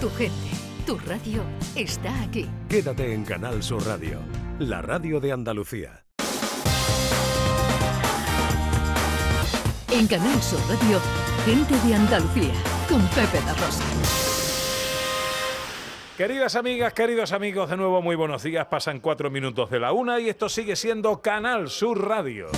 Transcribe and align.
tu 0.00 0.08
gente, 0.16 0.50
tu 0.86 0.96
radio 1.06 1.42
está 1.76 2.22
aquí. 2.22 2.48
Quédate 2.70 3.12
en 3.12 3.22
Canal 3.22 3.62
Sur 3.62 3.86
Radio, 3.86 4.18
la 4.58 4.80
radio 4.80 5.20
de 5.20 5.30
Andalucía. 5.30 6.04
En 9.90 10.06
Canal 10.06 10.40
Sur 10.40 10.60
Radio, 10.70 10.98
gente 11.44 11.74
de 11.86 11.94
Andalucía, 11.94 12.54
con 12.88 13.02
Pepe 13.08 13.44
La 13.44 13.52
Rosa. 13.52 13.84
Queridas 16.16 16.56
amigas, 16.56 16.94
queridos 16.94 17.32
amigos, 17.32 17.68
de 17.68 17.76
nuevo 17.76 18.00
muy 18.00 18.16
buenos 18.16 18.42
días. 18.42 18.66
Pasan 18.68 19.00
cuatro 19.00 19.30
minutos 19.30 19.68
de 19.68 19.80
la 19.80 19.92
una 19.92 20.18
y 20.18 20.30
esto 20.30 20.48
sigue 20.48 20.76
siendo 20.76 21.20
Canal 21.20 21.68
Sur 21.68 22.08
Radio. 22.08 22.48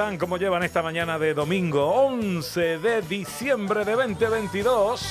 Están? 0.00 0.16
¿Cómo 0.16 0.38
llevan 0.38 0.62
esta 0.62 0.80
mañana 0.80 1.18
de 1.18 1.34
domingo 1.34 1.84
11 1.84 2.78
de 2.78 3.02
diciembre 3.02 3.84
de 3.84 3.92
2022? 3.92 5.02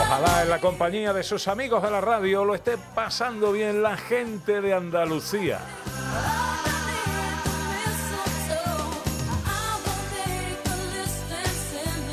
Ojalá 0.00 0.42
en 0.42 0.50
la 0.50 0.60
compañía 0.60 1.12
de 1.12 1.24
sus 1.24 1.48
amigos 1.48 1.82
de 1.82 1.90
la 1.90 2.00
radio 2.00 2.44
lo 2.44 2.54
esté 2.54 2.78
pasando 2.94 3.50
bien 3.50 3.82
la 3.82 3.96
gente 3.96 4.60
de 4.60 4.74
Andalucía. 4.74 5.58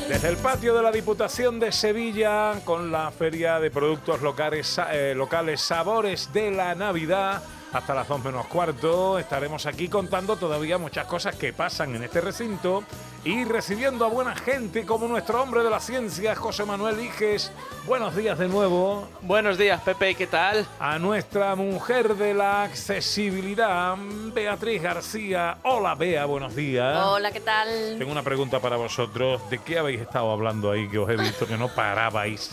Desde 0.08 0.28
el 0.28 0.36
patio 0.38 0.74
de 0.74 0.82
la 0.82 0.90
Diputación 0.90 1.60
de 1.60 1.70
Sevilla, 1.70 2.54
con 2.64 2.90
la 2.90 3.12
Feria 3.12 3.60
de 3.60 3.70
Productos 3.70 4.20
Locales, 4.20 4.80
eh, 4.90 5.14
locales 5.14 5.60
Sabores 5.60 6.32
de 6.32 6.50
la 6.50 6.74
Navidad, 6.74 7.40
hasta 7.74 7.92
las 7.92 8.06
2 8.06 8.24
menos 8.24 8.46
cuarto, 8.46 9.18
estaremos 9.18 9.66
aquí 9.66 9.88
contando 9.88 10.36
todavía 10.36 10.78
muchas 10.78 11.06
cosas 11.06 11.34
que 11.34 11.52
pasan 11.52 11.96
en 11.96 12.04
este 12.04 12.20
recinto 12.20 12.84
y 13.24 13.44
recibiendo 13.44 14.04
a 14.04 14.08
buena 14.08 14.36
gente 14.36 14.86
como 14.86 15.08
nuestro 15.08 15.42
hombre 15.42 15.64
de 15.64 15.70
la 15.70 15.80
ciencia, 15.80 16.36
José 16.36 16.64
Manuel 16.64 17.00
Iges. 17.00 17.50
Buenos 17.84 18.14
días 18.14 18.38
de 18.38 18.46
nuevo. 18.46 19.08
Buenos 19.22 19.58
días, 19.58 19.80
Pepe, 19.80 20.14
¿qué 20.14 20.28
tal? 20.28 20.64
A 20.78 21.00
nuestra 21.00 21.56
mujer 21.56 22.14
de 22.14 22.32
la 22.32 22.62
accesibilidad, 22.62 23.96
Beatriz 24.32 24.80
García. 24.80 25.58
Hola, 25.64 25.96
Bea, 25.96 26.26
buenos 26.26 26.54
días. 26.54 27.04
Hola, 27.04 27.32
¿qué 27.32 27.40
tal? 27.40 27.96
Tengo 27.98 28.12
una 28.12 28.22
pregunta 28.22 28.60
para 28.60 28.76
vosotros. 28.76 29.50
¿De 29.50 29.58
qué 29.58 29.80
habéis 29.80 30.00
estado 30.00 30.30
hablando 30.30 30.70
ahí 30.70 30.88
que 30.88 30.98
os 30.98 31.10
he 31.10 31.16
visto 31.16 31.44
que 31.44 31.56
no 31.56 31.68
parabais? 31.68 32.52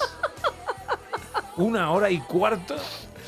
¿Una 1.58 1.92
hora 1.92 2.10
y 2.10 2.20
cuarto 2.22 2.76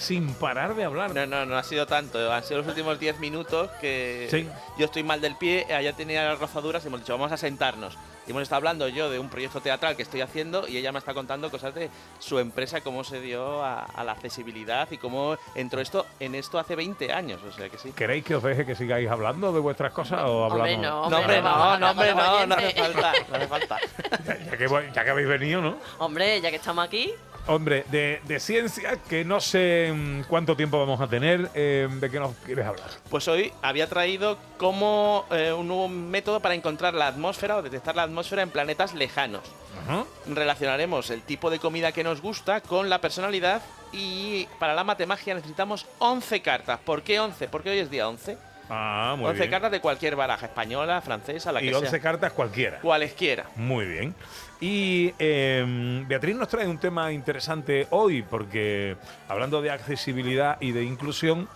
sin 0.04 0.34
parar 0.36 0.76
de 0.76 0.84
hablar? 0.84 1.14
No, 1.14 1.26
no, 1.26 1.46
no 1.46 1.58
ha 1.58 1.64
sido 1.64 1.88
tanto. 1.88 2.32
Han 2.32 2.44
sido 2.44 2.60
los 2.60 2.68
últimos 2.68 3.00
10 3.00 3.20
minutos 3.20 3.70
que 3.82 4.28
Sí. 4.30 4.48
yo 4.78 4.86
estoy 4.86 5.04
mal 5.04 5.22
del 5.22 5.36
pie, 5.36 5.66
ella 5.70 5.94
tenía 5.94 6.24
las 6.26 6.40
rozaduras 6.40 6.84
y 6.84 6.88
hemos 6.88 7.00
dicho, 7.02 7.14
vamos 7.14 7.32
a 7.32 7.38
sentarnos. 7.38 7.98
Y 8.26 8.30
hemos 8.32 8.44
estado 8.44 8.58
hablando 8.60 8.88
yo 8.88 9.10
de 9.10 9.20
un 9.20 9.28
proyecto 9.30 9.60
teatral 9.60 9.98
que 9.98 10.04
estoy 10.04 10.22
haciendo 10.22 10.66
y 10.66 10.78
ella 10.78 10.94
me 10.94 11.00
está 11.00 11.14
contando 11.14 11.52
cosas 11.52 11.76
de 11.76 11.90
su 12.20 12.40
empresa, 12.40 12.80
cómo 12.80 13.04
se 13.04 13.20
dio 13.20 13.62
a, 13.62 13.82
a 13.84 14.04
la 14.06 14.14
accesibilidad 14.14 14.90
y 14.92 14.98
cómo 14.98 15.36
entró 15.56 15.82
esto 15.82 16.06
en 16.22 16.34
esto 16.36 16.58
hace 16.58 16.78
20 16.78 17.12
años. 17.12 17.42
O 17.44 17.52
sea 17.52 17.68
que 17.68 17.78
sí. 17.78 17.92
¿Queréis 17.92 18.24
que 18.24 18.36
os 18.36 18.44
deje 18.44 18.66
que 18.66 18.76
sigáis 18.76 19.10
hablando 19.10 19.52
de 19.52 19.60
vuestras 19.60 19.92
cosas 19.92 20.22
o 20.24 20.46
hablamos? 20.46 20.54
Hombre, 20.70 20.78
no, 20.78 21.10
No, 21.10 21.18
hombre, 21.20 21.42
no, 21.42 21.78
no, 21.78 21.92
hombre, 21.92 22.16
no, 22.16 22.46
no 22.48 22.56
hace 22.56 22.72
falta, 22.74 23.14
no 23.30 23.36
hace 23.36 23.48
falta. 23.48 23.78
Ya, 24.26 24.38
ya 24.52 24.58
que, 24.58 24.92
ya 24.96 25.04
que 25.04 25.10
habéis 25.10 25.28
venido, 25.28 25.62
¿no? 25.62 25.76
Hombre, 26.00 26.40
ya 26.40 26.50
que 26.50 26.56
estamos 26.56 26.86
aquí, 26.86 27.12
Hombre, 27.46 27.84
de, 27.92 28.22
de 28.26 28.40
ciencia, 28.40 28.98
que 29.10 29.26
no 29.26 29.42
sé 29.42 29.92
mm, 29.94 30.22
cuánto 30.30 30.56
tiempo 30.56 30.80
vamos 30.80 31.02
a 31.02 31.08
tener, 31.08 31.50
eh, 31.54 31.90
¿de 31.92 32.10
qué 32.10 32.20
nos 32.20 32.36
quieres 32.38 32.66
hablar? 32.66 32.88
Pues 33.10 33.28
hoy 33.28 33.52
había 33.62 33.88
traído 33.88 34.38
como 34.58 35.26
eh, 35.30 35.52
un 35.52 35.68
nuevo 35.68 35.90
método 35.90 36.40
para 36.40 36.56
encontrar 36.56 36.94
la 36.94 37.08
atmósfera 37.08 37.58
o 37.58 37.62
detectar 37.62 37.96
la 37.98 38.04
atmósfera 38.04 38.44
en 38.44 38.50
planetas 38.50 38.94
lejanos. 38.94 39.44
Ajá. 39.86 40.06
relacionaremos 40.28 41.10
el 41.10 41.24
tipo 41.24 41.50
de 41.50 41.60
comida 41.60 41.92
que 41.92 42.04
nos 42.04 42.22
gusta 42.22 42.62
con 42.62 42.90
la 42.90 43.02
personalidad 43.02 43.62
y 43.92 44.48
para 44.60 44.76
la 44.76 44.86
matemagia 44.86 45.34
necesitamos 45.34 45.86
11 46.00 46.42
cartas. 46.42 46.80
¿Por 46.80 47.02
qué 47.02 47.20
11? 47.20 47.50
Porque 47.50 47.72
hoy 47.72 47.80
es 47.80 47.90
día 47.90 48.08
11. 48.08 48.38
Ah, 48.70 49.16
muy 49.18 49.28
11 49.28 49.40
bien. 49.40 49.52
cartas 49.52 49.72
de 49.72 49.82
cualquier 49.82 50.16
baraja, 50.16 50.46
española, 50.46 51.02
francesa, 51.02 51.52
la 51.52 51.60
que 51.60 51.68
y 51.68 51.74
11 51.74 51.90
sea. 51.90 52.00
cartas 52.00 52.32
cualquiera. 52.34 52.80
Cualesquiera. 52.80 53.46
Muy 53.56 53.86
bien. 53.86 54.16
Y 54.62 55.14
eh, 55.20 56.04
Beatriz 56.08 56.36
nos 56.36 56.48
trae 56.48 56.68
un 56.68 56.78
tema 56.78 57.12
interesante 57.12 57.88
hoy, 57.90 58.22
porque 58.24 58.96
hablando 59.28 59.62
de 59.62 59.72
accesibilidad 59.72 60.58
y 60.62 60.72
de 60.72 60.84
inclusión, 60.84 61.50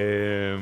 eh, 0.00 0.56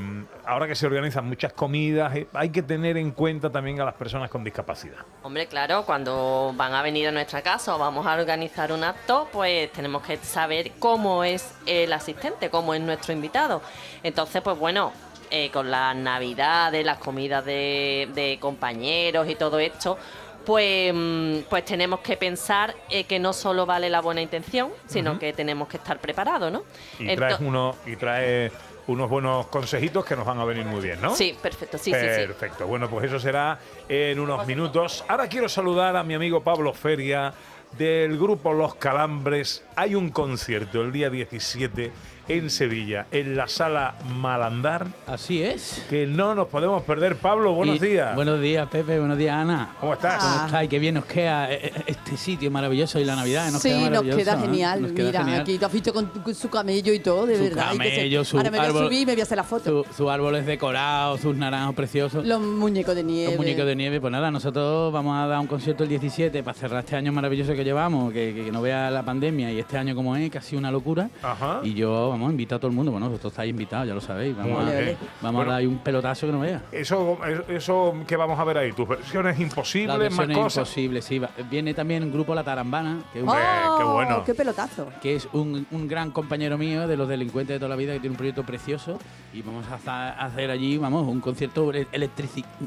ahora 0.46 0.66
que 0.66 0.74
se 0.74 0.86
organizan 0.86 1.26
muchas 1.26 1.52
comidas, 1.52 2.14
eh, 2.16 2.26
hay 2.32 2.48
que 2.50 2.62
tener 2.62 2.96
en 2.96 3.10
cuenta 3.10 3.50
también 3.50 3.78
a 3.80 3.84
las 3.84 3.92
personas 3.94 4.30
con 4.30 4.42
discapacidad. 4.42 4.96
hombre, 5.22 5.46
claro, 5.46 5.84
cuando 5.84 6.52
van 6.56 6.72
a 6.72 6.82
venir 6.82 7.08
a 7.08 7.12
nuestra 7.12 7.42
casa 7.42 7.74
o 7.76 7.78
vamos 7.78 8.06
a 8.06 8.14
organizar 8.14 8.72
un 8.72 8.82
acto, 8.84 9.28
pues 9.32 9.70
tenemos 9.72 10.02
que 10.02 10.16
saber 10.18 10.72
cómo 10.78 11.22
es 11.24 11.54
el 11.66 11.92
asistente, 11.92 12.48
cómo 12.48 12.72
es 12.74 12.80
nuestro 12.80 13.12
invitado. 13.12 13.60
Entonces, 14.02 14.40
pues 14.40 14.58
bueno, 14.58 14.92
eh, 15.30 15.50
con 15.50 15.70
las 15.70 15.94
navidades, 15.96 16.84
las 16.84 16.98
comidas 16.98 17.44
de, 17.44 18.08
de 18.14 18.38
compañeros 18.40 19.28
y 19.28 19.34
todo 19.34 19.58
esto, 19.58 19.98
pues, 20.46 20.92
mm, 20.94 21.48
pues 21.50 21.64
tenemos 21.64 22.00
que 22.00 22.16
pensar 22.16 22.74
eh, 22.88 23.04
que 23.04 23.18
no 23.18 23.32
solo 23.32 23.66
vale 23.66 23.90
la 23.90 24.00
buena 24.00 24.22
intención, 24.22 24.70
sino 24.86 25.18
que 25.18 25.32
tenemos 25.32 25.68
que 25.68 25.76
estar 25.76 25.98
preparados, 25.98 26.52
¿no? 26.52 26.62
Y 26.98 27.14
traes, 27.16 27.40
uno, 27.40 27.74
y 27.84 27.96
traes 27.96 28.52
unos 28.86 29.10
buenos 29.10 29.48
consejitos 29.48 30.04
que 30.04 30.14
nos 30.14 30.24
van 30.24 30.38
a 30.38 30.44
venir 30.44 30.64
muy 30.64 30.80
bien, 30.80 31.00
¿no? 31.00 31.14
Sí, 31.14 31.36
perfecto, 31.42 31.76
sí, 31.76 31.92
sí, 31.92 31.98
sí. 32.00 32.26
Perfecto. 32.26 32.66
Bueno, 32.68 32.88
pues 32.88 33.06
eso 33.06 33.18
será 33.18 33.58
en 33.88 34.20
unos 34.20 34.46
minutos. 34.46 35.04
Ahora 35.08 35.28
quiero 35.28 35.48
saludar 35.48 35.96
a 35.96 36.04
mi 36.04 36.14
amigo 36.14 36.42
Pablo 36.42 36.72
Feria 36.72 37.34
del 37.76 38.16
grupo 38.16 38.52
Los 38.52 38.76
Calambres. 38.76 39.64
Hay 39.74 39.96
un 39.96 40.10
concierto 40.10 40.82
el 40.82 40.92
día 40.92 41.10
17 41.10 41.92
en 42.28 42.50
Sevilla, 42.50 43.06
en 43.12 43.36
la 43.36 43.46
sala 43.46 43.94
Malandar, 44.18 44.88
Así 45.06 45.42
es. 45.42 45.84
que 45.88 46.06
no 46.08 46.34
nos 46.34 46.48
podemos 46.48 46.82
perder. 46.82 47.16
Pablo, 47.16 47.52
buenos 47.52 47.76
Y- 47.76 47.86
días. 47.86 48.16
Buenos 48.16 48.40
días, 48.40 48.66
Pepe. 48.68 48.98
Buenos 48.98 49.16
días, 49.16 49.36
Ana. 49.36 49.76
¿Cómo 49.80 49.92
estás? 49.94 50.22
¿Cómo 50.24 50.46
estáis? 50.46 50.68
Qué 50.68 50.78
bien 50.80 50.94
nos 50.96 51.04
queda 51.04 51.52
eh, 51.52 51.66
eh, 51.76 51.82
este 51.86 52.16
sitio 52.16 52.50
maravilloso 52.50 52.98
y 52.98 53.04
la 53.04 53.14
Navidad. 53.14 53.50
Nos 53.52 53.62
sí, 53.62 53.68
queda 53.68 53.90
nos 53.90 54.02
queda 54.16 54.34
¿eh? 54.34 54.38
genial. 54.40 54.82
Nos 54.82 54.92
queda 54.92 55.06
Mira, 55.06 55.20
genial. 55.20 55.40
aquí 55.42 55.58
te 55.58 55.64
has 55.66 55.72
visto 55.72 55.92
con, 55.92 56.06
con 56.06 56.34
su 56.34 56.50
camello 56.50 56.92
y 56.92 56.98
todo, 56.98 57.26
de 57.26 57.36
Su 57.36 57.42
verdad. 57.44 57.72
y 57.74 57.78
que 57.78 57.84
se- 57.84 57.90
camello, 57.96 58.24
su 58.24 58.36
Ahora 58.38 58.50
me 58.50 58.58
voy 58.58 58.66
árbol- 58.66 58.82
a 58.82 58.86
subir 58.86 59.00
y 59.02 59.06
me 59.06 59.12
voy 59.12 59.20
a 59.20 59.24
hacer 59.24 59.36
la 59.36 59.44
foto. 59.44 59.84
Su- 59.84 59.94
Sus 59.94 60.10
árboles 60.10 60.46
decorados, 60.46 61.20
sus 61.20 61.36
naranjos 61.36 61.76
preciosos. 61.76 62.26
Los 62.26 62.40
muñecos 62.40 62.96
de 62.96 63.04
nieve. 63.04 63.30
Los 63.32 63.38
muñecos 63.40 63.66
de 63.66 63.76
nieve, 63.76 64.00
pues 64.00 64.10
nada, 64.10 64.32
nosotros 64.32 64.92
vamos 64.92 65.16
a 65.16 65.28
dar 65.28 65.38
un 65.38 65.46
concierto 65.46 65.84
el 65.84 65.88
17 65.90 66.42
para 66.42 66.58
cerrar 66.58 66.80
este 66.82 66.96
año 66.96 67.12
maravilloso 67.12 67.54
que 67.54 67.62
llevamos, 67.62 68.12
que, 68.12 68.34
que 68.46 68.50
no 68.50 68.60
vea 68.62 68.90
la 68.90 69.04
pandemia 69.04 69.52
y 69.52 69.60
este 69.60 69.78
año 69.78 69.94
como 69.94 70.16
es, 70.16 70.28
casi 70.28 70.56
una 70.56 70.72
locura. 70.72 71.08
Ajá. 71.22 71.60
Y 71.62 71.74
yo, 71.74 72.15
vamos, 72.16 72.30
invito 72.32 72.54
a 72.54 72.58
todo 72.58 72.68
el 72.70 72.76
mundo, 72.76 72.90
bueno, 72.92 73.08
vosotros 73.08 73.32
estáis 73.32 73.50
invitados, 73.50 73.88
ya 73.88 73.94
lo 73.94 74.00
sabéis. 74.00 74.36
Vamos, 74.36 74.64
a, 74.66 74.70
bien. 74.70 74.96
vamos 75.22 75.36
Bueno. 75.36 75.40
a 75.40 75.44
dar 75.54 75.60
ahí 75.60 75.66
un 75.66 75.78
pelotazo 75.78 76.26
que 76.26 76.32
no 76.32 76.40
vea. 76.40 76.62
Eso, 76.72 77.18
eso 77.48 77.94
que 78.06 78.16
vamos 78.16 78.38
a 78.38 78.44
ver 78.44 78.58
ahí, 78.58 78.72
tus 78.72 78.88
versiones 78.88 79.36
La 79.38 79.42
imposibles, 79.44 79.98
versión 79.98 80.26
más 80.28 80.36
es 80.36 80.42
cosas. 80.42 80.56
imposible, 80.68 81.02
sí. 81.02 81.18
va- 81.18 81.30
Viene 81.50 81.74
también 81.74 82.02
un 82.04 82.12
grupo 82.12 82.34
La 82.34 82.42
Tarambana, 82.44 82.98
que 83.12 83.18
es 83.20 83.22
un, 83.24 83.28
Hombre, 83.30 83.44
qué 83.78 83.84
¡Oh, 83.84 83.92
bueno. 83.94 84.24
¡Qué 84.24 84.34
pelotazo! 84.34 84.88
que 85.00 85.16
es 85.16 85.28
un, 85.32 85.66
un 85.70 85.88
gran 85.88 86.10
compañero 86.10 86.58
mío 86.58 86.86
de 86.88 86.96
los 86.96 87.08
delincuentes 87.08 87.54
de 87.54 87.58
toda 87.58 87.68
la 87.68 87.76
vida 87.76 87.92
que 87.92 88.00
tiene 88.00 88.12
un 88.12 88.16
proyecto 88.18 88.44
precioso 88.44 88.98
y 89.32 89.42
vamos 89.42 89.64
a 89.86 90.10
hacer 90.24 90.50
allí, 90.50 90.78
vamos, 90.78 91.06
un 91.06 91.20
concierto 91.20 91.70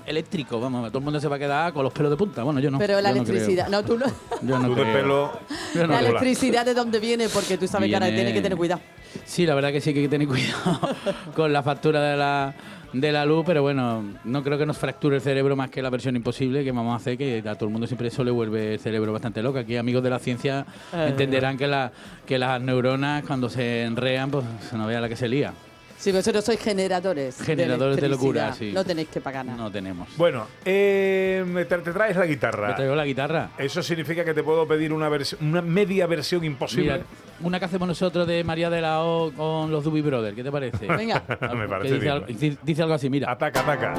eléctrico, 0.06 0.60
vamos, 0.60 0.88
todo 0.90 1.00
el 1.00 1.04
mundo 1.04 1.19
se 1.19 1.28
va 1.28 1.36
a 1.36 1.40
quedar 1.40 1.74
con 1.74 1.84
los 1.84 1.94
pelos 1.94 2.12
de 2.12 2.18
punta. 2.18 2.44
Bueno, 2.44 2.60
yo 2.60 2.69
no. 2.72 2.78
Pero 2.78 3.00
la 3.02 3.10
no 3.12 3.16
electricidad. 3.22 3.68
No, 3.69 3.84
tú 3.84 3.98
no. 3.98 4.06
Yo 4.42 4.60
no 4.60 4.68
Tú 4.69 4.75
de 4.75 4.86
pelo. 4.86 5.31
Yo 5.74 5.81
no 5.88 5.94
la 5.94 5.98
creo. 6.00 6.10
electricidad 6.10 6.66
de 6.66 6.74
dónde 6.74 7.00
viene, 7.00 7.28
porque 7.30 7.57
tú 7.57 7.68
sabes 7.68 7.90
que 7.90 7.95
ahora 7.95 8.07
tienes 8.07 8.34
que 8.34 8.42
tener 8.42 8.57
cuidado. 8.57 8.81
Sí, 9.25 9.45
la 9.45 9.56
verdad 9.56 9.71
que 9.71 9.81
sí 9.81 9.94
que 9.94 10.00
hay 10.00 10.06
que 10.06 10.09
tener 10.09 10.27
cuidado 10.27 10.79
con 11.35 11.51
la 11.53 11.63
factura 11.63 12.01
de 12.01 12.17
la, 12.17 12.53
de 12.94 13.11
la 13.11 13.25
luz, 13.25 13.44
pero 13.45 13.61
bueno, 13.61 14.03
no 14.23 14.44
creo 14.44 14.57
que 14.57 14.65
nos 14.65 14.77
fracture 14.77 15.15
el 15.17 15.21
cerebro 15.21 15.56
más 15.56 15.69
que 15.69 15.81
la 15.81 15.89
versión 15.89 16.15
imposible 16.15 16.63
que 16.63 16.71
vamos 16.71 16.94
a 16.94 16.97
hacer, 16.97 17.17
que 17.17 17.44
a 17.47 17.56
todo 17.56 17.65
el 17.65 17.71
mundo 17.71 17.88
siempre 17.88 18.07
eso 18.09 18.23
le 18.23 18.31
vuelve 18.31 18.73
el 18.73 18.79
cerebro 18.79 19.11
bastante 19.13 19.41
loco. 19.41 19.59
Aquí 19.59 19.77
amigos 19.77 20.03
de 20.03 20.09
la 20.09 20.19
ciencia 20.19 20.65
Eh. 20.94 21.07
entenderán 21.09 21.57
que, 21.57 21.67
la, 21.67 21.91
que 22.25 22.38
las 22.38 22.61
neuronas 22.61 23.23
cuando 23.25 23.50
se 23.50 23.83
enrean, 23.83 24.31
pues 24.31 24.45
se 24.69 24.77
no 24.77 24.85
vea 24.88 25.01
la 25.01 25.09
que 25.09 25.15
se 25.15 25.27
lía. 25.27 25.53
Si 26.00 26.13
vosotros 26.13 26.46
sois 26.46 26.60
generadores. 26.62 27.36
Generadores 27.42 27.98
de 28.00 28.07
locura, 28.07 28.44
electricidad, 28.46 28.69
sí. 28.69 28.74
No 28.74 28.86
tenéis 28.86 29.10
que 29.10 29.19
pagar 29.19 29.46
nada. 29.46 29.57
No 29.57 29.69
tenemos. 29.69 30.07
Bueno, 30.16 30.48
eh, 30.63 31.44
te, 31.68 31.78
te 31.80 31.92
traes 31.92 32.16
la 32.16 32.22
Me 32.22 32.28
guitarra. 32.30 32.74
traigo 32.74 32.96
la 32.96 33.06
guitarra. 33.06 33.50
Eso 33.57 33.84
significa 33.84 34.24
que 34.24 34.34
te 34.34 34.42
puedo 34.42 34.66
pedir 34.66 34.94
una, 34.94 35.10
vers- 35.10 35.36
una 35.42 35.62
media 35.62 36.07
versión 36.07 36.46
imposible. 36.46 36.94
Mira, 36.94 37.06
una 37.42 37.60
que 37.60 37.66
hacemos 37.66 37.86
nosotros 37.86 38.25
de 38.28 38.46
María 38.46 38.69
de 38.69 38.80
la 38.80 39.01
O 39.04 39.31
con 39.34 39.69
los 39.72 39.84
Doobie 39.84 40.01
Brothers, 40.01 40.36
¿qué 40.38 40.44
te 40.44 40.51
parece? 40.51 40.88
Venga. 40.96 41.22
Me 41.54 41.68
parece 41.68 41.96
dice, 41.96 42.00
bien. 42.00 42.13
algo, 42.13 42.25
dice- 42.28 42.81
algo 42.81 42.94
así, 42.94 43.10
mira. 43.10 43.30
Ataca, 43.31 43.60
ataca. 43.60 43.94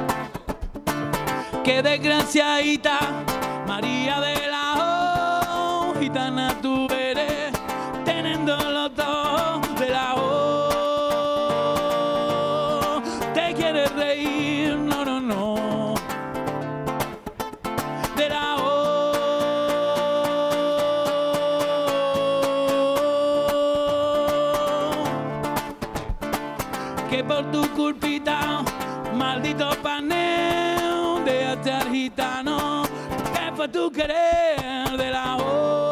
Qué 1.63 1.83
desgraciadita, 1.83 2.97
María 3.67 4.19
de 4.19 4.47
la 4.47 5.43
O, 5.91 5.93
gitana 5.99 6.55
tú 6.61 6.87
querer 34.01 34.97
de 34.97 35.09
la 35.11 35.37
O, 35.37 35.91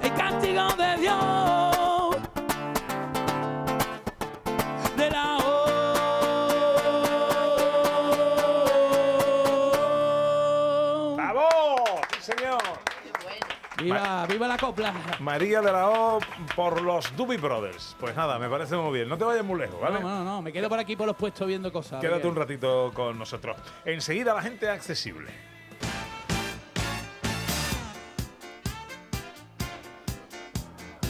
el 0.00 0.14
castigo 0.14 0.68
de 0.76 0.96
Dios 0.98 2.16
de 4.96 5.10
la 5.10 5.38
O. 5.38 5.96
¡Bravo! 11.16 11.48
¡Sí, 12.20 12.32
señor! 12.32 12.62
¡Viva, 13.78 14.26
viva 14.26 14.46
la 14.46 14.56
copla! 14.56 14.94
María 15.18 15.60
de 15.60 15.72
la 15.72 15.88
O 15.90 16.20
por 16.54 16.80
los 16.80 17.16
Doobie 17.16 17.38
Brothers. 17.38 17.96
Pues 17.98 18.14
nada, 18.14 18.38
me 18.38 18.48
parece 18.48 18.76
muy 18.76 18.98
bien. 18.98 19.08
No 19.08 19.18
te 19.18 19.24
vayas 19.24 19.44
muy 19.44 19.58
lejos, 19.58 19.80
¿vale? 19.80 19.98
No, 19.98 20.08
no, 20.08 20.24
no, 20.24 20.42
me 20.42 20.52
quedo 20.52 20.68
por 20.68 20.78
aquí 20.78 20.94
por 20.94 21.08
los 21.08 21.16
puestos 21.16 21.48
viendo 21.48 21.72
cosas. 21.72 22.00
Quédate 22.00 22.28
un 22.28 22.36
ratito 22.36 22.92
con 22.94 23.18
nosotros. 23.18 23.56
Enseguida 23.84 24.32
la 24.32 24.42
gente 24.42 24.68
accesible. 24.68 25.55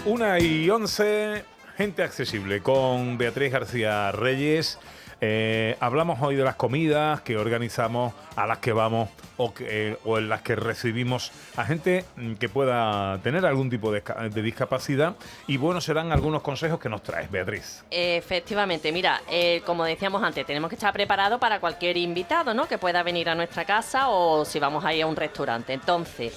Una 0.06 0.38
y 0.38 0.70
once, 0.70 1.44
gente 1.76 2.02
accesible 2.02 2.60
con 2.62 3.18
Beatriz 3.18 3.52
García 3.52 4.12
Reyes. 4.12 4.78
Eh, 5.20 5.76
hablamos 5.80 6.20
hoy 6.20 6.36
de 6.36 6.44
las 6.44 6.56
comidas 6.56 7.22
que 7.22 7.38
organizamos, 7.38 8.12
a 8.36 8.46
las 8.46 8.58
que 8.58 8.72
vamos 8.72 9.08
o, 9.38 9.52
que- 9.54 9.64
eh, 9.92 9.98
o 10.04 10.18
en 10.18 10.28
las 10.28 10.42
que 10.42 10.54
recibimos 10.54 11.32
a 11.56 11.64
gente 11.64 12.04
mm, 12.16 12.34
que 12.34 12.48
pueda 12.50 13.18
tener 13.22 13.46
algún 13.46 13.68
tipo 13.70 13.90
de 13.90 14.02
discapacidad. 14.42 15.16
Y 15.46 15.56
bueno, 15.56 15.80
serán 15.80 16.12
algunos 16.12 16.42
consejos 16.42 16.78
que 16.78 16.88
nos 16.90 17.02
traes, 17.02 17.30
Beatriz. 17.30 17.82
Efectivamente, 17.90 18.92
mira, 18.92 19.22
eh, 19.30 19.62
como 19.64 19.84
decíamos 19.84 20.22
antes, 20.22 20.44
tenemos 20.46 20.68
que 20.68 20.76
estar 20.76 20.92
preparados 20.92 21.40
para 21.40 21.58
cualquier 21.60 21.96
invitado, 21.96 22.52
¿no? 22.54 22.68
Que 22.68 22.76
pueda 22.78 23.02
venir 23.02 23.28
a 23.30 23.34
nuestra 23.34 23.64
casa 23.64 24.08
o 24.10 24.44
si 24.44 24.58
vamos 24.60 24.84
a 24.84 24.92
ir 24.94 25.02
a 25.02 25.06
un 25.06 25.16
restaurante. 25.16 25.72
Entonces, 25.72 26.34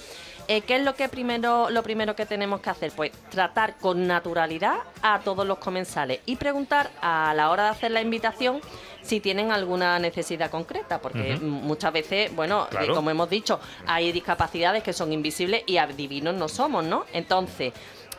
eh, 0.50 0.62
¿qué 0.62 0.74
es 0.74 0.82
lo 0.82 0.96
que 0.96 1.08
primero, 1.08 1.70
lo 1.70 1.84
primero 1.84 2.16
que 2.16 2.26
tenemos 2.26 2.60
que 2.60 2.70
hacer? 2.70 2.90
Pues 2.96 3.12
tratar 3.30 3.76
con 3.76 4.08
naturalidad 4.08 4.78
a 5.00 5.20
todos 5.20 5.46
los 5.46 5.58
comensales 5.58 6.18
y 6.26 6.34
preguntar 6.34 6.90
a 7.00 7.32
la 7.36 7.50
hora 7.50 7.64
de 7.64 7.68
hacer 7.68 7.92
la 7.92 8.00
invitación 8.00 8.60
si 9.00 9.20
tienen 9.20 9.52
alguna 9.52 10.00
necesidad 10.00 10.50
concreta, 10.50 11.00
porque 11.00 11.36
muchas 11.36 11.92
veces, 11.92 12.34
bueno, 12.34 12.66
eh, 12.80 12.88
como 12.92 13.10
hemos 13.10 13.30
dicho, 13.30 13.60
hay 13.86 14.10
discapacidades 14.10 14.82
que 14.82 14.92
son 14.92 15.12
invisibles 15.12 15.62
y 15.66 15.76
adivinos 15.76 16.34
no 16.34 16.48
somos, 16.48 16.84
¿no? 16.84 17.04
Entonces, 17.12 17.72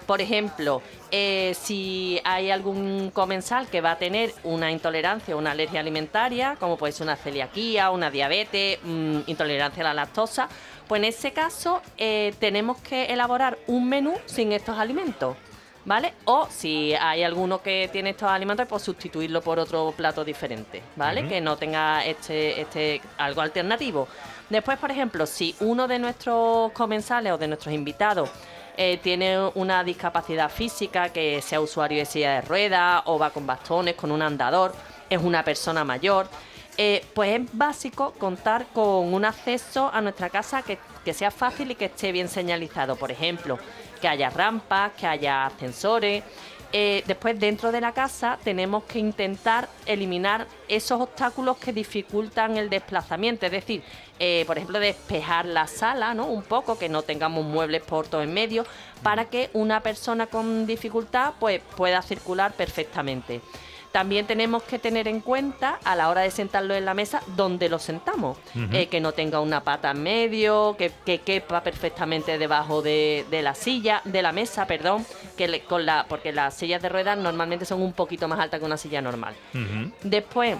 por 0.05 0.21
ejemplo, 0.21 0.81
eh, 1.11 1.53
si 1.59 2.19
hay 2.23 2.49
algún 2.49 3.11
comensal 3.11 3.67
que 3.67 3.81
va 3.81 3.91
a 3.91 3.97
tener 3.97 4.33
una 4.43 4.71
intolerancia 4.71 5.35
o 5.35 5.39
una 5.39 5.51
alergia 5.51 5.79
alimentaria, 5.79 6.55
como 6.59 6.77
puede 6.77 6.93
ser 6.93 7.03
una 7.03 7.15
celiaquía, 7.15 7.91
una 7.91 8.09
diabetes, 8.09 8.79
mm, 8.83 9.19
intolerancia 9.27 9.83
a 9.83 9.87
la 9.87 9.93
lactosa, 9.93 10.49
pues 10.91 10.99
en 10.99 11.05
ese 11.05 11.31
caso 11.31 11.81
eh, 11.97 12.33
tenemos 12.37 12.77
que 12.79 13.05
elaborar 13.05 13.57
un 13.67 13.87
menú 13.87 14.13
sin 14.25 14.51
estos 14.51 14.77
alimentos. 14.77 15.37
¿Vale? 15.85 16.13
O 16.25 16.49
si 16.51 16.93
hay 16.93 17.23
alguno 17.23 17.61
que 17.61 17.89
tiene 17.93 18.09
estos 18.09 18.29
alimentos, 18.29 18.67
pues 18.67 18.83
sustituirlo 18.83 19.41
por 19.41 19.57
otro 19.57 19.93
plato 19.95 20.25
diferente, 20.25 20.83
¿vale? 20.97 21.29
Que 21.29 21.39
no 21.39 21.55
tenga 21.55 22.05
este, 22.05 22.59
este 22.59 23.01
algo 23.17 23.39
alternativo. 23.39 24.05
Después, 24.49 24.77
por 24.77 24.91
ejemplo, 24.91 25.25
si 25.25 25.55
uno 25.61 25.87
de 25.87 25.97
nuestros 25.97 26.73
comensales 26.73 27.31
o 27.31 27.37
de 27.37 27.47
nuestros 27.47 27.73
invitados 27.73 28.29
eh, 28.75 28.99
tiene 29.01 29.39
una 29.55 29.85
discapacidad 29.85 30.51
física, 30.51 31.07
que 31.07 31.41
sea 31.41 31.61
usuario 31.61 31.99
de 31.99 32.05
silla 32.05 32.33
de 32.33 32.41
ruedas 32.41 33.01
o 33.05 33.17
va 33.17 33.29
con 33.29 33.47
bastones, 33.47 33.95
con 33.95 34.11
un 34.11 34.21
andador, 34.21 34.75
es 35.09 35.21
una 35.21 35.41
persona 35.43 35.85
mayor, 35.85 36.27
eh, 36.83 37.05
pues 37.13 37.39
es 37.39 37.47
básico 37.55 38.13
contar 38.13 38.65
con 38.73 39.13
un 39.13 39.23
acceso 39.23 39.91
a 39.93 40.01
nuestra 40.01 40.31
casa 40.31 40.63
que, 40.63 40.79
que 41.05 41.13
sea 41.13 41.29
fácil 41.29 41.69
y 41.69 41.75
que 41.75 41.85
esté 41.85 42.11
bien 42.11 42.27
señalizado. 42.27 42.95
Por 42.95 43.11
ejemplo, 43.11 43.59
que 44.01 44.07
haya 44.07 44.31
rampas, 44.31 44.93
que 44.93 45.05
haya 45.05 45.45
ascensores. 45.45 46.23
Eh, 46.73 47.03
después, 47.05 47.39
dentro 47.39 47.71
de 47.71 47.81
la 47.81 47.91
casa, 47.91 48.39
tenemos 48.43 48.85
que 48.85 48.97
intentar 48.97 49.69
eliminar 49.85 50.47
esos 50.67 50.99
obstáculos 50.99 51.57
que 51.57 51.71
dificultan 51.71 52.57
el 52.57 52.67
desplazamiento. 52.67 53.45
Es 53.45 53.51
decir, 53.51 53.83
eh, 54.17 54.43
por 54.47 54.57
ejemplo, 54.57 54.79
despejar 54.79 55.45
la 55.45 55.67
sala 55.67 56.15
¿no? 56.15 56.25
un 56.25 56.41
poco, 56.41 56.79
que 56.79 56.89
no 56.89 57.03
tengamos 57.03 57.45
muebles 57.45 57.83
por 57.83 58.07
todo 58.07 58.23
en 58.23 58.33
medio, 58.33 58.65
para 59.03 59.25
que 59.25 59.51
una 59.53 59.81
persona 59.81 60.25
con 60.25 60.65
dificultad 60.65 61.33
pues, 61.39 61.61
pueda 61.77 62.01
circular 62.01 62.53
perfectamente. 62.53 63.39
También 63.91 64.25
tenemos 64.25 64.63
que 64.63 64.79
tener 64.79 65.07
en 65.09 65.19
cuenta 65.19 65.77
a 65.83 65.95
la 65.97 66.09
hora 66.09 66.21
de 66.21 66.31
sentarlo 66.31 66.73
en 66.73 66.85
la 66.85 66.93
mesa 66.93 67.21
dónde 67.35 67.67
lo 67.67 67.77
sentamos. 67.77 68.37
Eh, 68.71 68.87
que 68.87 69.01
no 69.01 69.11
tenga 69.11 69.41
una 69.41 69.63
pata 69.65 69.91
en 69.91 70.01
medio, 70.01 70.75
que, 70.77 70.91
que 71.05 71.19
quepa 71.19 71.61
perfectamente 71.61 72.37
debajo 72.37 72.81
de, 72.81 73.25
de 73.29 73.41
la 73.41 73.53
silla, 73.53 74.01
de 74.05 74.21
la 74.21 74.31
mesa, 74.31 74.65
perdón, 74.65 75.05
que 75.37 75.47
le- 75.49 75.61
con 75.63 75.85
la, 75.85 76.05
porque 76.07 76.31
las 76.31 76.53
sillas 76.53 76.81
de 76.81 76.87
ruedas 76.89 77.17
normalmente 77.17 77.65
son 77.65 77.81
un 77.81 77.91
poquito 77.91 78.27
más 78.29 78.39
altas 78.39 78.59
que 78.61 78.65
una 78.65 78.77
silla 78.77 79.01
normal. 79.01 79.35
Después, 80.03 80.55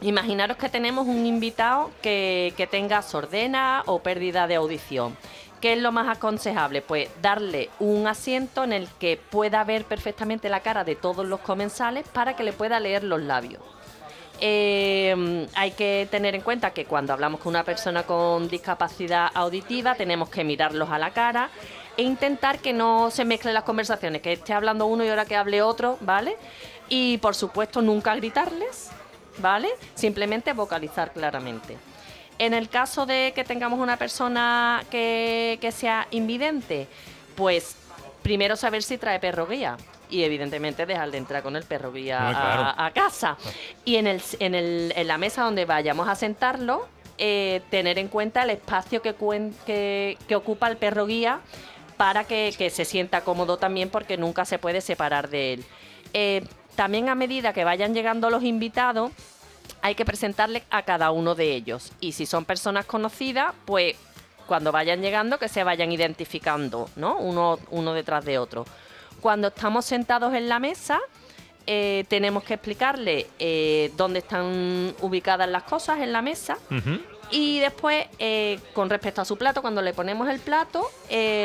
imaginaros 0.00 0.56
que 0.56 0.68
tenemos 0.68 1.08
un 1.08 1.26
invitado 1.26 1.90
que, 2.02 2.54
que 2.56 2.66
tenga 2.68 3.02
sordena 3.02 3.82
o 3.86 3.98
pérdida 3.98 4.46
de 4.46 4.54
audición. 4.54 5.16
¿Qué 5.60 5.74
es 5.74 5.78
lo 5.78 5.92
más 5.92 6.08
aconsejable? 6.08 6.80
Pues 6.80 7.10
darle 7.20 7.68
un 7.80 8.06
asiento 8.06 8.64
en 8.64 8.72
el 8.72 8.88
que 8.98 9.18
pueda 9.18 9.62
ver 9.64 9.84
perfectamente 9.84 10.48
la 10.48 10.60
cara 10.60 10.84
de 10.84 10.96
todos 10.96 11.26
los 11.26 11.40
comensales 11.40 12.08
para 12.08 12.34
que 12.34 12.44
le 12.44 12.52
pueda 12.52 12.80
leer 12.80 13.04
los 13.04 13.20
labios. 13.20 13.62
Eh, 14.40 15.46
hay 15.54 15.72
que 15.72 16.08
tener 16.10 16.34
en 16.34 16.40
cuenta 16.40 16.70
que 16.70 16.86
cuando 16.86 17.12
hablamos 17.12 17.40
con 17.40 17.50
una 17.50 17.62
persona 17.62 18.04
con 18.04 18.48
discapacidad 18.48 19.28
auditiva 19.34 19.94
tenemos 19.96 20.30
que 20.30 20.44
mirarlos 20.44 20.88
a 20.88 20.98
la 20.98 21.10
cara 21.10 21.50
e 21.98 22.02
intentar 22.02 22.58
que 22.60 22.72
no 22.72 23.10
se 23.10 23.26
mezclen 23.26 23.52
las 23.52 23.64
conversaciones, 23.64 24.22
que 24.22 24.32
esté 24.32 24.54
hablando 24.54 24.86
uno 24.86 25.04
y 25.04 25.10
ahora 25.10 25.26
que 25.26 25.36
hable 25.36 25.60
otro, 25.60 25.98
¿vale? 26.00 26.38
Y 26.88 27.18
por 27.18 27.34
supuesto 27.34 27.82
nunca 27.82 28.14
gritarles, 28.14 28.88
¿vale? 29.38 29.68
Simplemente 29.94 30.54
vocalizar 30.54 31.12
claramente. 31.12 31.76
En 32.40 32.54
el 32.54 32.70
caso 32.70 33.04
de 33.04 33.32
que 33.34 33.44
tengamos 33.44 33.78
una 33.78 33.98
persona 33.98 34.82
que, 34.90 35.58
que 35.60 35.70
sea 35.72 36.08
invidente, 36.10 36.88
pues 37.36 37.76
primero 38.22 38.56
saber 38.56 38.82
si 38.82 38.96
trae 38.96 39.20
perro 39.20 39.46
guía 39.46 39.76
y 40.08 40.22
evidentemente 40.24 40.86
dejar 40.86 41.10
de 41.10 41.18
entrar 41.18 41.42
con 41.42 41.54
el 41.54 41.64
perro 41.64 41.92
guía 41.92 42.18
Ah, 42.18 42.32
claro. 42.32 42.62
a, 42.62 42.86
a 42.86 42.90
casa. 42.92 43.36
Y 43.84 43.96
en, 43.96 44.06
el, 44.06 44.22
en, 44.38 44.54
el- 44.54 44.92
en 44.96 45.06
la 45.06 45.18
mesa 45.18 45.42
donde 45.44 45.66
vayamos 45.66 46.08
a 46.08 46.14
sentarlo, 46.14 46.88
eh, 47.18 47.60
tener 47.70 47.98
en 47.98 48.08
cuenta 48.08 48.42
el 48.44 48.50
espacio 48.50 49.02
que, 49.02 49.14
cuen- 49.14 49.52
que, 49.66 50.16
que 50.26 50.34
ocupa 50.34 50.68
el 50.68 50.78
perro 50.78 51.04
guía 51.04 51.40
para 51.98 52.24
que, 52.24 52.54
que 52.56 52.70
se 52.70 52.86
sienta 52.86 53.20
cómodo 53.20 53.58
también 53.58 53.90
porque 53.90 54.16
nunca 54.16 54.46
se 54.46 54.58
puede 54.58 54.80
separar 54.80 55.28
de 55.28 55.52
él. 55.52 55.64
Eh, 56.14 56.42
también 56.74 57.10
a 57.10 57.14
medida 57.14 57.52
que 57.52 57.64
vayan 57.64 57.92
llegando 57.92 58.30
los 58.30 58.42
invitados, 58.42 59.10
hay 59.82 59.94
que 59.94 60.04
presentarle 60.04 60.62
a 60.70 60.82
cada 60.82 61.10
uno 61.10 61.34
de 61.34 61.54
ellos. 61.54 61.92
Y 62.00 62.12
si 62.12 62.26
son 62.26 62.44
personas 62.44 62.86
conocidas, 62.86 63.54
pues 63.64 63.96
cuando 64.46 64.72
vayan 64.72 65.00
llegando 65.00 65.38
que 65.38 65.48
se 65.48 65.62
vayan 65.62 65.92
identificando, 65.92 66.88
¿no? 66.96 67.18
Uno, 67.18 67.58
uno 67.70 67.92
detrás 67.94 68.24
de 68.24 68.38
otro. 68.38 68.64
Cuando 69.20 69.48
estamos 69.48 69.84
sentados 69.84 70.34
en 70.34 70.48
la 70.48 70.58
mesa, 70.58 70.98
eh, 71.66 72.04
tenemos 72.08 72.42
que 72.42 72.54
explicarle 72.54 73.28
eh, 73.38 73.92
dónde 73.96 74.20
están 74.20 74.94
ubicadas 75.02 75.48
las 75.48 75.62
cosas 75.62 76.00
en 76.00 76.12
la 76.12 76.22
mesa. 76.22 76.58
Y 77.30 77.60
después, 77.60 78.06
eh, 78.18 78.58
con 78.72 78.90
respecto 78.90 79.20
a 79.20 79.24
su 79.24 79.36
plato, 79.36 79.62
cuando 79.62 79.82
le 79.82 79.92
ponemos 79.92 80.28
el 80.28 80.40
plato, 80.40 80.90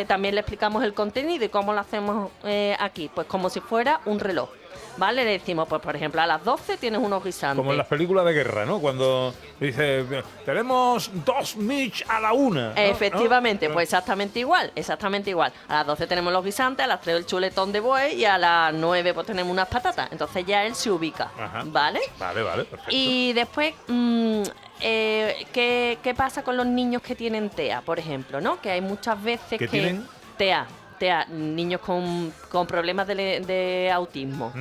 también 0.08 0.34
le 0.34 0.42
explicamos 0.42 0.84
el 0.84 0.96
contenido 0.96 1.46
y 1.46 1.50
cómo 1.50 1.74
lo 1.74 1.80
hacemos 1.82 2.32
aquí. 2.80 3.12
Pues 3.14 3.28
como 3.28 3.52
si 3.52 3.60
fuera 3.60 4.02
un 4.06 4.20
reloj. 4.20 4.50
¿Vale? 4.98 5.24
Le 5.26 5.32
decimos, 5.32 5.68
pues 5.68 5.82
por 5.82 5.96
ejemplo, 5.96 6.22
a 6.22 6.26
las 6.28 6.44
12 6.44 6.78
tienes 6.78 7.02
unos 7.02 7.24
guisantes. 7.24 7.58
Como 7.58 7.72
en 7.72 7.78
las 7.78 7.88
películas 7.88 8.26
de 8.26 8.34
guerra, 8.34 8.66
¿no? 8.66 8.80
Cuando 8.80 9.34
dice, 9.60 10.06
tenemos 10.46 11.10
dos 11.26 11.56
Mitch 11.58 12.06
a 12.08 12.20
la 12.20 12.34
una. 12.34 12.70
¿no? 12.70 12.76
Efectivamente, 12.76 13.68
¿No? 13.68 13.74
pues 13.74 13.84
exactamente 13.86 14.40
igual, 14.40 14.72
exactamente 14.76 15.30
igual. 15.30 15.52
A 15.68 15.76
las 15.76 15.88
12 15.88 16.08
tenemos 16.08 16.32
los 16.32 16.44
guisantes, 16.44 16.84
a 16.84 16.88
las 16.88 17.02
3 17.02 17.18
el 17.18 17.26
chuletón 17.26 17.72
de 17.72 17.80
buey 17.80 18.16
y 18.16 18.26
a 18.26 18.38
las 18.38 18.74
9 18.74 19.14
pues 19.14 19.28
tenemos 19.28 19.52
unas 19.52 19.68
patatas. 19.68 20.12
Entonces 20.12 20.46
ya 20.46 20.66
él 20.66 20.76
se 20.76 20.92
ubica, 20.92 21.32
Ajá. 21.38 21.64
¿vale? 21.66 22.00
Vale, 22.20 22.42
vale, 22.42 22.64
perfecto. 22.66 22.92
Y 22.96 23.34
después, 23.34 23.74
mm, 23.88 24.44
eh, 24.82 25.46
¿qué, 25.52 25.98
qué 26.02 26.14
pasa 26.14 26.44
con 26.44 26.56
los 26.58 26.66
niños 26.66 27.02
que 27.02 27.16
tienen 27.16 27.50
TEA, 27.50 27.82
por 27.82 28.00
ejemplo? 28.00 28.40
¿no? 28.42 28.62
Que 28.62 28.72
hay 28.72 28.82
muchas 28.82 29.22
veces 29.22 29.60
¿Que 29.60 29.66
que... 29.66 29.68
tienen? 29.68 30.08
TEA, 30.38 30.68
TEA, 30.96 31.26
niños 31.26 31.82
con, 31.82 32.34
con 32.50 32.68
problemas 32.68 33.08
de, 33.08 33.16
de 33.16 33.92
autismo. 33.92 34.52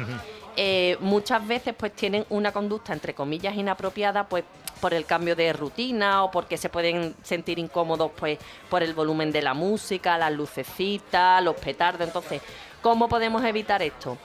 Eh, 0.57 0.97
muchas 1.01 1.45
veces 1.45 1.75
pues 1.77 1.93
tienen 1.93 2.25
una 2.31 2.53
conducta 2.53 2.93
entre 2.93 3.13
comillas 3.13 3.57
inapropiada 3.57 4.29
pues 4.29 4.45
por 4.81 4.95
el 4.95 5.05
cambio 5.05 5.35
de 5.35 5.53
rutina 5.53 6.23
o 6.23 6.31
porque 6.31 6.57
se 6.57 6.69
pueden 6.69 7.17
sentir 7.25 7.59
incómodos 7.59 8.13
pues 8.17 8.39
por 8.69 8.83
el 8.83 8.95
volumen 8.95 9.33
de 9.33 9.43
la 9.43 9.53
música, 9.55 10.17
las 10.17 10.33
lucecitas, 10.33 11.43
los 11.43 11.57
petardos. 11.57 12.07
Entonces, 12.07 12.41
¿cómo 12.83 13.09
podemos 13.09 13.43
evitar 13.45 13.83
esto? 13.83 14.17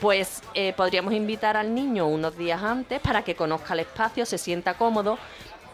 Pues 0.00 0.42
eh, 0.54 0.72
podríamos 0.76 1.12
invitar 1.12 1.56
al 1.56 1.74
niño 1.74 2.06
unos 2.06 2.36
días 2.36 2.62
antes 2.62 3.00
para 3.00 3.22
que 3.22 3.34
conozca 3.34 3.74
el 3.74 3.80
espacio, 3.80 4.26
se 4.26 4.38
sienta 4.38 4.74
cómodo 4.74 5.18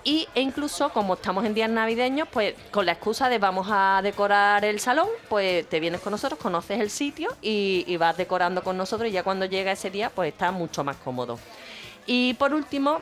y, 0.04 0.28
e 0.34 0.40
incluso 0.42 0.90
como 0.90 1.14
estamos 1.14 1.44
en 1.44 1.54
días 1.54 1.70
navideños, 1.70 2.28
pues 2.30 2.54
con 2.70 2.86
la 2.86 2.92
excusa 2.92 3.28
de 3.28 3.38
vamos 3.38 3.66
a 3.70 4.00
decorar 4.02 4.64
el 4.64 4.78
salón, 4.78 5.08
pues 5.28 5.66
te 5.68 5.80
vienes 5.80 6.00
con 6.00 6.10
nosotros, 6.10 6.38
conoces 6.38 6.80
el 6.80 6.90
sitio 6.90 7.30
y, 7.40 7.84
y 7.86 7.96
vas 7.96 8.16
decorando 8.16 8.62
con 8.62 8.76
nosotros 8.76 9.08
y 9.08 9.12
ya 9.12 9.22
cuando 9.22 9.46
llega 9.46 9.72
ese 9.72 9.90
día 9.90 10.10
pues 10.10 10.32
está 10.32 10.52
mucho 10.52 10.84
más 10.84 10.96
cómodo. 10.96 11.38
Y 12.06 12.34
por 12.34 12.52
último, 12.52 13.00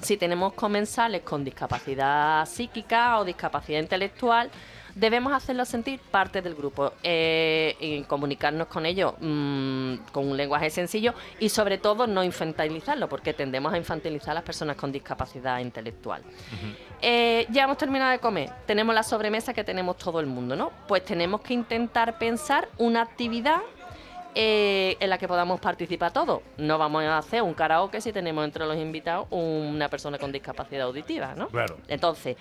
si 0.00 0.16
tenemos 0.16 0.52
comensales 0.54 1.22
con 1.22 1.44
discapacidad 1.44 2.46
psíquica 2.46 3.18
o 3.18 3.24
discapacidad 3.24 3.80
intelectual, 3.80 4.50
debemos 4.94 5.32
hacerlos 5.32 5.68
sentir 5.68 5.98
parte 5.98 6.42
del 6.42 6.54
grupo, 6.54 6.92
eh, 7.02 7.76
y 7.80 8.02
comunicarnos 8.02 8.68
con 8.68 8.86
ellos 8.86 9.14
mm, 9.20 9.94
con 10.12 10.28
un 10.28 10.36
lenguaje 10.36 10.70
sencillo 10.70 11.14
y 11.40 11.48
sobre 11.48 11.78
todo 11.78 12.06
no 12.06 12.22
infantilizarlo, 12.22 13.08
porque 13.08 13.34
tendemos 13.34 13.72
a 13.72 13.78
infantilizar 13.78 14.30
a 14.30 14.34
las 14.34 14.44
personas 14.44 14.76
con 14.76 14.92
discapacidad 14.92 15.58
intelectual. 15.58 16.22
Eh, 17.00 17.46
ya 17.50 17.64
hemos 17.64 17.76
terminado 17.76 18.10
de 18.12 18.18
comer, 18.18 18.50
tenemos 18.66 18.94
la 18.94 19.02
sobremesa 19.02 19.52
que 19.52 19.64
tenemos 19.64 19.96
todo 19.96 20.20
el 20.20 20.26
mundo, 20.26 20.56
¿no? 20.56 20.72
Pues 20.86 21.04
tenemos 21.04 21.40
que 21.40 21.54
intentar 21.54 22.18
pensar 22.18 22.68
una 22.78 23.02
actividad 23.02 23.60
eh, 24.36 24.96
en 24.98 25.10
la 25.10 25.18
que 25.18 25.28
podamos 25.28 25.60
participar 25.60 26.12
todos. 26.12 26.40
No 26.56 26.76
vamos 26.76 27.04
a 27.04 27.18
hacer 27.18 27.42
un 27.42 27.54
karaoke 27.54 28.00
si 28.00 28.12
tenemos 28.12 28.44
entre 28.44 28.66
los 28.66 28.76
invitados 28.76 29.28
una 29.30 29.88
persona 29.88 30.18
con 30.18 30.32
discapacidad 30.32 30.86
auditiva, 30.86 31.34
¿no? 31.36 31.48
Claro. 31.48 31.78
Entonces, 31.86 32.36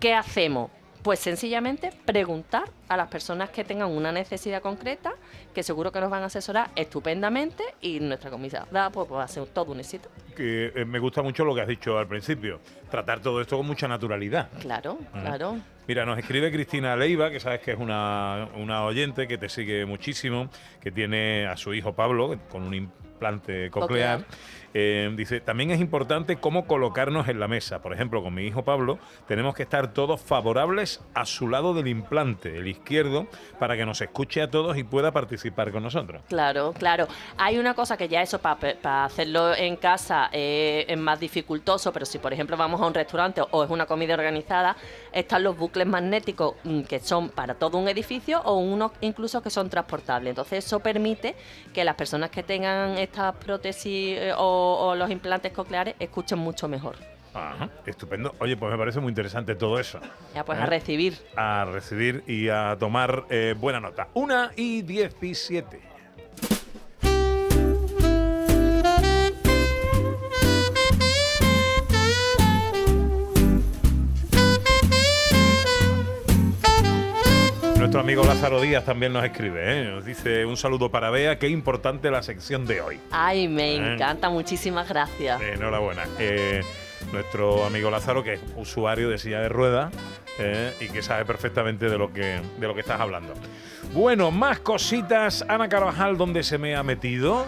¿qué 0.00 0.14
hacemos? 0.14 0.70
Pues 1.04 1.20
sencillamente 1.20 1.92
preguntar 2.06 2.64
a 2.88 2.96
las 2.96 3.08
personas 3.08 3.50
que 3.50 3.64
tengan 3.64 3.90
una 3.90 4.12
necesidad 4.12 4.62
concreta, 4.62 5.12
que 5.54 5.62
seguro 5.62 5.92
que 5.92 6.00
nos 6.00 6.10
van 6.10 6.22
a 6.22 6.26
asesorar 6.26 6.70
estupendamente 6.76 7.62
y 7.80 8.00
nuestra 8.00 8.30
comisaría 8.30 8.90
pues, 8.90 9.10
va 9.10 9.24
a 9.24 9.28
ser 9.28 9.46
todo 9.46 9.72
un 9.72 9.80
éxito. 9.80 10.08
Que 10.36 10.72
eh, 10.74 10.84
me 10.84 10.98
gusta 10.98 11.22
mucho 11.22 11.44
lo 11.44 11.54
que 11.54 11.60
has 11.60 11.68
dicho 11.68 11.98
al 11.98 12.06
principio. 12.06 12.60
Tratar 12.90 13.20
todo 13.20 13.40
esto 13.40 13.56
con 13.56 13.66
mucha 13.66 13.88
naturalidad. 13.88 14.48
Claro, 14.60 14.98
claro. 15.12 15.58
Mira, 15.86 16.06
nos 16.06 16.18
escribe 16.18 16.50
Cristina 16.50 16.96
Leiva, 16.96 17.30
que 17.30 17.40
sabes 17.40 17.60
que 17.60 17.72
es 17.72 17.78
una, 17.78 18.48
una 18.56 18.84
oyente 18.84 19.28
que 19.28 19.36
te 19.36 19.48
sigue 19.48 19.84
muchísimo, 19.84 20.48
que 20.80 20.90
tiene 20.90 21.46
a 21.46 21.56
su 21.56 21.74
hijo 21.74 21.92
Pablo 21.92 22.38
con 22.50 22.62
un 22.62 22.74
implante 22.74 23.70
coclear. 23.70 24.20
Coclear. 24.20 24.24
Eh, 24.76 25.12
dice, 25.16 25.40
también 25.40 25.70
es 25.70 25.80
importante 25.80 26.36
cómo 26.36 26.66
colocarnos 26.66 27.28
en 27.28 27.38
la 27.38 27.46
mesa. 27.46 27.80
Por 27.80 27.92
ejemplo, 27.92 28.22
con 28.22 28.34
mi 28.34 28.44
hijo 28.44 28.64
Pablo 28.64 28.98
tenemos 29.28 29.54
que 29.54 29.62
estar 29.62 29.92
todos 29.92 30.20
favorables 30.20 31.00
a 31.14 31.24
su 31.26 31.48
lado 31.48 31.74
del 31.74 31.86
implante, 31.86 32.58
el 32.58 32.66
izquierdo, 32.74 33.26
para 33.58 33.76
que 33.76 33.86
nos 33.86 34.00
escuche 34.00 34.42
a 34.42 34.50
todos 34.50 34.76
y 34.76 34.84
pueda 34.84 35.12
participar 35.12 35.72
con 35.72 35.82
nosotros. 35.82 36.22
Claro, 36.28 36.72
claro. 36.72 37.08
Hay 37.38 37.58
una 37.58 37.74
cosa 37.74 37.96
que 37.96 38.08
ya 38.08 38.22
eso 38.22 38.38
para 38.38 39.04
hacerlo 39.04 39.54
en 39.54 39.76
casa 39.76 40.28
eh, 40.32 40.84
es 40.88 40.98
más 40.98 41.18
dificultoso, 41.20 41.92
pero 41.92 42.06
si 42.06 42.18
por 42.18 42.32
ejemplo 42.32 42.56
vamos 42.56 42.80
a 42.80 42.86
un 42.86 42.94
restaurante 42.94 43.42
o 43.50 43.64
es 43.64 43.70
una 43.70 43.86
comida 43.86 44.14
organizada, 44.14 44.76
están 45.12 45.42
los 45.42 45.56
bucles 45.56 45.86
magnéticos 45.86 46.54
mm, 46.64 46.82
que 46.82 47.00
son 47.00 47.30
para 47.30 47.54
todo 47.54 47.78
un 47.78 47.88
edificio 47.88 48.40
o 48.44 48.56
unos 48.58 48.92
incluso 49.00 49.42
que 49.42 49.50
son 49.50 49.70
transportables. 49.70 50.30
Entonces 50.30 50.64
eso 50.64 50.80
permite 50.80 51.34
que 51.72 51.84
las 51.84 51.94
personas 51.94 52.30
que 52.30 52.42
tengan 52.42 52.98
estas 52.98 53.34
prótesis 53.36 54.18
eh, 54.18 54.32
o, 54.36 54.78
o 54.80 54.94
los 54.94 55.10
implantes 55.10 55.52
cocleares 55.52 55.94
escuchen 55.98 56.38
mucho 56.38 56.68
mejor. 56.68 57.13
Ajá, 57.34 57.68
estupendo. 57.84 58.34
Oye, 58.38 58.56
pues 58.56 58.70
me 58.70 58.78
parece 58.78 59.00
muy 59.00 59.08
interesante 59.10 59.54
todo 59.56 59.78
eso. 59.78 59.98
Ya 60.34 60.44
pues 60.44 60.58
¿Eh? 60.58 60.62
a 60.62 60.66
recibir. 60.66 61.14
A 61.36 61.64
recibir 61.70 62.22
y 62.26 62.48
a 62.48 62.76
tomar 62.78 63.24
eh, 63.28 63.54
buena 63.58 63.80
nota. 63.80 64.08
Una 64.14 64.52
y 64.56 64.82
diecisiete. 64.82 65.80
Nuestro 77.78 78.00
amigo 78.00 78.24
Lázaro 78.24 78.60
Díaz 78.62 78.84
también 78.84 79.12
nos 79.12 79.24
escribe, 79.24 79.60
¿eh? 79.82 79.84
nos 79.90 80.04
dice 80.04 80.46
un 80.46 80.56
saludo 80.56 80.90
para 80.90 81.10
Bea, 81.10 81.38
qué 81.38 81.48
importante 81.48 82.10
la 82.10 82.22
sección 82.22 82.66
de 82.66 82.80
hoy. 82.80 82.98
Ay, 83.10 83.46
me 83.46 83.72
Eh. 83.74 83.94
encanta, 83.94 84.30
muchísimas 84.30 84.88
gracias. 84.88 85.40
Enhorabuena. 85.42 86.04
Eh, 86.18 86.62
nuestro 87.12 87.64
amigo 87.64 87.90
Lázaro, 87.90 88.22
que 88.22 88.34
es 88.34 88.40
usuario 88.56 89.08
de 89.08 89.18
silla 89.18 89.40
de 89.40 89.48
ruedas 89.48 89.92
eh, 90.38 90.72
y 90.80 90.88
que 90.88 91.02
sabe 91.02 91.24
perfectamente 91.24 91.88
de 91.88 91.98
lo 91.98 92.12
que, 92.12 92.40
de 92.58 92.66
lo 92.66 92.74
que 92.74 92.80
estás 92.80 93.00
hablando. 93.00 93.34
Bueno, 93.92 94.30
más 94.30 94.58
cositas. 94.60 95.44
Ana 95.48 95.68
Carvajal, 95.68 96.16
¿dónde 96.16 96.42
se 96.42 96.58
me 96.58 96.74
ha 96.74 96.82
metido? 96.82 97.46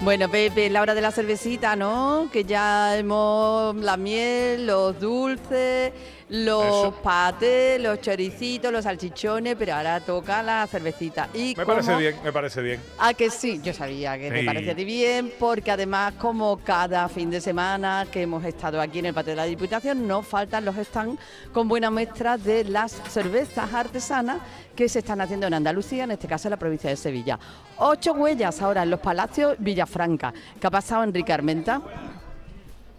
Bueno, 0.00 0.30
Pepe, 0.30 0.70
la 0.70 0.82
hora 0.82 0.94
de 0.94 1.00
la 1.00 1.10
cervecita, 1.10 1.76
¿no? 1.76 2.28
Que 2.32 2.44
ya 2.44 2.96
hemos 2.96 3.76
la 3.76 3.96
miel, 3.96 4.66
los 4.66 4.98
dulces, 4.98 5.92
los 6.30 6.64
Eso. 6.64 6.94
patés, 7.02 7.80
los 7.82 8.00
choricitos, 8.00 8.72
los 8.72 8.84
salchichones, 8.84 9.56
pero 9.58 9.74
ahora 9.74 10.00
toca 10.00 10.42
la 10.42 10.66
cervecita. 10.66 11.28
Y 11.34 11.54
Me 11.56 11.66
parece 11.66 11.88
como- 11.88 11.98
bien, 11.98 12.14
me 12.22 12.32
parece 12.32 12.62
bien. 12.62 12.80
Ah, 12.98 13.12
que 13.14 13.30
sí, 13.30 13.60
yo 13.62 13.74
sabía 13.74 14.16
que 14.16 14.30
te 14.30 14.40
Sí. 14.40 14.46
parecía 14.46 14.72
a 14.72 14.76
ti 14.76 14.84
bien, 14.84 15.32
porque 15.38 15.70
además, 15.72 16.14
como 16.18 16.56
cada 16.58 17.08
fin 17.08 17.30
de 17.30 17.40
semana 17.40 18.06
que 18.12 18.22
hemos 18.22 18.44
estado 18.44 18.80
aquí 18.80 19.00
en 19.00 19.06
el 19.06 19.14
patio 19.14 19.30
de 19.32 19.36
la 19.36 19.44
Diputación, 19.44 20.06
no 20.06 20.22
faltan 20.22 20.64
los 20.64 20.76
stands 20.76 21.20
con 21.52 21.66
buena 21.68 21.90
muestra 21.90 22.38
de 22.38 22.62
las 22.64 22.92
cervezas 23.08 23.74
artesanas 23.74 24.38
que 24.76 24.88
se 24.88 25.00
están 25.00 25.20
haciendo 25.20 25.46
en 25.48 25.54
Andalucía, 25.54 26.04
en 26.04 26.12
este 26.12 26.28
caso 26.28 26.46
en 26.48 26.50
la 26.52 26.56
provincia 26.58 26.88
de 26.88 26.96
Sevilla. 26.96 27.38
Ocho 27.78 28.12
huellas 28.12 28.62
ahora 28.62 28.82
en 28.84 28.90
los 28.90 29.00
Palacios 29.00 29.56
Villafranca. 29.58 30.32
¿Qué 30.60 30.66
ha 30.66 30.70
pasado, 30.70 31.02
Enrique 31.02 31.32
Armenta? 31.32 31.82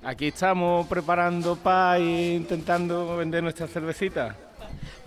Aquí 0.03 0.27
estamos 0.29 0.87
preparando 0.87 1.55
para 1.55 1.97
e 1.99 2.33
intentando 2.35 3.15
vender 3.17 3.43
nuestra 3.43 3.67
cervecita. 3.67 4.35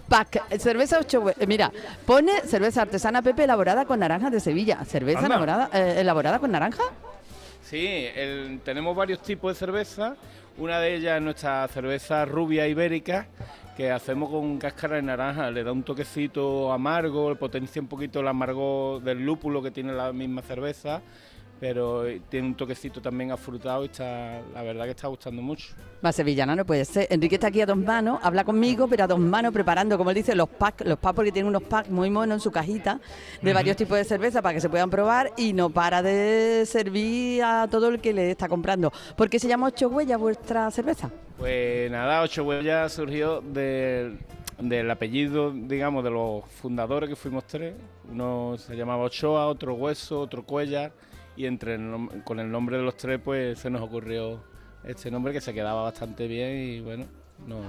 Pac, 0.09 0.37
eh, 0.51 0.59
cerveza 0.59 0.99
ocho 1.01 1.23
hue- 1.23 1.35
eh, 1.41 1.47
Mira, 1.47 1.73
pone 2.07 2.43
cerveza 2.43 2.83
artesana 2.83 3.21
Pepe 3.23 3.45
elaborada 3.45 3.87
con 3.87 3.99
naranjas 3.99 4.31
de 4.31 4.39
Sevilla. 4.39 4.85
¿Cerveza 4.85 5.19
Anda. 5.21 5.29
elaborada, 5.35 5.71
eh, 5.73 5.95
elaborada 6.01 6.39
con 6.39 6.53
naranja? 6.53 6.83
Sí, 7.63 8.07
el- 8.15 8.61
tenemos 8.65 8.95
varios 8.95 9.21
tipos 9.23 9.53
de 9.55 9.59
cerveza. 9.59 10.15
Una 10.59 10.79
de 10.79 10.95
ellas 10.95 11.17
es 11.17 11.23
nuestra 11.23 11.67
cerveza 11.69 12.25
rubia 12.25 12.69
ibérica, 12.69 13.27
que 13.77 13.91
hacemos 13.91 14.31
con 14.31 14.59
cáscara 14.59 14.97
de 14.97 15.03
naranja. 15.03 15.51
Le 15.51 15.65
da 15.65 15.73
un 15.73 15.83
toquecito 15.83 16.73
amargo, 16.73 17.31
le 17.31 17.37
potencia 17.37 17.83
un 17.83 17.89
poquito 17.89 18.21
el 18.21 18.29
amargo 18.29 19.01
del 19.03 19.25
lúpulo 19.25 19.61
que 19.61 19.73
tiene 19.73 19.93
la 19.93 20.13
misma 20.13 20.43
cerveza, 20.43 21.01
pero 21.65 22.05
tiene 22.29 22.49
un 22.49 22.55
toquecito 22.55 23.01
también 23.01 23.33
afrutado 23.33 23.85
y 23.85 23.87
está, 23.87 24.43
la 24.53 24.63
verdad 24.63 24.85
que 24.85 24.91
está 24.91 25.09
gustando 25.09 25.41
mucho. 25.41 25.69
Más 26.03 26.15
sevillana 26.15 26.55
no 26.55 26.67
puede 26.67 26.85
ser. 26.85 27.07
Enrique 27.09 27.37
está 27.37 27.47
aquí 27.47 27.63
a 27.63 27.65
dos 27.65 27.79
manos, 27.79 28.21
habla 28.23 28.45
conmigo, 28.45 28.87
pero 28.87 29.05
a 29.05 29.07
dos 29.07 29.19
manos 29.19 29.51
preparando, 29.51 29.97
como 29.97 30.11
él 30.11 30.17
dice, 30.17 30.35
los 30.35 30.47
packs, 30.47 30.85
los 30.85 30.99
packs 30.99 31.17
porque 31.17 31.33
tiene 31.33 31.49
unos 31.49 31.63
packs 31.63 31.89
muy 31.89 32.11
monos 32.11 32.35
en 32.35 32.41
su 32.41 32.53
cajita 32.53 33.01
de 33.41 33.55
varios 33.55 33.79
tipos 33.79 33.97
de 33.97 34.05
cerveza 34.05 34.43
para 34.43 34.53
que 34.53 34.61
se 34.61 34.69
puedan 34.69 34.91
probar 34.91 35.33
y 35.39 35.55
no 35.55 35.71
para 35.71 36.03
de 36.03 36.65
servir 36.67 37.43
a 37.43 37.67
todo 37.67 37.89
el 37.89 37.99
que 37.99 38.13
le 38.13 38.33
está 38.33 38.47
comprando. 38.47 38.93
¿Por 39.17 39.31
qué 39.31 39.39
se 39.39 39.49
llama 39.49 39.69
Ocho 39.69 39.89
Huellas 39.89 40.21
vuestra 40.21 40.71
cerveza? 40.71 41.11
Pues 41.39 41.91
nada, 41.91 42.21
Ocho 42.21 42.45
Huellas 42.45 42.93
surgió 42.93 43.41
del, 43.41 44.19
del 44.59 44.91
apellido, 44.91 45.51
digamos, 45.51 46.05
de 46.05 46.11
los 46.11 46.45
fundadores 46.61 47.09
que 47.09 47.17
fuimos 47.17 47.47
tres. 47.47 47.75
Uno 48.13 48.57
se 48.59 48.77
llamaba 48.77 49.05
Ochoa, 49.05 49.47
otro 49.47 49.73
Hueso, 49.73 50.21
otro 50.21 50.45
Cuellar 50.45 50.93
y 51.37 51.47
entre 51.47 51.75
el 51.75 52.23
con 52.25 52.41
el 52.41 52.51
nombre 52.51 52.77
de 52.77 52.83
los 52.83 52.97
tres 52.97 53.21
pues 53.23 53.59
se 53.59 53.71
nos 53.71 53.83
ocurrió 53.83 54.41
este 54.85 55.11
nombre 55.11 55.33
que 55.33 55.41
se 55.41 55.53
quedaba 55.55 55.83
bastante 55.83 56.27
bien 56.29 56.57
y 56.59 56.81
bueno, 56.81 57.07
no, 57.47 57.57
no- 57.59 57.65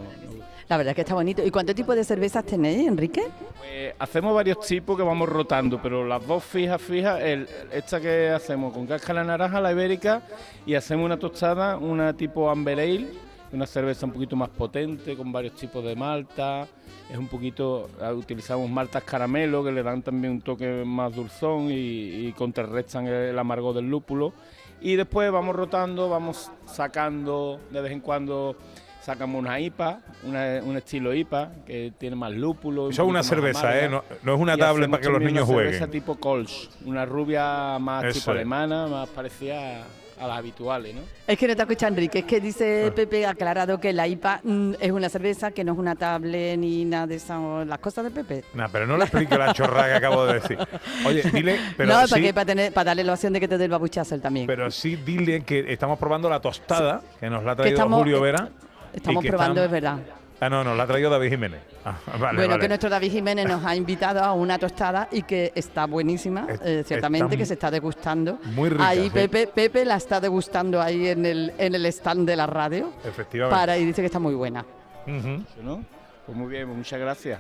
La 0.69 0.77
verdad 0.77 0.91
es 0.91 0.95
que 0.95 1.01
está 1.01 1.13
bonito. 1.15 1.43
¿Y 1.43 1.49
cuánto 1.49 1.73
tipo 1.73 1.95
de 1.95 2.03
cervezas 2.03 2.45
tenéis, 2.45 2.87
Enrique? 2.87 3.23
Pues 3.57 3.93
hacemos 3.97 4.35
varios 4.35 4.59
tipos 4.59 4.95
que 4.97 5.03
vamos 5.03 5.27
rotando, 5.29 5.81
pero 5.81 6.05
las 6.05 6.25
dos 6.27 6.43
fijas, 6.43 6.81
fijas, 6.81 7.19
el, 7.21 7.47
esta 7.71 7.99
que 7.99 8.29
hacemos 8.29 8.73
con 8.73 8.85
cáscara 8.85 9.21
de 9.21 9.27
naranja, 9.27 9.59
la 9.61 9.71
ibérica, 9.71 10.21
y 10.65 10.75
hacemos 10.75 11.05
una 11.05 11.17
tostada, 11.17 11.77
una 11.77 12.15
tipo 12.15 12.49
Amber 12.49 12.79
Ale, 12.79 13.07
una 13.55 13.65
cerveza 13.67 14.05
un 14.05 14.11
poquito 14.11 14.35
más 14.35 14.49
potente, 14.49 15.15
con 15.15 15.31
varios 15.31 15.53
tipos 15.55 15.83
de 15.83 15.95
malta. 15.95 16.67
Es 17.09 17.17
un 17.17 17.27
poquito, 17.27 17.89
ah, 18.01 18.11
utilizamos 18.13 18.69
maltas 18.69 19.03
caramelo 19.03 19.63
que 19.63 19.71
le 19.71 19.83
dan 19.83 20.01
también 20.01 20.33
un 20.33 20.41
toque 20.41 20.83
más 20.85 21.15
dulzón 21.15 21.69
y, 21.71 22.27
y 22.27 22.33
contrarrestan 22.33 23.07
el 23.07 23.37
amargo 23.37 23.73
del 23.73 23.89
lúpulo. 23.89 24.33
Y 24.81 24.95
después 24.95 25.31
vamos 25.31 25.55
rotando, 25.55 26.09
vamos 26.09 26.51
sacando 26.65 27.59
de 27.71 27.81
vez 27.81 27.91
en 27.91 28.01
cuando 28.01 28.55
sacamos 29.01 29.39
una 29.39 29.59
IPA, 29.59 30.01
una- 30.23 30.61
un 30.63 30.75
estilo 30.77 31.13
IPA 31.13 31.51
que 31.65 31.93
tiene 31.97 32.15
más 32.15 32.31
lúpulo. 32.33 32.89
Eso 32.89 33.03
es 33.03 33.07
una 33.07 33.21
cerveza, 33.23 33.59
amarga. 33.61 33.85
¿eh? 33.85 33.89
No, 33.89 34.03
no 34.23 34.33
es 34.35 34.39
una 34.41 34.57
tablet 34.57 34.89
para 34.89 35.01
que 35.01 35.09
los 35.09 35.19
niños 35.21 35.47
una 35.47 35.57
cerveza 35.59 35.77
jueguen. 35.85 35.91
tipo 35.91 36.15
Kolsch, 36.15 36.69
una 36.85 37.05
rubia 37.05 37.77
más 37.79 38.03
Eso 38.05 38.19
tipo 38.19 38.31
es. 38.31 38.35
alemana, 38.37 38.87
más 38.87 39.07
parecida 39.09 39.83
a, 40.19 40.27
las 40.27 40.37
habituales, 40.37 40.95
¿no? 40.95 41.01
Es 41.27 41.37
que 41.37 41.47
no 41.47 41.55
te 41.55 41.61
escucha 41.61 41.87
Enrique, 41.87 42.19
es 42.19 42.25
que 42.25 42.37
Ah. 42.37 42.39
dice 42.39 42.91
Pepe 42.95 43.25
aclarado 43.25 43.79
que 43.79 43.93
la 43.93 44.07
IPA 44.07 44.41
mm, 44.43 44.73
es 44.79 44.91
una 44.91 45.09
cerveza, 45.09 45.51
que 45.51 45.63
no 45.63 45.73
es 45.73 45.77
una 45.79 45.95
tablet 45.95 46.57
ni 46.57 46.85
nada 46.85 47.07
de 47.07 47.15
esas, 47.15 47.65
las 47.67 47.79
cosas 47.79 48.05
de 48.05 48.11
Pepe. 48.11 48.43
Nah, 48.53 48.67
pero 48.71 48.85
no 48.87 48.97
le 48.97 49.03
explique 49.03 49.37
la 49.37 49.53
chorrada 49.53 49.87
que 49.87 49.93
acabo 49.95 50.25
de 50.25 50.33
decir. 50.35 50.57
Oye, 51.05 51.23
dile, 51.31 51.59
pero 51.77 51.93
no, 51.93 52.05
sí, 52.07 52.11
para, 52.13 52.21
que, 52.21 52.33
para, 52.33 52.45
tener, 52.45 52.73
para 52.73 52.83
darle 52.85 53.03
la 53.03 53.13
opción 53.13 53.33
de 53.33 53.39
que 53.39 53.47
te 53.47 53.57
dé 53.57 53.65
el 53.65 53.71
babuchazo 53.71 54.15
él 54.15 54.21
también. 54.21 54.47
pero 54.47 54.69
sí 54.71 54.95
dile 54.95 55.41
que 55.43 55.71
estamos 55.71 55.97
probando 55.99 56.29
la 56.29 56.39
tostada 56.39 57.01
que 57.19 57.29
nos 57.29 57.43
la 57.43 57.51
ha 57.51 57.55
traído 57.55 57.75
estamos- 57.75 57.99
Julio 57.99 58.21
Vera. 58.21 58.49
Estamos 58.93 59.23
y 59.23 59.25
que 59.25 59.29
probando, 59.29 59.61
estamos- 59.63 59.65
es 59.65 59.71
verdad. 59.71 59.99
Ah, 60.41 60.49
no, 60.49 60.63
nos 60.63 60.75
la 60.75 60.83
ha 60.83 60.87
traído 60.87 61.09
David 61.09 61.29
Jiménez. 61.29 61.61
Ah, 61.85 61.97
vale, 62.19 62.35
bueno, 62.37 62.49
vale. 62.51 62.59
que 62.61 62.67
nuestro 62.67 62.89
David 62.89 63.11
Jiménez 63.11 63.47
nos 63.47 63.63
ha 63.63 63.75
invitado 63.75 64.19
a 64.21 64.33
una 64.33 64.59
tostada 64.59 65.07
y 65.11 65.21
que 65.23 65.51
está 65.55 65.85
buenísima, 65.85 66.45
Es- 66.49 66.61
eh, 66.63 66.83
ciertamente, 66.85 67.25
está 67.27 67.37
que 67.37 67.45
se 67.45 67.53
está 67.53 67.71
degustando. 67.71 68.39
muy 68.53 68.69
rica, 68.69 68.87
Ahí 68.87 69.03
sí. 69.05 69.09
Pepe, 69.11 69.47
Pepe 69.47 69.85
la 69.85 69.95
está 69.95 70.19
degustando 70.19 70.81
ahí 70.81 71.07
en 71.07 71.25
el, 71.25 71.53
en 71.57 71.73
el 71.75 71.85
stand 71.87 72.27
de 72.27 72.35
la 72.35 72.47
radio 72.47 72.91
Efectivamente. 73.05 73.57
para, 73.59 73.77
y 73.77 73.85
dice 73.85 74.01
que 74.01 74.07
está 74.07 74.19
muy 74.19 74.35
buena. 74.35 74.65
Ujú. 75.07 75.43
¿no? 75.63 75.83
Pues 76.25 76.37
muy 76.37 76.47
bien, 76.49 76.65
pues 76.65 76.77
muchas 76.77 76.99
gracias. 76.99 77.39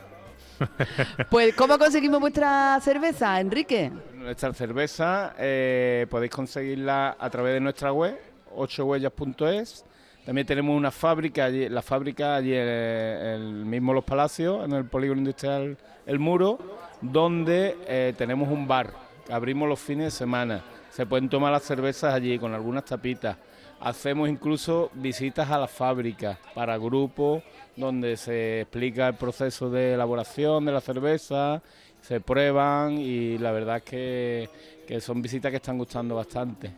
Pues, 1.29 1.53
¿cómo 1.53 1.77
conseguimos 1.77 2.21
vuestra 2.21 2.79
cerveza, 2.81 3.41
Enrique? 3.41 3.91
Nuestra 4.13 4.53
cerveza 4.53 5.33
eh, 5.37 6.07
podéis 6.09 6.31
conseguirla 6.31 7.17
a 7.19 7.29
través 7.29 7.55
de 7.55 7.59
nuestra 7.59 7.91
web, 7.91 8.17
ochohuellas.es. 8.55 9.83
También 10.25 10.47
tenemos 10.47 10.75
una 10.75 10.89
fábrica, 10.89 11.45
allí, 11.45 11.69
la 11.69 11.83
fábrica 11.83 12.35
allí 12.35 12.53
en 12.53 12.67
el 12.67 13.65
mismo 13.65 13.93
Los 13.93 14.03
Palacios, 14.03 14.65
en 14.65 14.73
el 14.73 14.85
polígono 14.85 15.19
industrial 15.19 15.77
El 16.07 16.17
Muro, 16.17 16.57
donde 16.99 17.77
eh, 17.87 18.13
tenemos 18.17 18.49
un 18.49 18.67
bar. 18.67 18.91
Abrimos 19.29 19.69
los 19.69 19.79
fines 19.79 20.05
de 20.05 20.11
semana. 20.11 20.63
Se 20.89 21.05
pueden 21.05 21.29
tomar 21.29 21.51
las 21.51 21.61
cervezas 21.61 22.11
allí 22.11 22.39
con 22.39 22.55
algunas 22.55 22.85
tapitas. 22.85 23.37
Hacemos 23.79 24.27
incluso 24.27 24.89
visitas 24.95 25.51
a 25.51 25.59
la 25.59 25.67
fábrica 25.67 26.39
para 26.55 26.77
grupos 26.77 27.43
donde 27.75 28.17
se 28.17 28.61
explica 28.61 29.09
el 29.09 29.15
proceso 29.15 29.69
de 29.69 29.93
elaboración 29.93 30.65
de 30.65 30.71
la 30.71 30.81
cerveza, 30.81 31.61
se 32.01 32.19
prueban 32.19 32.93
y 32.93 33.37
la 33.37 33.51
verdad 33.51 33.77
es 33.77 33.83
que, 33.83 34.49
que 34.87 35.01
son 35.01 35.21
visitas 35.21 35.51
que 35.51 35.57
están 35.57 35.77
gustando 35.77 36.15
bastante. 36.15 36.71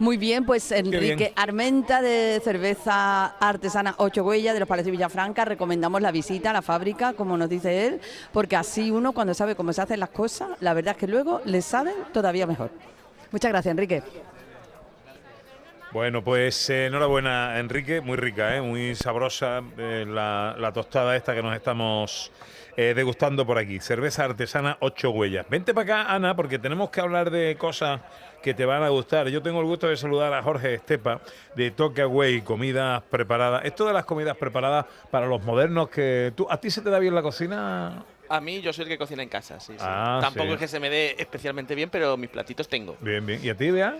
Muy 0.00 0.16
bien, 0.16 0.46
pues 0.46 0.72
Enrique 0.72 1.14
bien. 1.14 1.32
Armenta 1.36 2.00
de 2.00 2.40
cerveza 2.42 3.26
artesana 3.38 3.96
Ocho 3.98 4.24
Huellas 4.24 4.54
de 4.54 4.60
los 4.60 4.66
Palacios 4.66 4.92
Villafranca. 4.92 5.44
Recomendamos 5.44 6.00
la 6.00 6.10
visita 6.10 6.48
a 6.48 6.52
la 6.54 6.62
fábrica, 6.62 7.12
como 7.12 7.36
nos 7.36 7.50
dice 7.50 7.86
él, 7.86 8.00
porque 8.32 8.56
así 8.56 8.90
uno 8.90 9.12
cuando 9.12 9.34
sabe 9.34 9.54
cómo 9.54 9.74
se 9.74 9.82
hacen 9.82 10.00
las 10.00 10.08
cosas, 10.08 10.48
la 10.60 10.72
verdad 10.72 10.92
es 10.92 11.00
que 11.00 11.06
luego 11.06 11.42
le 11.44 11.60
saben 11.60 11.92
todavía 12.14 12.46
mejor. 12.46 12.70
Muchas 13.30 13.50
gracias, 13.50 13.72
Enrique. 13.72 14.02
Bueno, 15.92 16.24
pues 16.24 16.70
eh, 16.70 16.86
enhorabuena, 16.86 17.58
Enrique. 17.58 18.00
Muy 18.00 18.16
rica, 18.16 18.56
¿eh? 18.56 18.62
muy 18.62 18.94
sabrosa 18.94 19.60
eh, 19.76 20.06
la, 20.08 20.56
la 20.58 20.72
tostada 20.72 21.14
esta 21.14 21.34
que 21.34 21.42
nos 21.42 21.54
estamos 21.54 22.32
eh, 22.78 22.94
degustando 22.94 23.44
por 23.44 23.58
aquí. 23.58 23.80
Cerveza 23.80 24.24
artesana, 24.24 24.78
ocho 24.80 25.10
huellas. 25.10 25.44
Vente 25.50 25.74
para 25.74 26.00
acá, 26.02 26.14
Ana, 26.14 26.34
porque 26.36 26.58
tenemos 26.58 26.88
que 26.88 27.02
hablar 27.02 27.30
de 27.30 27.56
cosas 27.58 28.00
que 28.42 28.54
te 28.54 28.64
van 28.64 28.82
a 28.82 28.88
gustar. 28.88 29.28
Yo 29.28 29.42
tengo 29.42 29.60
el 29.60 29.66
gusto 29.66 29.88
de 29.88 29.96
saludar 29.96 30.32
a 30.32 30.42
Jorge 30.42 30.74
Estepa 30.74 31.20
de 31.54 31.70
Toca 31.70 32.02
Away, 32.04 32.42
comidas 32.42 33.02
preparadas. 33.10 33.64
Esto 33.64 33.86
de 33.86 33.92
las 33.92 34.04
comidas 34.04 34.36
preparadas 34.36 34.86
para 35.10 35.26
los 35.26 35.42
modernos 35.44 35.88
que 35.88 36.32
tú, 36.34 36.46
¿a 36.50 36.58
ti 36.58 36.70
se 36.70 36.80
te 36.80 36.90
da 36.90 36.98
bien 36.98 37.14
la 37.14 37.22
cocina? 37.22 38.04
A 38.28 38.40
mí 38.40 38.60
yo 38.60 38.72
soy 38.72 38.84
el 38.84 38.88
que 38.88 38.98
cocina 38.98 39.22
en 39.22 39.28
casa, 39.28 39.58
sí, 39.58 39.72
sí. 39.72 39.78
Ah, 39.80 40.18
Tampoco 40.20 40.46
sí. 40.46 40.52
es 40.52 40.58
que 40.60 40.68
se 40.68 40.78
me 40.80 40.88
dé 40.88 41.16
especialmente 41.18 41.74
bien, 41.74 41.90
pero 41.90 42.16
mis 42.16 42.30
platitos 42.30 42.68
tengo. 42.68 42.96
Bien, 43.00 43.24
bien. 43.26 43.40
¿Y 43.42 43.48
a 43.48 43.56
ti, 43.56 43.70
Bea? 43.70 43.98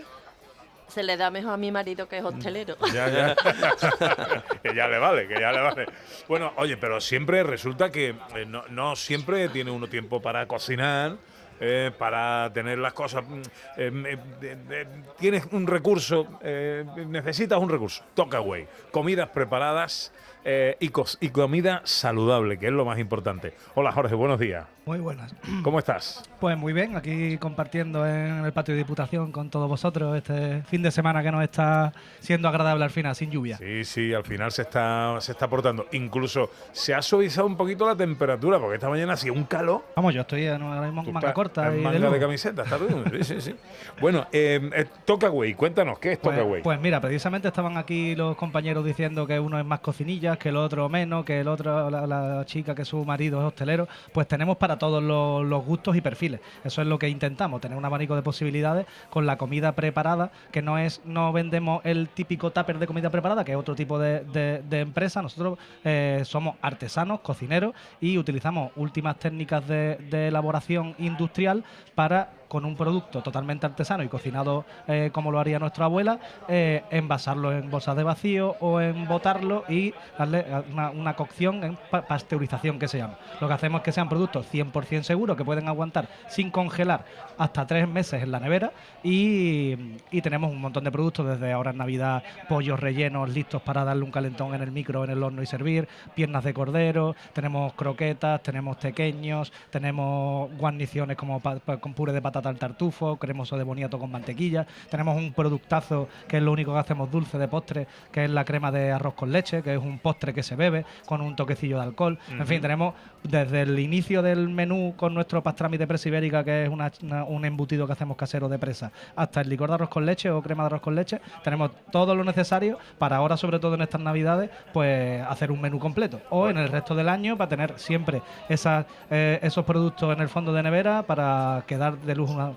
Se 0.87 1.03
le 1.03 1.15
da 1.15 1.29
mejor 1.31 1.53
a 1.53 1.57
mi 1.57 1.71
marido 1.71 2.07
que 2.07 2.17
es 2.17 2.23
hostelero. 2.23 2.75
Ya, 2.93 3.09
ya. 3.09 3.35
que 4.63 4.75
ya 4.75 4.87
le 4.87 4.99
vale, 4.99 5.27
que 5.27 5.39
ya 5.39 5.51
le 5.51 5.61
vale. 5.61 5.85
Bueno, 6.27 6.51
oye, 6.57 6.75
pero 6.75 6.99
siempre 6.99 7.43
resulta 7.43 7.89
que 7.91 8.09
eh, 8.35 8.45
no, 8.45 8.63
no 8.69 8.95
siempre 8.97 9.47
tiene 9.49 9.71
uno 9.71 9.87
tiempo 9.87 10.21
para 10.21 10.45
cocinar. 10.47 11.15
Eh, 11.61 11.91
para 11.97 12.51
tener 12.53 12.77
las 12.79 12.91
cosas. 12.93 13.23
mm, 13.25 13.41
eh, 13.77 13.91
eh, 14.07 14.17
de- 14.41 14.55
de- 14.55 14.87
tienes 15.17 15.45
un 15.51 15.65
recurso, 15.67 16.27
eh, 16.41 16.83
necesitas 17.07 17.59
un 17.59 17.69
recurso. 17.69 18.03
Toca 18.15 18.39
away. 18.39 18.67
Comidas 18.91 19.29
preparadas 19.29 20.11
eh, 20.43 20.75
y, 20.79 20.91
y 21.19 21.29
comida 21.29 21.81
saludable, 21.85 22.57
que 22.57 22.65
es 22.65 22.71
lo 22.73 22.83
más 22.83 22.97
importante. 22.97 23.53
Hola 23.75 23.91
Jorge, 23.91 24.15
buenos 24.15 24.39
días. 24.39 24.65
Muy 24.83 24.97
buenas. 24.99 25.33
¿Cómo 25.63 25.77
estás? 25.77 26.23
Pues 26.39 26.57
muy 26.57 26.73
bien, 26.73 26.95
aquí 26.95 27.37
compartiendo 27.37 28.03
en 28.07 28.43
el 28.43 28.51
patio 28.51 28.73
de 28.73 28.79
Diputación 28.79 29.31
con 29.31 29.51
todos 29.51 29.69
vosotros 29.69 30.17
este 30.17 30.63
fin 30.63 30.81
de 30.81 30.89
semana 30.89 31.21
que 31.21 31.31
nos 31.31 31.43
está 31.43 31.93
siendo 32.19 32.47
agradable 32.47 32.83
al 32.83 32.89
final, 32.89 33.15
sin 33.15 33.29
lluvia. 33.29 33.57
Sí, 33.57 33.85
sí, 33.85 34.11
al 34.11 34.23
final 34.23 34.51
se 34.51 34.63
está, 34.63 35.17
se 35.21 35.33
está 35.33 35.47
portando. 35.47 35.85
Incluso 35.91 36.49
se 36.71 36.95
ha 36.95 37.01
suavizado 37.03 37.45
un 37.45 37.55
poquito 37.55 37.85
la 37.85 37.95
temperatura, 37.95 38.57
porque 38.59 38.75
esta 38.75 38.89
mañana 38.89 39.13
hacía 39.13 39.31
un 39.31 39.43
calor. 39.43 39.85
Vamos, 39.95 40.15
yo 40.15 40.21
estoy 40.21 40.45
en 40.45 40.59
ahora 40.63 40.81
mismo 40.81 41.03
manga 41.03 41.31
corta 41.31 41.67
en 41.71 41.79
y 41.79 41.83
manga 41.83 42.09
de 42.09 42.19
camiseta, 42.19 42.63
¿está 42.63 42.77
tú? 42.79 42.87
Sí, 43.11 43.23
sí, 43.23 43.41
sí. 43.41 43.55
Bueno, 43.99 44.25
eh, 44.31 44.67
eh, 44.73 44.85
Toca 45.05 45.27
Away, 45.27 45.53
cuéntanos, 45.53 45.99
¿qué 45.99 46.13
es 46.13 46.17
Pues, 46.17 46.35
Toca 46.35 46.47
Away? 46.47 46.63
pues 46.63 46.81
mira, 46.81 46.99
precisamente 46.99 47.47
estaban 47.49 47.77
aquí 47.77 48.15
los 48.15 48.35
compañeros 48.35 48.83
diciendo 48.83 49.27
que 49.27 49.39
uno 49.39 49.59
es 49.59 49.65
más 49.65 49.79
cocinillas, 49.81 50.39
que 50.39 50.49
el 50.49 50.57
otro 50.57 50.89
menos, 50.89 51.23
que 51.23 51.39
el 51.41 51.47
otro, 51.47 51.91
la, 51.91 52.07
la 52.07 52.45
chica, 52.45 52.73
que 52.73 52.83
su 52.83 53.05
marido 53.05 53.39
es 53.41 53.45
hostelero. 53.45 53.87
Pues 54.11 54.27
tenemos 54.27 54.57
para 54.57 54.70
todos 54.77 55.01
los, 55.03 55.65
gustos 55.65 55.95
y 55.95 56.01
perfiles. 56.01 56.39
Eso 56.63 56.81
es 56.81 56.87
lo 56.87 56.97
que 56.99 57.09
intentamos, 57.09 57.61
tener 57.61 57.77
un 57.77 57.85
abanico 57.85 58.15
de 58.15 58.21
posibilidades 58.21 58.85
con 59.09 59.25
la 59.25 59.37
comida 59.37 59.73
preparada, 59.73 60.31
que 60.51 60.61
no 60.61 60.77
es, 60.77 61.01
no 61.05 61.31
vendemos 61.33 61.81
el 61.85 62.09
típico 62.09 62.51
tupper 62.51 62.79
de 62.79 62.87
comida 62.87 63.09
preparada, 63.09 63.43
que 63.43 63.51
es 63.51 63.57
otro 63.57 63.75
tipo 63.75 63.99
de, 63.99 64.21
de- 64.21 64.61
de 64.67 64.79
empresa. 64.79 65.21
Nosotros 65.21 65.57
eh, 65.83 66.21
somos 66.25 66.55
artesanos, 66.61 67.19
cocineros 67.21 67.73
y 67.99 68.17
utilizamos 68.17 68.71
últimas 68.75 69.17
técnicas 69.17 69.67
de, 69.67 69.97
de 70.09 70.27
elaboración 70.27 70.95
industrial 70.99 71.63
para 71.95 72.29
con 72.51 72.65
un 72.65 72.75
producto 72.75 73.21
totalmente 73.21 73.65
artesano 73.65 74.03
y 74.03 74.09
cocinado 74.09 74.65
eh, 74.85 75.09
como 75.13 75.31
lo 75.31 75.39
haría 75.39 75.57
nuestra 75.57 75.85
abuela, 75.85 76.19
eh, 76.49 76.83
envasarlo 76.91 77.53
en 77.53 77.71
bolsas 77.71 77.95
de 77.95 78.03
vacío 78.03 78.57
o 78.59 78.81
en 78.81 79.07
botarlo 79.07 79.63
y 79.69 79.93
darle 80.19 80.45
una, 80.69 80.89
una 80.89 81.15
cocción 81.15 81.63
en 81.63 81.77
pa- 81.89 82.01
pasteurización 82.01 82.77
que 82.77 82.89
se 82.89 82.97
llama. 82.97 83.17
Lo 83.39 83.47
que 83.47 83.53
hacemos 83.53 83.79
es 83.79 83.85
que 83.85 83.93
sean 83.93 84.09
productos 84.09 84.51
100% 84.51 85.03
seguros 85.03 85.37
que 85.37 85.45
pueden 85.45 85.69
aguantar 85.69 86.09
sin 86.27 86.51
congelar 86.51 87.05
hasta 87.37 87.65
tres 87.65 87.87
meses 87.87 88.21
en 88.21 88.31
la 88.31 88.41
nevera 88.41 88.73
y, 89.01 89.77
tenemos 90.21 90.51
un 90.51 90.59
montón 90.59 90.83
de 90.83 90.91
productos 90.91 91.25
desde 91.25 91.53
ahora 91.53 91.71
en 91.71 91.77
Navidad, 91.77 92.21
pollos 92.49 92.79
rellenos 92.79 93.29
listos 93.29 93.61
para 93.61 93.85
darle 93.85 94.03
un 94.03 94.11
calentón 94.11 94.53
en 94.53 94.61
el 94.61 94.71
micro, 94.71 95.05
en 95.05 95.11
el 95.11 95.23
horno 95.23 95.41
y 95.41 95.45
servir, 95.45 95.87
piernas 96.15 96.43
de 96.43 96.53
cordero, 96.53 97.15
tenemos 97.31 97.71
croquetas, 97.73 98.43
tenemos 98.43 98.75
pequeños, 98.75 99.51
tenemos 99.69 100.49
guarniciones 100.57 101.15
como 101.15 101.41
con 101.79 101.93
puré 101.93 102.11
de 102.11 102.21
patata 102.21 102.40
al 102.49 102.57
tartufo, 102.57 103.17
cremoso 103.17 103.57
de 103.57 103.63
boniato 103.63 103.99
con 103.99 104.11
mantequilla, 104.11 104.65
tenemos 104.89 105.17
un 105.17 105.33
productazo 105.33 106.07
que 106.27 106.37
es 106.37 106.43
lo 106.43 106.51
único 106.51 106.73
que 106.73 106.79
hacemos 106.79 107.11
dulce 107.11 107.37
de 107.37 107.47
postre, 107.47 107.87
que 108.11 108.25
es 108.25 108.29
la 108.29 108.45
crema 108.45 108.71
de 108.71 108.91
arroz 108.91 109.13
con 109.13 109.31
leche, 109.31 109.61
que 109.61 109.73
es 109.73 109.79
un 109.79 109.99
postre 109.99 110.33
que 110.33 110.43
se 110.43 110.55
bebe 110.55 110.85
con 111.05 111.21
un 111.21 111.35
toquecillo 111.35 111.77
de 111.77 111.83
alcohol. 111.83 112.19
En 112.29 112.45
fin, 112.45 112.61
tenemos 112.61 112.93
desde 113.23 113.61
el 113.61 113.77
inicio 113.79 114.21
del 114.21 114.49
menú 114.49 114.93
con 114.97 115.13
nuestro 115.13 115.43
pastrami 115.43 115.77
de 115.77 115.87
presa 115.87 116.09
ibérica, 116.09 116.43
que 116.43 116.63
es 116.63 116.69
una- 116.69 116.91
un 117.27 117.45
embutido 117.45 117.85
que 117.85 117.93
hacemos 117.93 118.17
casero 118.17 118.49
de 118.49 118.57
presa, 118.57 118.91
hasta 119.15 119.41
el 119.41 119.49
licor 119.49 119.69
de 119.69 119.75
arroz 119.75 119.89
con 119.89 120.05
leche 120.05 120.29
o 120.31 120.41
crema 120.41 120.63
de 120.63 120.67
arroz 120.67 120.81
con 120.81 120.95
leche, 120.95 121.21
tenemos 121.43 121.71
todo 121.91 122.15
lo 122.15 122.23
necesario 122.23 122.77
para 122.97 123.17
ahora, 123.17 123.37
sobre 123.37 123.59
todo 123.59 123.75
en 123.75 123.81
estas 123.81 124.01
navidades, 124.01 124.49
pues 124.73 125.21
hacer 125.27 125.51
un 125.51 125.61
menú 125.61 125.79
completo. 125.79 126.19
O 126.29 126.49
en 126.49 126.57
el 126.57 126.69
resto 126.69 126.95
del 126.95 127.09
año 127.09 127.37
para 127.37 127.49
tener 127.49 127.73
siempre 127.77 128.21
esas, 128.49 128.85
eh, 129.09 129.39
esos 129.41 129.65
productos 129.65 130.13
en 130.15 130.21
el 130.21 130.29
fondo 130.29 130.51
de 130.53 130.63
nevera 130.63 131.03
para 131.03 131.63
quedar 131.67 131.97
de 131.97 132.15
luz 132.15 132.29
una, 132.31 132.53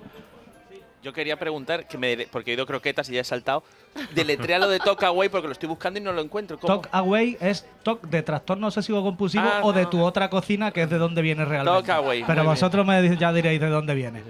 Yo 1.05 1.12
quería 1.12 1.38
preguntar, 1.38 1.87
que 1.87 1.99
me, 1.99 2.27
porque 2.31 2.51
he 2.51 2.55
ido 2.55 2.64
croquetas 2.64 3.11
y 3.11 3.12
ya 3.12 3.21
he 3.21 3.25
saltado, 3.25 3.62
deletréalo 4.14 4.71
de 4.71 4.79
Talk 4.79 5.03
Away 5.03 5.29
porque 5.29 5.49
lo 5.49 5.53
estoy 5.53 5.69
buscando 5.69 6.01
y 6.01 6.03
no 6.03 6.12
lo 6.12 6.23
encuentro. 6.23 6.59
¿Cómo? 6.59 6.81
Talk 6.81 6.88
Away 6.93 7.37
es 7.43 7.67
talk 7.83 8.01
de 8.09 8.23
trastorno 8.23 8.69
obsesivo 8.69 9.03
compulsivo 9.03 9.45
Ah, 9.47 9.61
o 9.62 9.75
de 9.75 9.85
tu 9.85 10.03
otra 10.03 10.31
cocina, 10.31 10.71
que 10.71 10.81
es 10.81 10.88
de 10.88 10.97
donde 10.97 11.21
viene 11.21 11.45
realmente. 11.45 11.87
Talk 11.87 11.90
Away, 11.90 12.25
Pero 12.27 12.45
vosotros 12.45 12.87
me 12.87 13.17
ya 13.19 13.35
diréis 13.35 13.61
de 13.61 13.69
dónde 13.69 13.95
viene. 13.95 14.23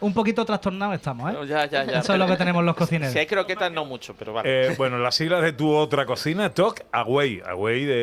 Un 0.00 0.12
poquito 0.12 0.44
trastornado 0.44 0.92
estamos, 0.92 1.30
¿eh? 1.30 1.32
No, 1.34 1.44
ya, 1.44 1.64
ya, 1.66 1.84
ya. 1.84 1.98
Eso 2.00 2.12
es 2.12 2.18
lo 2.18 2.26
que 2.26 2.36
tenemos 2.36 2.62
los 2.64 2.76
cocineros. 2.76 3.12
Si 3.12 3.18
hay 3.18 3.26
croquetas, 3.26 3.72
no 3.72 3.84
mucho, 3.86 4.14
pero 4.18 4.32
vale. 4.34 4.66
Eh, 4.68 4.74
bueno, 4.76 4.98
las 4.98 5.14
siglas 5.14 5.42
de 5.42 5.52
tu 5.52 5.70
otra 5.72 6.04
cocina, 6.04 6.50
Talk 6.52 6.84
Away. 6.92 7.40
Away 7.46 7.84
de, 7.84 7.94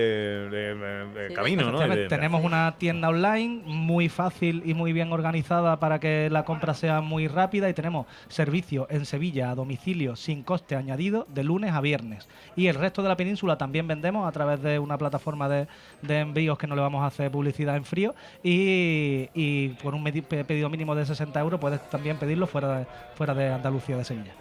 de- 0.49 0.75
de- 0.75 1.27
Sí. 1.29 1.33
camino, 1.35 1.71
¿no? 1.71 1.79
De- 1.79 2.07
Tenemos 2.07 2.43
una 2.43 2.75
tienda 2.77 3.09
online 3.09 3.61
muy 3.65 4.09
fácil 4.09 4.63
y 4.65 4.73
muy 4.73 4.91
bien 4.93 5.11
organizada 5.11 5.79
para 5.79 5.99
que 5.99 6.29
la 6.31 6.43
compra 6.45 6.73
sea 6.73 7.01
muy 7.01 7.27
rápida 7.27 7.69
y 7.69 7.73
tenemos 7.73 8.07
servicio 8.27 8.87
en 8.89 9.05
Sevilla 9.05 9.51
a 9.51 9.55
domicilio 9.55 10.15
sin 10.15 10.43
coste 10.43 10.75
añadido 10.75 11.27
de 11.29 11.43
lunes 11.43 11.73
a 11.73 11.81
viernes. 11.81 12.27
Y 12.55 12.67
el 12.67 12.75
resto 12.75 13.03
de 13.03 13.09
la 13.09 13.15
península 13.17 13.57
también 13.57 13.87
vendemos 13.87 14.27
a 14.27 14.31
través 14.31 14.61
de 14.61 14.79
una 14.79 14.97
plataforma 14.97 15.47
de, 15.47 15.67
de 16.01 16.19
envíos 16.19 16.57
que 16.57 16.67
no 16.67 16.75
le 16.75 16.81
vamos 16.81 17.03
a 17.03 17.07
hacer 17.07 17.29
publicidad 17.31 17.75
en 17.75 17.85
frío 17.85 18.15
y, 18.43 19.29
y 19.33 19.69
por 19.81 19.93
un 19.95 20.03
pedido 20.03 20.69
mínimo 20.69 20.95
de 20.95 21.05
60 21.05 21.39
euros 21.39 21.59
puedes 21.59 21.79
también 21.89 22.17
pedirlo 22.17 22.47
fuera 22.47 22.79
de, 22.79 22.87
fuera 23.15 23.33
de 23.33 23.51
Andalucía, 23.51 23.97
de 23.97 24.03
Sevilla. 24.03 24.33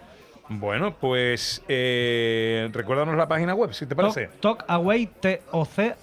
Bueno, 0.61 0.95
pues 0.99 1.63
eh, 1.69 2.69
recuérdanos 2.73 3.17
la 3.17 3.29
página 3.29 3.55
web, 3.55 3.73
si 3.73 3.87
te 3.87 3.95
parece. 3.97 4.29
Talk- 4.41 4.65
Talkaway, 4.67 5.07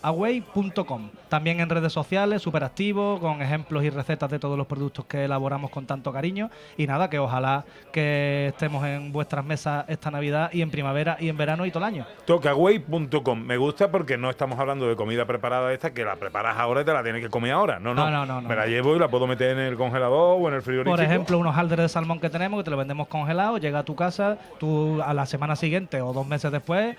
tocaway.com. 0.03 1.09
También 1.29 1.59
en 1.59 1.69
redes 1.69 1.93
sociales, 1.93 2.41
súper 2.41 2.63
activo, 2.63 3.19
con 3.19 3.41
ejemplos 3.43 3.83
y 3.83 3.91
recetas 3.91 4.31
de 4.31 4.39
todos 4.39 4.57
los 4.57 4.65
productos 4.65 5.05
que 5.05 5.25
elaboramos 5.25 5.69
con 5.69 5.85
tanto 5.85 6.11
cariño. 6.11 6.49
Y 6.75 6.87
nada, 6.87 7.07
que 7.07 7.19
ojalá 7.19 7.65
que 7.91 8.47
estemos 8.47 8.83
en 8.87 9.11
vuestras 9.11 9.45
mesas 9.45 9.85
esta 9.87 10.09
Navidad 10.09 10.49
y 10.51 10.63
en 10.63 10.71
primavera 10.71 11.17
y 11.19 11.29
en 11.29 11.37
verano 11.37 11.67
y 11.67 11.71
todo 11.71 11.83
el 11.85 11.93
año. 11.93 12.07
Talkaway.com. 12.25 13.39
Me 13.39 13.57
gusta 13.57 13.91
porque 13.91 14.17
no 14.17 14.31
estamos 14.31 14.57
hablando 14.59 14.87
de 14.87 14.95
comida 14.95 15.25
preparada 15.25 15.71
esta 15.71 15.93
que 15.93 16.03
la 16.03 16.15
preparas 16.15 16.57
ahora 16.57 16.81
y 16.81 16.85
te 16.85 16.93
la 16.93 17.03
tienes 17.03 17.21
que 17.21 17.29
comer 17.29 17.51
ahora. 17.51 17.79
No, 17.79 17.93
no. 17.93 18.09
No, 18.09 18.11
no, 18.11 18.25
no, 18.25 18.41
no. 18.41 18.49
Me 18.49 18.55
la 18.55 18.65
llevo 18.65 18.95
y 18.95 18.99
la 18.99 19.07
puedo 19.07 19.27
meter 19.27 19.51
en 19.51 19.59
el 19.59 19.75
congelador 19.77 20.37
o 20.41 20.47
en 20.47 20.55
el 20.55 20.61
frigorífico. 20.63 20.95
Por 20.95 21.05
ejemplo, 21.05 21.37
unos 21.37 21.55
halderes 21.55 21.83
de 21.83 21.89
salmón 21.89 22.19
que 22.19 22.31
tenemos, 22.31 22.59
que 22.59 22.63
te 22.63 22.71
lo 22.71 22.77
vendemos 22.77 23.07
congelado, 23.07 23.59
llega 23.59 23.79
a 23.79 23.83
tu 23.83 23.95
casa, 23.95 24.38
tú 24.59 25.01
a 25.01 25.13
la 25.13 25.25
semana 25.25 25.55
siguiente 25.55 26.01
o 26.01 26.13
dos 26.13 26.27
meses 26.27 26.51
después, 26.51 26.95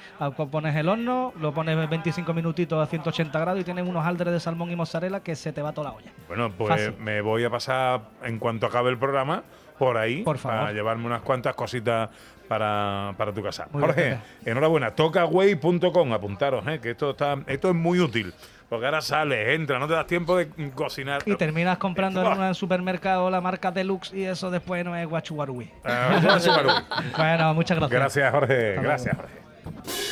pones 0.51 0.75
el 0.77 0.89
horno, 0.89 1.33
lo 1.41 1.53
pones 1.53 1.89
25 1.89 2.33
minutitos 2.33 2.83
a 2.83 2.87
180 2.87 3.39
grados 3.39 3.61
y 3.61 3.65
tienes 3.65 3.87
unos 3.87 4.05
halderes 4.05 4.33
de 4.33 4.41
salmón 4.41 4.71
y 4.71 4.77
mozzarella 4.77 5.21
que 5.21 5.37
se 5.37 5.53
te 5.53 5.63
va 5.63 5.73
toda 5.73 5.91
la 5.91 5.97
olla. 5.97 6.13
Bueno, 6.29 6.51
pues 6.51 6.69
Fácil. 6.71 6.95
me 6.99 7.21
voy 7.21 7.45
a 7.45 7.51
pasar 7.51 8.03
en 8.23 8.39
cuanto 8.39 8.67
acabe 8.67 8.91
el 8.91 8.99
programa 8.99 9.43
por 9.79 9.97
ahí 9.97 10.23
Por 10.23 10.39
favor. 10.39 10.59
para 10.61 10.73
llevarme 10.73 11.07
unas 11.07 11.23
cuantas 11.23 11.55
cositas 11.55 12.11
para, 12.51 13.15
para 13.17 13.33
tu 13.33 13.45
casa. 13.45 13.69
Muy 13.71 13.81
bien, 13.81 13.95
Jorge, 13.95 14.19
enhorabuena. 14.45 14.91
Tocaway.com, 14.91 16.13
apuntaros, 16.13 16.67
eh, 16.67 16.81
que 16.83 16.91
esto 16.91 17.11
está 17.11 17.39
esto 17.47 17.69
es 17.69 17.77
muy 17.77 18.01
útil. 18.01 18.35
Porque 18.69 18.87
ahora 18.87 19.01
sales, 19.01 19.51
entras, 19.51 19.79
no 19.79 19.87
te 19.87 19.95
das 19.95 20.09
tiempo 20.09 20.37
de 20.37 20.49
cocinar. 20.75 21.23
Y 21.27 21.37
terminas 21.37 21.79
comprando 21.79 22.21
en 22.21 22.41
un 22.41 22.55
supermercado 22.57 23.31
la 23.31 23.41
marca 23.41 23.71
Deluxe 23.71 24.13
y 24.15 24.25
eso 24.25 24.51
después 24.51 24.85
no 24.85 24.97
es 24.97 25.07
guachuarui. 25.07 25.71
Ah. 25.85 26.19
Bueno, 27.17 27.55
muchas 27.55 27.79
gracias. 27.79 28.01
Gracias, 28.01 28.33
Jorge. 28.33 28.71
Hasta 28.71 28.83
Gracias, 28.83 29.17
luego. 29.17 29.31
Jorge. 29.65 30.10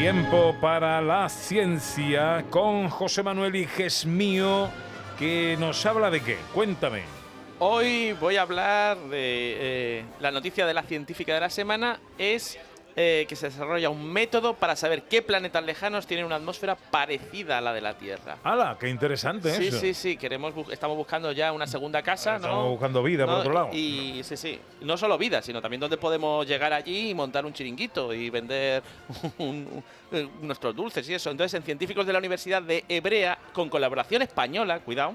Tiempo 0.00 0.56
para 0.62 1.02
la 1.02 1.28
ciencia 1.28 2.46
con 2.48 2.88
José 2.88 3.22
Manuel 3.22 3.54
Iges 3.54 4.06
mío, 4.06 4.70
que 5.18 5.58
nos 5.60 5.84
habla 5.84 6.10
de 6.10 6.22
qué. 6.22 6.38
Cuéntame. 6.54 7.02
Hoy 7.58 8.14
voy 8.14 8.38
a 8.38 8.42
hablar 8.42 8.96
de 8.96 9.10
eh, 10.00 10.04
la 10.18 10.30
noticia 10.30 10.64
de 10.64 10.72
la 10.72 10.84
científica 10.84 11.34
de 11.34 11.40
la 11.40 11.50
semana 11.50 12.00
es 12.16 12.58
eh, 13.02 13.24
que 13.26 13.34
se 13.34 13.46
desarrolla 13.48 13.88
un 13.88 14.12
método 14.12 14.52
para 14.52 14.76
saber 14.76 15.04
qué 15.04 15.22
planetas 15.22 15.64
lejanos 15.64 16.06
tienen 16.06 16.26
una 16.26 16.36
atmósfera 16.36 16.74
parecida 16.76 17.56
a 17.56 17.60
la 17.62 17.72
de 17.72 17.80
la 17.80 17.94
Tierra. 17.94 18.36
¡Hala! 18.44 18.76
¡Qué 18.78 18.90
interesante 18.90 19.50
Sí, 19.54 19.68
eso! 19.68 19.78
sí, 19.80 19.94
sí, 19.94 20.16
queremos 20.18 20.54
bu- 20.54 20.70
estamos 20.70 20.98
buscando 20.98 21.32
ya 21.32 21.50
una 21.52 21.66
segunda 21.66 22.02
casa, 22.02 22.32
¿no? 22.32 22.44
Estamos 22.44 22.68
buscando 22.72 23.02
vida 23.02 23.24
por 23.24 23.36
otro 23.36 23.52
lado. 23.54 23.70
Y 23.72 24.20
sí, 24.22 24.36
sí, 24.36 24.60
no 24.82 24.98
solo 24.98 25.16
vida, 25.16 25.40
sino 25.40 25.62
también 25.62 25.80
donde 25.80 25.96
podemos 25.96 26.46
llegar 26.46 26.74
allí 26.74 27.08
y 27.10 27.14
montar 27.14 27.46
un 27.46 27.54
chiringuito 27.54 28.12
y 28.12 28.28
vender 28.28 28.82
un- 29.38 29.82
un- 30.12 30.30
nuestros 30.42 30.76
dulces 30.76 31.08
y 31.08 31.14
eso. 31.14 31.30
Entonces, 31.30 31.54
en 31.54 31.62
científicos 31.62 32.06
de 32.06 32.12
la 32.12 32.18
Universidad 32.18 32.60
de 32.60 32.84
Hebrea, 32.86 33.38
con 33.54 33.70
colaboración 33.70 34.20
española, 34.20 34.80
cuidado, 34.80 35.14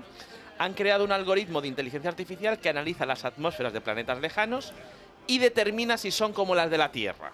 han 0.58 0.74
creado 0.74 1.04
un 1.04 1.12
algoritmo 1.12 1.62
de 1.62 1.68
inteligencia 1.68 2.10
artificial 2.10 2.58
que 2.60 2.70
analiza 2.70 3.06
las 3.06 3.26
atmósferas 3.26 3.74
de 3.74 3.82
planetas 3.82 4.20
lejanos 4.22 4.74
y 5.28 5.38
determina 5.40 5.98
si 5.98 6.10
son 6.12 6.34
como 6.34 6.56
las 6.56 6.70
de 6.72 6.78
la 6.78 6.92
Tierra. 6.92 7.32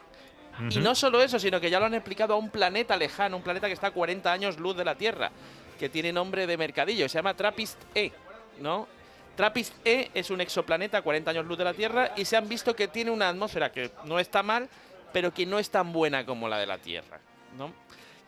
Y 0.70 0.80
no 0.80 0.96
solo 0.96 1.22
eso, 1.22 1.40
sino 1.40 1.60
que 1.60 1.70
ya 1.70 1.80
lo 1.80 1.86
han 1.86 1.94
explicado 1.94 2.34
a 2.34 2.38
un 2.38 2.50
planeta 2.50 2.96
lejano, 2.96 3.38
un 3.38 3.44
planeta 3.44 3.68
que 3.68 3.74
está 3.74 3.88
a 3.88 3.92
40 3.92 4.32
años 4.32 4.60
luz 4.60 4.76
de 4.76 4.86
la 4.86 4.96
Tierra, 4.96 5.32
que 5.80 5.90
tiene 5.90 6.14
nombre 6.14 6.46
de 6.46 6.58
mercadillo, 6.58 7.10
se 7.10 7.18
llama 7.18 7.34
Trappist-E, 7.34 8.12
¿no? 8.60 8.88
Trappist-E 9.36 10.12
es 10.14 10.30
un 10.30 10.42
exoplaneta 10.42 11.00
a 11.00 11.02
40 11.02 11.32
años 11.32 11.46
luz 11.46 11.58
de 11.58 11.64
la 11.64 11.74
Tierra 11.74 12.12
y 12.16 12.26
se 12.26 12.38
han 12.38 12.48
visto 12.48 12.76
que 12.76 12.88
tiene 12.88 13.12
una 13.12 13.30
atmósfera 13.30 13.72
que 13.72 13.92
no 14.06 14.20
está 14.20 14.44
mal, 14.44 14.70
pero 15.14 15.34
que 15.34 15.46
no 15.46 15.58
es 15.58 15.70
tan 15.70 15.92
buena 15.92 16.26
como 16.26 16.48
la 16.48 16.60
de 16.60 16.68
la 16.68 16.78
Tierra, 16.78 17.20
¿no? 17.58 17.74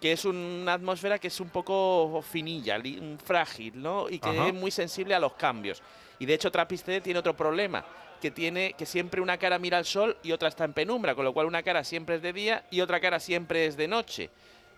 Que 0.03 0.11
es 0.11 0.25
una 0.25 0.73
atmósfera 0.73 1.17
que 1.17 1.29
es 1.29 1.39
un 1.39 1.47
poco 1.47 2.21
finilla, 2.29 2.77
frágil, 3.23 3.81
¿no? 3.81 4.09
Y 4.09 4.19
que 4.19 4.31
Ajá. 4.31 4.47
es 4.49 4.53
muy 4.53 4.69
sensible 4.69 5.15
a 5.15 5.19
los 5.21 5.31
cambios. 5.35 5.81
Y 6.19 6.25
de 6.25 6.33
hecho 6.33 6.51
Trappist-E 6.51 6.99
tiene 6.99 7.19
otro 7.19 7.33
problema, 7.37 7.85
que 8.19 8.29
tiene 8.29 8.73
que 8.73 8.85
siempre 8.85 9.21
una 9.21 9.37
cara 9.37 9.57
mira 9.59 9.77
al 9.77 9.85
sol 9.85 10.17
y 10.21 10.33
otra 10.33 10.49
está 10.49 10.65
en 10.65 10.73
penumbra, 10.73 11.15
con 11.15 11.23
lo 11.23 11.31
cual 11.31 11.45
una 11.45 11.63
cara 11.63 11.85
siempre 11.85 12.15
es 12.15 12.21
de 12.21 12.33
día 12.33 12.65
y 12.69 12.81
otra 12.81 12.99
cara 12.99 13.17
siempre 13.21 13.65
es 13.65 13.77
de 13.77 13.87
noche. 13.87 14.29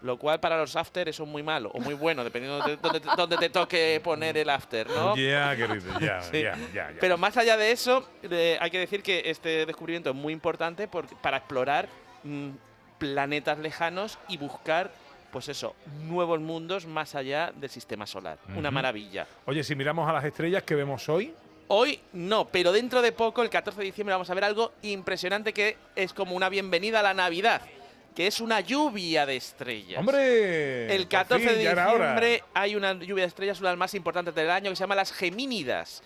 Lo 0.03 0.19
cual 0.19 0.39
para 0.39 0.59
los 0.59 0.75
after 0.75 1.09
eso 1.09 1.23
es 1.23 1.29
muy 1.29 1.41
malo 1.41 1.71
o 1.73 1.79
muy 1.79 1.95
bueno, 1.95 2.23
dependiendo 2.23 2.61
de 2.63 2.77
dónde 2.77 2.99
te, 2.99 3.09
dónde 3.17 3.37
te 3.37 3.49
toque 3.49 3.99
poner 4.03 4.37
el 4.37 4.47
after, 4.51 4.87
¿no? 4.91 5.15
Ya, 5.17 5.55
ya, 5.55 6.21
Sí. 6.21 6.43
ya, 6.43 6.55
ya. 6.71 6.91
Pero 6.99 7.17
más 7.17 7.35
allá 7.35 7.57
de 7.57 7.71
eso, 7.71 8.07
eh, 8.21 8.59
hay 8.61 8.69
que 8.69 8.77
decir 8.77 9.01
que 9.01 9.23
este 9.25 9.65
descubrimiento 9.65 10.11
es 10.11 10.15
muy 10.15 10.33
importante 10.33 10.87
por- 10.87 11.07
para 11.19 11.37
explorar 11.37 11.89
mm, 12.23 12.49
planetas 12.99 13.57
lejanos 13.57 14.19
y 14.27 14.37
buscar, 14.37 14.91
pues 15.35 15.49
eso, 15.49 15.75
nuevos 16.03 16.39
mundos 16.39 16.85
más 16.85 17.13
allá 17.13 17.51
del 17.53 17.69
sistema 17.69 18.07
solar. 18.07 18.37
Una 18.55 18.71
maravilla. 18.71 19.27
Oye, 19.45 19.65
si 19.65 19.75
miramos 19.75 20.09
a 20.09 20.13
las 20.13 20.23
estrellas 20.23 20.63
que 20.63 20.75
vemos 20.75 21.09
hoy, 21.09 21.33
Hoy 21.67 21.99
no, 22.13 22.47
pero 22.47 22.71
dentro 22.71 23.01
de 23.01 23.11
poco, 23.11 23.41
el 23.41 23.49
14 23.49 23.77
de 23.77 23.85
diciembre, 23.85 24.13
vamos 24.13 24.29
a 24.29 24.33
ver 24.33 24.45
algo 24.45 24.71
impresionante 24.83 25.51
que 25.51 25.75
es 25.93 26.13
como 26.13 26.37
una 26.37 26.47
bienvenida 26.47 27.01
a 27.01 27.03
la 27.03 27.13
Navidad, 27.13 27.63
que 28.15 28.27
es 28.27 28.39
una 28.39 28.61
lluvia 28.61 29.25
de 29.25 29.35
estrellas. 29.35 29.99
¡hombre! 29.99 30.95
El 30.95 31.01
por 31.01 31.09
14 31.09 31.49
fin, 31.49 31.57
de 31.57 31.69
diciembre 31.69 32.43
hay 32.53 32.77
una 32.77 32.93
lluvia 32.93 33.23
de 33.23 33.27
estrellas, 33.27 33.59
una 33.59 33.71
de 33.71 33.73
las 33.73 33.79
más 33.79 33.93
importantes 33.93 34.33
del 34.33 34.49
año, 34.49 34.69
que 34.69 34.77
se 34.77 34.83
llama 34.83 34.95
las 34.95 35.11
Gemínidas. 35.11 36.01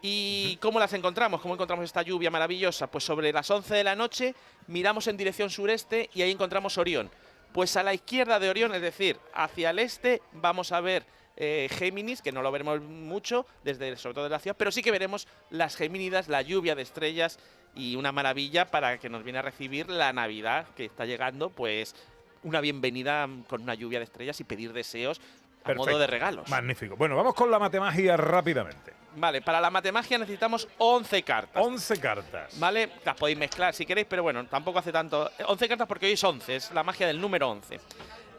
¿Y 0.00 0.56
cómo 0.56 0.80
las 0.80 0.92
encontramos? 0.94 1.40
¿Cómo 1.40 1.54
encontramos 1.54 1.84
esta 1.84 2.02
lluvia 2.02 2.32
maravillosa? 2.32 2.88
Pues 2.88 3.04
sobre 3.04 3.32
las 3.32 3.48
11 3.48 3.74
de 3.76 3.84
la 3.84 3.94
noche 3.94 4.34
miramos 4.66 5.06
en 5.06 5.16
dirección 5.16 5.50
sureste 5.50 6.10
y 6.14 6.22
ahí 6.22 6.32
encontramos 6.32 6.76
Orión. 6.78 7.08
Pues 7.52 7.76
a 7.76 7.82
la 7.82 7.92
izquierda 7.92 8.40
de 8.40 8.48
Orión, 8.48 8.74
es 8.74 8.80
decir, 8.80 9.18
hacia 9.34 9.70
el 9.70 9.78
este, 9.78 10.22
vamos 10.32 10.72
a 10.72 10.80
ver 10.80 11.04
eh, 11.36 11.68
Géminis, 11.70 12.22
que 12.22 12.32
no 12.32 12.40
lo 12.40 12.50
veremos 12.50 12.80
mucho, 12.80 13.46
desde, 13.62 13.96
sobre 13.96 14.14
todo 14.14 14.24
de 14.24 14.30
la 14.30 14.38
ciudad, 14.38 14.56
pero 14.58 14.72
sí 14.72 14.82
que 14.82 14.90
veremos 14.90 15.28
las 15.50 15.76
Gemínidas, 15.76 16.28
la 16.28 16.42
lluvia 16.42 16.74
de 16.74 16.82
estrellas 16.82 17.38
y 17.74 17.96
una 17.96 18.12
maravilla 18.12 18.70
para 18.70 18.98
que 18.98 19.08
nos 19.08 19.22
viene 19.22 19.38
a 19.38 19.42
recibir 19.42 19.88
la 19.88 20.12
Navidad 20.12 20.66
que 20.76 20.86
está 20.86 21.04
llegando, 21.04 21.50
pues 21.50 21.94
una 22.42 22.60
bienvenida 22.60 23.28
con 23.48 23.62
una 23.62 23.74
lluvia 23.74 23.98
de 23.98 24.04
estrellas 24.04 24.40
y 24.40 24.44
pedir 24.44 24.72
deseos 24.72 25.20
a 25.64 25.74
modo 25.74 25.98
de 25.98 26.06
regalos. 26.06 26.48
Magnífico. 26.48 26.96
Bueno, 26.96 27.16
vamos 27.16 27.34
con 27.34 27.50
la 27.50 27.58
matemagia 27.58 28.16
rápidamente. 28.16 28.92
Vale, 29.14 29.42
para 29.42 29.60
la 29.60 29.70
matemagia 29.70 30.16
necesitamos 30.18 30.66
11 30.78 31.22
cartas. 31.22 31.62
11 31.64 32.00
cartas. 32.00 32.58
¿Vale? 32.58 32.90
Las 33.04 33.14
podéis 33.16 33.36
mezclar 33.38 33.74
si 33.74 33.84
queréis, 33.84 34.06
pero 34.08 34.22
bueno, 34.22 34.46
tampoco 34.46 34.78
hace 34.78 34.90
tanto. 34.90 35.30
11 35.46 35.68
cartas 35.68 35.86
porque 35.86 36.06
hoy 36.06 36.12
es 36.12 36.24
11, 36.24 36.56
es 36.56 36.70
la 36.72 36.82
magia 36.82 37.06
del 37.06 37.20
número 37.20 37.50
11. 37.50 37.78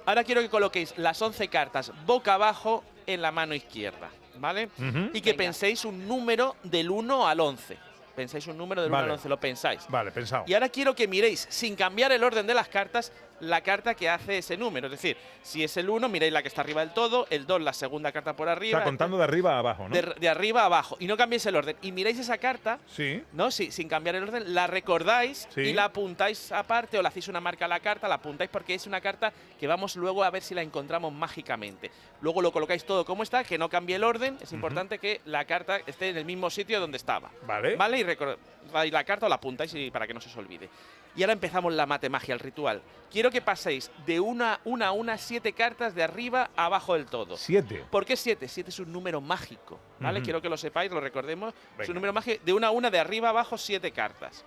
Ahora 0.06 0.24
quiero 0.24 0.42
que 0.42 0.50
coloquéis 0.50 0.98
las 0.98 1.22
11 1.22 1.48
cartas 1.48 1.92
boca 2.06 2.34
abajo 2.34 2.84
en 3.06 3.22
la 3.22 3.32
mano 3.32 3.54
izquierda, 3.54 4.10
¿vale? 4.38 4.70
Y 5.14 5.22
que 5.22 5.32
Venga. 5.32 5.44
penséis 5.44 5.86
un 5.86 6.08
número 6.08 6.56
del 6.64 6.90
1 6.90 7.28
al 7.28 7.40
11. 7.40 7.78
Pensáis 8.16 8.46
un 8.48 8.58
número 8.58 8.82
del 8.82 8.92
1 8.92 8.96
Vale. 8.98 9.06
al 9.08 9.12
11, 9.14 9.30
lo 9.30 9.40
pensáis. 9.40 9.86
Vale, 9.90 10.12
pensado. 10.12 10.44
Y 10.48 10.54
ahora 10.54 10.70
quiero 10.70 10.94
que 10.96 11.08
miréis, 11.08 11.48
sin 11.50 11.76
cambiar 11.76 12.12
el 12.12 12.24
orden 12.24 12.46
de 12.46 12.54
las 12.54 12.68
cartas, 12.68 13.12
la 13.44 13.62
carta 13.62 13.94
que 13.96 14.10
hace 14.10 14.40
ese 14.40 14.58
número. 14.58 14.88
Es 14.88 14.92
decir, 14.92 15.18
si 15.42 15.64
es 15.64 15.76
el 15.78 15.90
1, 15.90 16.10
miráis 16.10 16.32
la 16.34 16.42
que 16.42 16.48
está 16.48 16.62
arriba 16.62 16.82
del 16.82 16.94
todo, 16.94 17.28
el 17.30 17.46
2, 17.46 17.62
la 17.62 17.74
segunda 17.74 18.12
carta 18.12 18.36
por 18.36 18.48
O 18.48 18.52
arriba. 18.52 18.80
sea, 18.80 18.84
contando 18.86 19.18
de 19.18 19.24
arriba 19.24 19.56
a 19.56 19.60
abajo, 19.60 19.88
¿no? 19.90 19.96
de, 19.96 20.02
de 20.20 20.30
arriba 20.30 20.62
a 20.62 20.66
abajo. 20.66 20.98
Y 21.00 21.08
no 21.08 21.18
cambiéis 21.18 21.46
el 21.46 21.56
orden. 21.56 21.76
Y 21.82 21.92
miráis 21.92 22.20
esa 22.20 22.38
carta, 22.38 22.80
Sí. 22.88 23.24
¿no? 23.34 23.52
Sí, 23.52 23.72
sin 23.72 23.88
cambiar 23.88 24.16
el 24.16 24.24
orden, 24.24 24.54
la 24.54 24.68
recordáis 24.68 25.48
Sí. 25.54 25.62
y 25.62 25.74
la 25.74 25.86
apuntáis 25.86 26.52
aparte 26.52 26.98
o 26.98 27.02
le 27.02 27.08
hacéis 27.08 27.28
una 27.28 27.40
marca 27.42 27.66
a 27.66 27.68
la 27.68 27.80
carta, 27.80 28.08
la 28.08 28.16
apuntáis 28.16 28.50
porque 28.50 28.74
es 28.74 28.88
una 28.88 29.02
carta 29.02 29.32
que 29.60 29.68
vamos 29.68 29.96
luego 29.96 30.24
a 30.24 30.30
ver 30.30 30.42
si 30.42 30.54
la 30.56 30.62
encontramos 30.62 31.12
mágicamente. 31.14 31.92
Luego 32.22 32.42
lo 32.42 32.52
colocáis 32.52 32.86
todo 32.86 33.06
como 33.06 33.24
está, 33.24 33.44
que 33.44 33.58
no 33.58 33.70
cambie 33.70 33.96
el 33.98 34.04
orden. 34.04 34.38
Es 34.42 34.52
importante 34.54 35.00
que 35.00 35.22
la 35.26 35.46
carta 35.46 35.80
esté 35.86 36.10
en 36.10 36.18
el 36.18 36.26
mismo 36.26 36.50
sitio 36.50 36.80
donde 36.80 36.98
estaba. 36.98 37.30
Vale. 37.46 37.76
¿Vale? 37.76 38.00
Y 38.00 38.04
recordáis 38.04 38.92
la 38.94 39.04
carta 39.04 39.26
o 39.26 39.30
la 39.30 39.36
apuntáis 39.36 39.74
y 39.76 39.92
para 39.92 40.08
que 40.08 40.14
no 40.14 40.22
se 40.22 40.30
os 40.30 40.38
olvide. 40.38 40.70
Y 41.16 41.24
ahora 41.24 41.34
empezamos 41.34 41.74
la 41.74 41.86
matemagia, 41.86 42.34
el 42.34 42.40
ritual. 42.40 42.82
Quiero 43.12 43.30
que 43.30 43.42
paséis 43.42 43.92
de 44.06 44.20
una, 44.20 44.60
una 44.66 44.88
a 44.88 44.92
una 44.92 45.18
siete 45.18 45.54
cartas 45.54 45.94
de 45.94 46.04
arriba 46.04 46.50
a 46.56 46.66
abajo 46.66 46.96
del 46.96 47.06
todo. 47.06 47.38
Siete. 47.38 47.86
¿Por 47.92 48.06
qué 48.06 48.16
7? 48.16 48.48
7 48.48 48.70
es 48.70 48.80
un 48.80 48.92
número 48.92 49.22
mágico, 49.22 49.80
¿vale? 50.00 50.22
Quiero 50.22 50.42
que 50.42 50.50
lo 50.50 50.58
sepáis, 50.58 50.92
lo 50.92 51.00
recordemos. 51.00 51.54
Es 51.78 51.88
un 51.90 51.96
número 51.96 52.14
mágico. 52.14 52.44
De 52.44 52.54
una 52.54 52.68
a 52.68 52.72
una, 52.72 52.90
de 52.90 53.00
arriba 53.00 53.28
a 53.28 53.32
abajo, 53.32 53.58
7 53.58 53.92
cartas. 53.92 54.44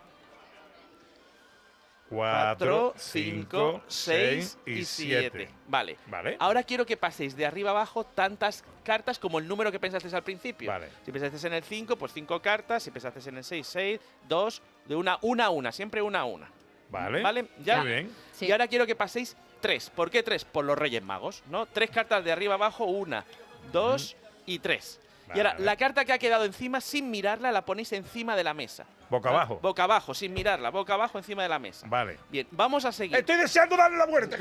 Cuatro, 2.08 2.92
4, 2.94 2.94
cinco, 2.96 3.70
5, 3.70 3.84
seis 3.88 4.58
6 4.64 4.78
y 4.78 4.84
siete. 4.84 5.38
7. 5.38 5.54
Vale. 5.66 5.96
Vale. 6.06 6.36
Ahora 6.38 6.62
quiero 6.62 6.86
que 6.86 6.96
paséis 6.96 7.34
de 7.36 7.44
arriba 7.44 7.70
abajo 7.70 8.04
tantas 8.04 8.64
cartas 8.84 9.18
como 9.18 9.40
el 9.40 9.48
número 9.48 9.72
que 9.72 9.80
pensasteis 9.80 10.14
al 10.14 10.22
principio. 10.22 10.70
Vale. 10.70 10.88
Si 11.04 11.10
pensasteis 11.10 11.42
en 11.44 11.54
el 11.54 11.64
5, 11.64 11.96
pues 11.96 12.12
5 12.12 12.40
cartas. 12.40 12.84
Si 12.84 12.92
pensasteis 12.92 13.26
en 13.26 13.38
el 13.38 13.44
6, 13.44 13.66
6, 13.66 14.00
2, 14.28 14.62
de 14.86 14.94
una, 14.94 15.18
una 15.22 15.46
a 15.46 15.50
una, 15.50 15.72
siempre 15.72 16.00
una 16.00 16.20
a 16.20 16.24
una. 16.24 16.48
Vale. 16.90 17.22
¿Vale? 17.22 17.46
¿Ya? 17.64 17.78
Muy 17.78 17.86
bien. 17.88 18.12
Sí. 18.32 18.46
Y 18.46 18.52
ahora 18.52 18.66
quiero 18.68 18.86
que 18.86 18.94
paséis 18.94 19.36
3. 19.60 19.90
¿Por 19.90 20.10
qué 20.10 20.22
3? 20.22 20.44
Por 20.44 20.64
los 20.64 20.78
Reyes 20.78 21.02
Magos, 21.02 21.42
¿no? 21.50 21.66
Tres 21.66 21.90
cartas 21.90 22.24
de 22.24 22.32
arriba 22.32 22.54
abajo, 22.54 22.84
una, 22.84 23.24
dos 23.72 24.16
y 24.46 24.58
tres. 24.58 25.00
Y 25.34 25.38
ahora, 25.38 25.56
la 25.58 25.76
carta 25.76 26.04
que 26.04 26.12
ha 26.12 26.18
quedado 26.18 26.44
encima, 26.44 26.80
sin 26.80 27.10
mirarla, 27.10 27.50
la 27.50 27.64
ponéis 27.64 27.92
encima 27.92 28.36
de 28.36 28.44
la 28.44 28.54
mesa. 28.54 28.84
Boca 29.10 29.30
abajo. 29.30 29.58
Boca 29.60 29.82
abajo, 29.82 30.14
sin 30.14 30.32
mirarla, 30.32 30.70
boca 30.70 30.94
abajo 30.94 31.18
encima 31.18 31.42
de 31.42 31.48
la 31.48 31.58
mesa. 31.58 31.84
Vale. 31.88 32.16
Bien, 32.28 32.46
vamos 32.52 32.84
a 32.84 32.92
seguir. 32.92 33.16
Estoy 33.16 33.36
deseando 33.36 33.76
darle 33.76 33.96
la 33.98 34.06
vuelta. 34.06 34.36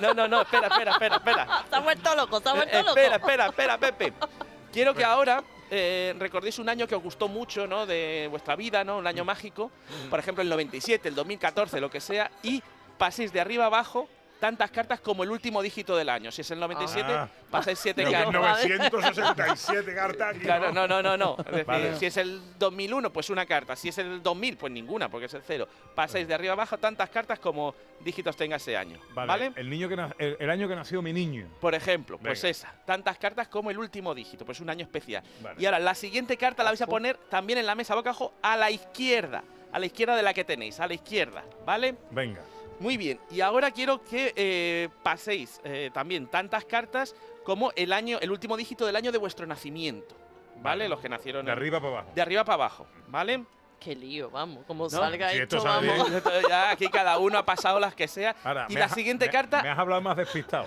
No, 0.00 0.14
no, 0.14 0.26
no, 0.28 0.40
espera, 0.40 0.68
espera, 0.68 0.92
espera, 0.92 1.16
espera. 1.16 1.64
Se 1.68 1.76
ha 1.76 1.80
vuelto 1.80 2.14
loco, 2.14 2.36
ha 2.42 2.54
vuelto 2.54 2.76
Eh, 2.78 2.82
loco. 2.82 2.88
espera, 2.98 3.16
espera, 3.16 3.46
espera, 3.46 3.78
Pepe. 3.78 4.12
Quiero 4.72 4.94
que 4.94 5.04
ahora 5.04 5.44
eh, 5.74 6.14
recordéis 6.18 6.58
un 6.58 6.68
año 6.68 6.86
que 6.86 6.94
os 6.94 7.02
gustó 7.02 7.28
mucho, 7.28 7.66
¿no? 7.66 7.86
De 7.86 8.28
vuestra 8.30 8.56
vida, 8.56 8.84
¿no? 8.84 8.98
Un 8.98 9.06
año 9.06 9.24
mágico. 9.24 9.70
Por 10.10 10.18
ejemplo, 10.18 10.42
el 10.42 10.50
97, 10.50 11.08
el 11.08 11.14
2014, 11.14 11.80
lo 11.80 11.90
que 11.90 11.98
sea. 11.98 12.30
Y 12.42 12.62
paséis 12.98 13.32
de 13.32 13.40
arriba 13.40 13.64
abajo 13.64 14.06
tantas 14.42 14.72
cartas 14.72 14.98
como 14.98 15.22
el 15.22 15.30
último 15.30 15.62
dígito 15.62 15.94
del 15.96 16.08
año. 16.08 16.32
Si 16.32 16.40
es 16.40 16.50
el 16.50 16.58
97, 16.58 17.12
Ah. 17.12 17.28
pasáis 17.48 17.78
7 17.78 18.02
No, 18.02 18.10
cartas. 18.10 18.32
967 18.32 19.94
cartas. 19.94 20.36
Claro, 20.38 20.72
no, 20.72 20.88
no, 20.88 21.00
no, 21.00 21.16
no. 21.16 21.36
Es 21.38 21.44
decir, 21.52 21.64
Vale. 21.64 21.96
si 21.96 22.06
es 22.06 22.16
el 22.16 22.40
2001, 22.58 23.12
pues 23.12 23.30
una 23.30 23.46
carta. 23.46 23.76
Si 23.76 23.90
es 23.90 23.98
el 23.98 24.20
2000, 24.20 24.56
pues 24.56 24.72
ninguna, 24.72 25.08
porque 25.08 25.26
es 25.26 25.34
el 25.34 25.42
cero. 25.46 25.68
Pasáis 25.94 26.26
de 26.26 26.34
arriba 26.34 26.54
abajo 26.54 26.76
tantas 26.76 27.08
cartas 27.10 27.38
como 27.38 27.72
dígitos 28.00 28.36
tenga 28.36 28.56
ese 28.56 28.76
año. 28.76 28.98
Vale. 29.14 29.28
¿Vale? 29.28 29.52
El, 29.54 29.70
niño 29.70 29.88
que 29.88 29.94
el, 30.18 30.36
el 30.40 30.50
año 30.50 30.66
que 30.66 30.74
nació 30.74 31.02
mi 31.02 31.12
niño. 31.12 31.46
Por 31.60 31.76
ejemplo, 31.76 32.18
pues 32.18 32.42
esa. 32.42 32.74
Tantas 32.84 33.18
cartas 33.18 33.46
como 33.46 33.70
el 33.70 33.78
último 33.78 34.12
dígito, 34.12 34.44
pues 34.44 34.58
un 34.58 34.70
año 34.70 34.82
especial. 34.82 35.22
Vale. 35.40 35.62
Y 35.62 35.66
ahora, 35.66 35.78
la 35.78 35.94
siguiente 35.94 36.36
carta 36.36 36.64
la 36.64 36.70
vais 36.70 36.82
a 36.82 36.88
poner 36.88 37.16
también 37.30 37.60
en 37.60 37.66
la 37.66 37.76
mesa 37.76 37.94
boca 37.94 38.10
abajo 38.10 38.34
a 38.42 38.56
la 38.56 38.72
izquierda. 38.72 39.44
A 39.70 39.78
la 39.78 39.86
izquierda 39.86 40.16
de 40.16 40.22
la 40.24 40.34
que 40.34 40.42
tenéis, 40.44 40.80
a 40.80 40.88
la 40.88 40.94
izquierda, 40.94 41.44
¿vale? 41.64 41.94
Venga. 42.10 42.40
Muy 42.82 42.96
bien. 42.96 43.18
Y 43.30 43.40
ahora 43.40 43.70
quiero 43.70 44.02
que 44.02 44.32
eh, 44.36 44.88
paséis 45.02 45.60
eh, 45.64 45.90
también 45.94 46.26
tantas 46.26 46.64
cartas 46.64 47.14
como 47.44 47.72
el 47.76 47.92
año, 47.92 48.18
el 48.20 48.30
último 48.30 48.56
dígito 48.56 48.84
del 48.84 48.96
año 48.96 49.12
de 49.12 49.18
vuestro 49.18 49.46
nacimiento. 49.46 50.14
¿Vale? 50.60 50.88
Los 50.88 51.00
que 51.00 51.08
nacieron 51.08 51.44
De 51.46 51.52
en- 51.52 51.58
arriba 51.58 51.80
para 51.80 51.92
abajo. 51.94 52.10
de 52.14 52.22
arriba 52.22 52.44
para 52.44 52.54
abajo, 52.54 52.86
¿vale? 53.08 53.44
Qué 53.82 53.96
lío, 53.96 54.30
vamos. 54.30 54.64
Como 54.66 54.84
No, 54.84 54.90
salga 54.90 55.30
si 55.30 55.38
esto 55.38 55.62
vamos. 55.62 56.12
ya 56.48 56.70
aquí 56.70 56.88
cada 56.88 57.18
uno 57.18 57.36
ha 57.38 57.44
pasado 57.44 57.80
las 57.80 57.94
que 57.96 58.06
sea. 58.06 58.36
Ahora, 58.44 58.66
y 58.68 58.74
la 58.74 58.84
has- 58.84 58.92
siguiente 58.92 59.26
me- 59.26 59.32
carta. 59.32 59.60
Me 59.62 59.70
has 59.70 59.78
hablado 59.78 60.00
más 60.02 60.16
despistado. 60.16 60.66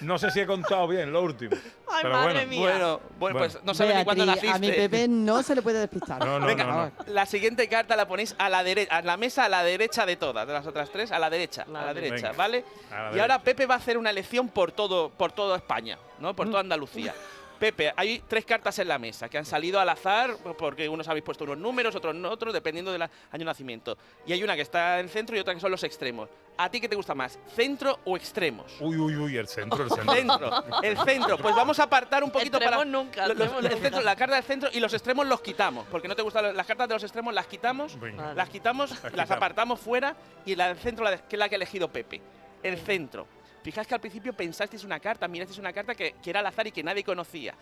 No 0.00 0.18
sé 0.18 0.30
si 0.30 0.40
he 0.40 0.46
contado 0.46 0.88
bien 0.88 1.12
lo 1.12 1.22
último. 1.22 1.54
Ay, 1.88 1.98
pero 2.02 2.14
madre 2.14 2.32
bueno. 2.46 2.48
mía. 2.48 2.60
Bueno, 2.60 3.00
bueno, 3.18 3.38
pues 3.40 3.58
no 3.62 3.74
sabes 3.74 3.96
ni 3.96 4.04
cuándo 4.04 4.24
naciste. 4.24 4.50
a 4.50 4.58
mi 4.58 4.72
Pepe 4.72 5.06
no 5.08 5.42
se 5.42 5.54
le 5.54 5.60
puede 5.62 5.80
despistar. 5.80 6.18
No, 6.24 6.38
no, 6.38 6.46
Venga, 6.46 6.64
no, 6.64 6.72
no. 6.86 6.92
La 7.08 7.26
siguiente 7.26 7.68
carta 7.68 7.94
la 7.94 8.08
ponéis 8.08 8.34
a 8.38 8.48
la 8.48 8.62
derecha, 8.64 8.96
a 8.96 9.02
la 9.02 9.16
mesa 9.18 9.44
a 9.44 9.48
la 9.50 9.62
derecha 9.62 10.06
de 10.06 10.16
todas, 10.16 10.46
de 10.46 10.52
las 10.54 10.66
otras 10.66 10.88
tres, 10.90 11.12
a 11.12 11.18
la 11.18 11.28
derecha, 11.28 11.66
a 11.68 11.70
la 11.84 11.92
derecha, 11.94 12.14
Venga, 12.28 12.32
¿vale? 12.32 12.64
a 12.90 13.10
la 13.10 13.16
y 13.16 13.20
ahora. 13.20 13.38
Pepe 13.42 13.66
va 13.66 13.74
a 13.74 13.78
hacer 13.78 13.98
una 13.98 14.10
elección 14.10 14.48
por 14.48 14.72
todo, 14.72 15.10
por 15.10 15.32
toda 15.32 15.56
España, 15.56 15.98
¿no? 16.20 16.32
Mm. 16.32 16.36
Por 16.36 16.46
toda 16.48 16.60
Andalucía. 16.60 17.14
Pepe, 17.58 17.92
hay 17.96 18.22
tres 18.28 18.44
cartas 18.44 18.78
en 18.78 18.88
la 18.88 18.98
mesa 18.98 19.28
que 19.28 19.38
han 19.38 19.44
salido 19.46 19.80
al 19.80 19.88
azar 19.88 20.36
porque 20.58 20.88
unos 20.88 21.08
habéis 21.08 21.24
puesto 21.24 21.44
unos 21.44 21.58
números, 21.58 21.94
otros 21.94 22.14
no 22.14 22.28
otros, 22.30 22.52
dependiendo 22.52 22.92
del 22.92 23.02
año 23.02 23.10
de 23.32 23.44
nacimiento. 23.44 23.96
Y 24.26 24.32
hay 24.32 24.42
una 24.44 24.54
que 24.56 24.62
está 24.62 24.98
en 25.00 25.06
el 25.06 25.10
centro 25.10 25.36
y 25.36 25.38
otra 25.40 25.54
que 25.54 25.60
son 25.60 25.70
los 25.70 25.82
extremos. 25.84 26.28
¿A 26.58 26.70
ti 26.70 26.80
qué 26.80 26.88
te 26.88 26.96
gusta 26.96 27.14
más, 27.14 27.38
centro 27.54 27.98
o 28.06 28.16
extremos? 28.16 28.72
Uy, 28.80 28.96
uy, 28.96 29.14
uy, 29.16 29.36
el 29.36 29.46
centro, 29.46 29.84
el 29.84 29.90
centro. 29.90 30.14
Centro, 30.14 30.64
el 30.82 30.98
centro. 30.98 31.38
Pues 31.38 31.54
vamos 31.54 31.78
a 31.78 31.82
apartar 31.82 32.24
un 32.24 32.30
poquito 32.30 32.56
Extremos 32.56 32.78
para. 32.78 32.90
nunca, 32.90 33.26
lo- 33.28 33.34
los- 33.34 33.48
el 33.52 33.62
nunca. 33.64 33.76
centro, 33.76 34.00
la 34.00 34.16
carta 34.16 34.34
del 34.36 34.44
centro 34.44 34.70
y 34.72 34.80
los 34.80 34.92
extremos 34.94 35.26
los 35.26 35.40
quitamos. 35.42 35.86
Porque 35.90 36.08
no 36.08 36.16
te 36.16 36.22
gustan 36.22 36.56
las 36.56 36.66
cartas 36.66 36.88
de 36.88 36.94
los 36.94 37.02
extremos, 37.02 37.34
las 37.34 37.46
quitamos. 37.46 38.00
Venga. 38.00 38.32
Las 38.34 38.48
quitamos, 38.48 38.90
las, 38.90 39.00
quitamos. 39.02 39.30
apartamos 39.30 39.80
fuera 39.80 40.16
y 40.46 40.54
la 40.56 40.68
del 40.68 40.78
centro, 40.78 41.04
la 41.04 41.10
de- 41.12 41.18
que 41.28 41.36
es 41.36 41.38
la 41.38 41.48
que 41.48 41.56
ha 41.56 41.58
elegido 41.58 41.88
Pepe. 41.88 42.22
El 42.62 42.78
centro. 42.78 43.26
Fijáis 43.66 43.88
que 43.88 43.94
al 43.96 44.00
principio 44.00 44.32
pensasteis 44.32 44.84
una 44.84 45.00
carta, 45.00 45.26
mirasteis 45.26 45.58
una 45.58 45.72
carta 45.72 45.92
que, 45.92 46.14
que 46.22 46.30
era 46.30 46.38
al 46.38 46.46
azar 46.46 46.68
y 46.68 46.70
que 46.70 46.84
nadie 46.84 47.02
conocía. 47.02 47.52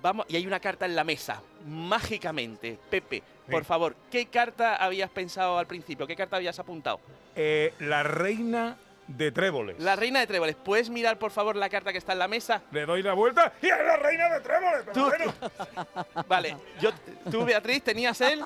Vamos, 0.00 0.24
y 0.30 0.36
hay 0.36 0.46
una 0.46 0.58
carta 0.60 0.86
en 0.86 0.96
la 0.96 1.04
mesa, 1.04 1.42
mágicamente. 1.66 2.78
Pepe, 2.88 3.22
por 3.50 3.66
favor, 3.66 3.94
¿qué 4.10 4.24
carta 4.28 4.76
habías 4.76 5.10
pensado 5.10 5.58
al 5.58 5.66
principio? 5.66 6.06
¿Qué 6.06 6.16
carta 6.16 6.36
habías 6.36 6.58
apuntado? 6.58 7.00
Eh, 7.36 7.74
la 7.80 8.02
reina 8.02 8.78
de 9.08 9.30
tréboles. 9.30 9.78
La 9.78 9.94
reina 9.94 10.20
de 10.20 10.26
tréboles. 10.26 10.56
¿Puedes 10.56 10.88
mirar, 10.88 11.18
por 11.18 11.32
favor, 11.32 11.54
la 11.54 11.68
carta 11.68 11.92
que 11.92 11.98
está 11.98 12.14
en 12.14 12.20
la 12.20 12.28
mesa? 12.28 12.62
Le 12.72 12.86
doy 12.86 13.02
la 13.02 13.12
vuelta 13.12 13.52
y 13.60 13.66
es 13.66 13.76
la 13.76 13.96
reina 13.98 14.26
de 14.30 14.40
tréboles. 14.40 14.84
Pero 14.86 14.92
Tú- 14.94 15.04
bueno. 15.04 15.34
Vale, 16.28 16.56
yo, 16.80 16.92
tú, 17.30 17.44
Beatriz, 17.44 17.82
tenías 17.82 18.18
el 18.22 18.42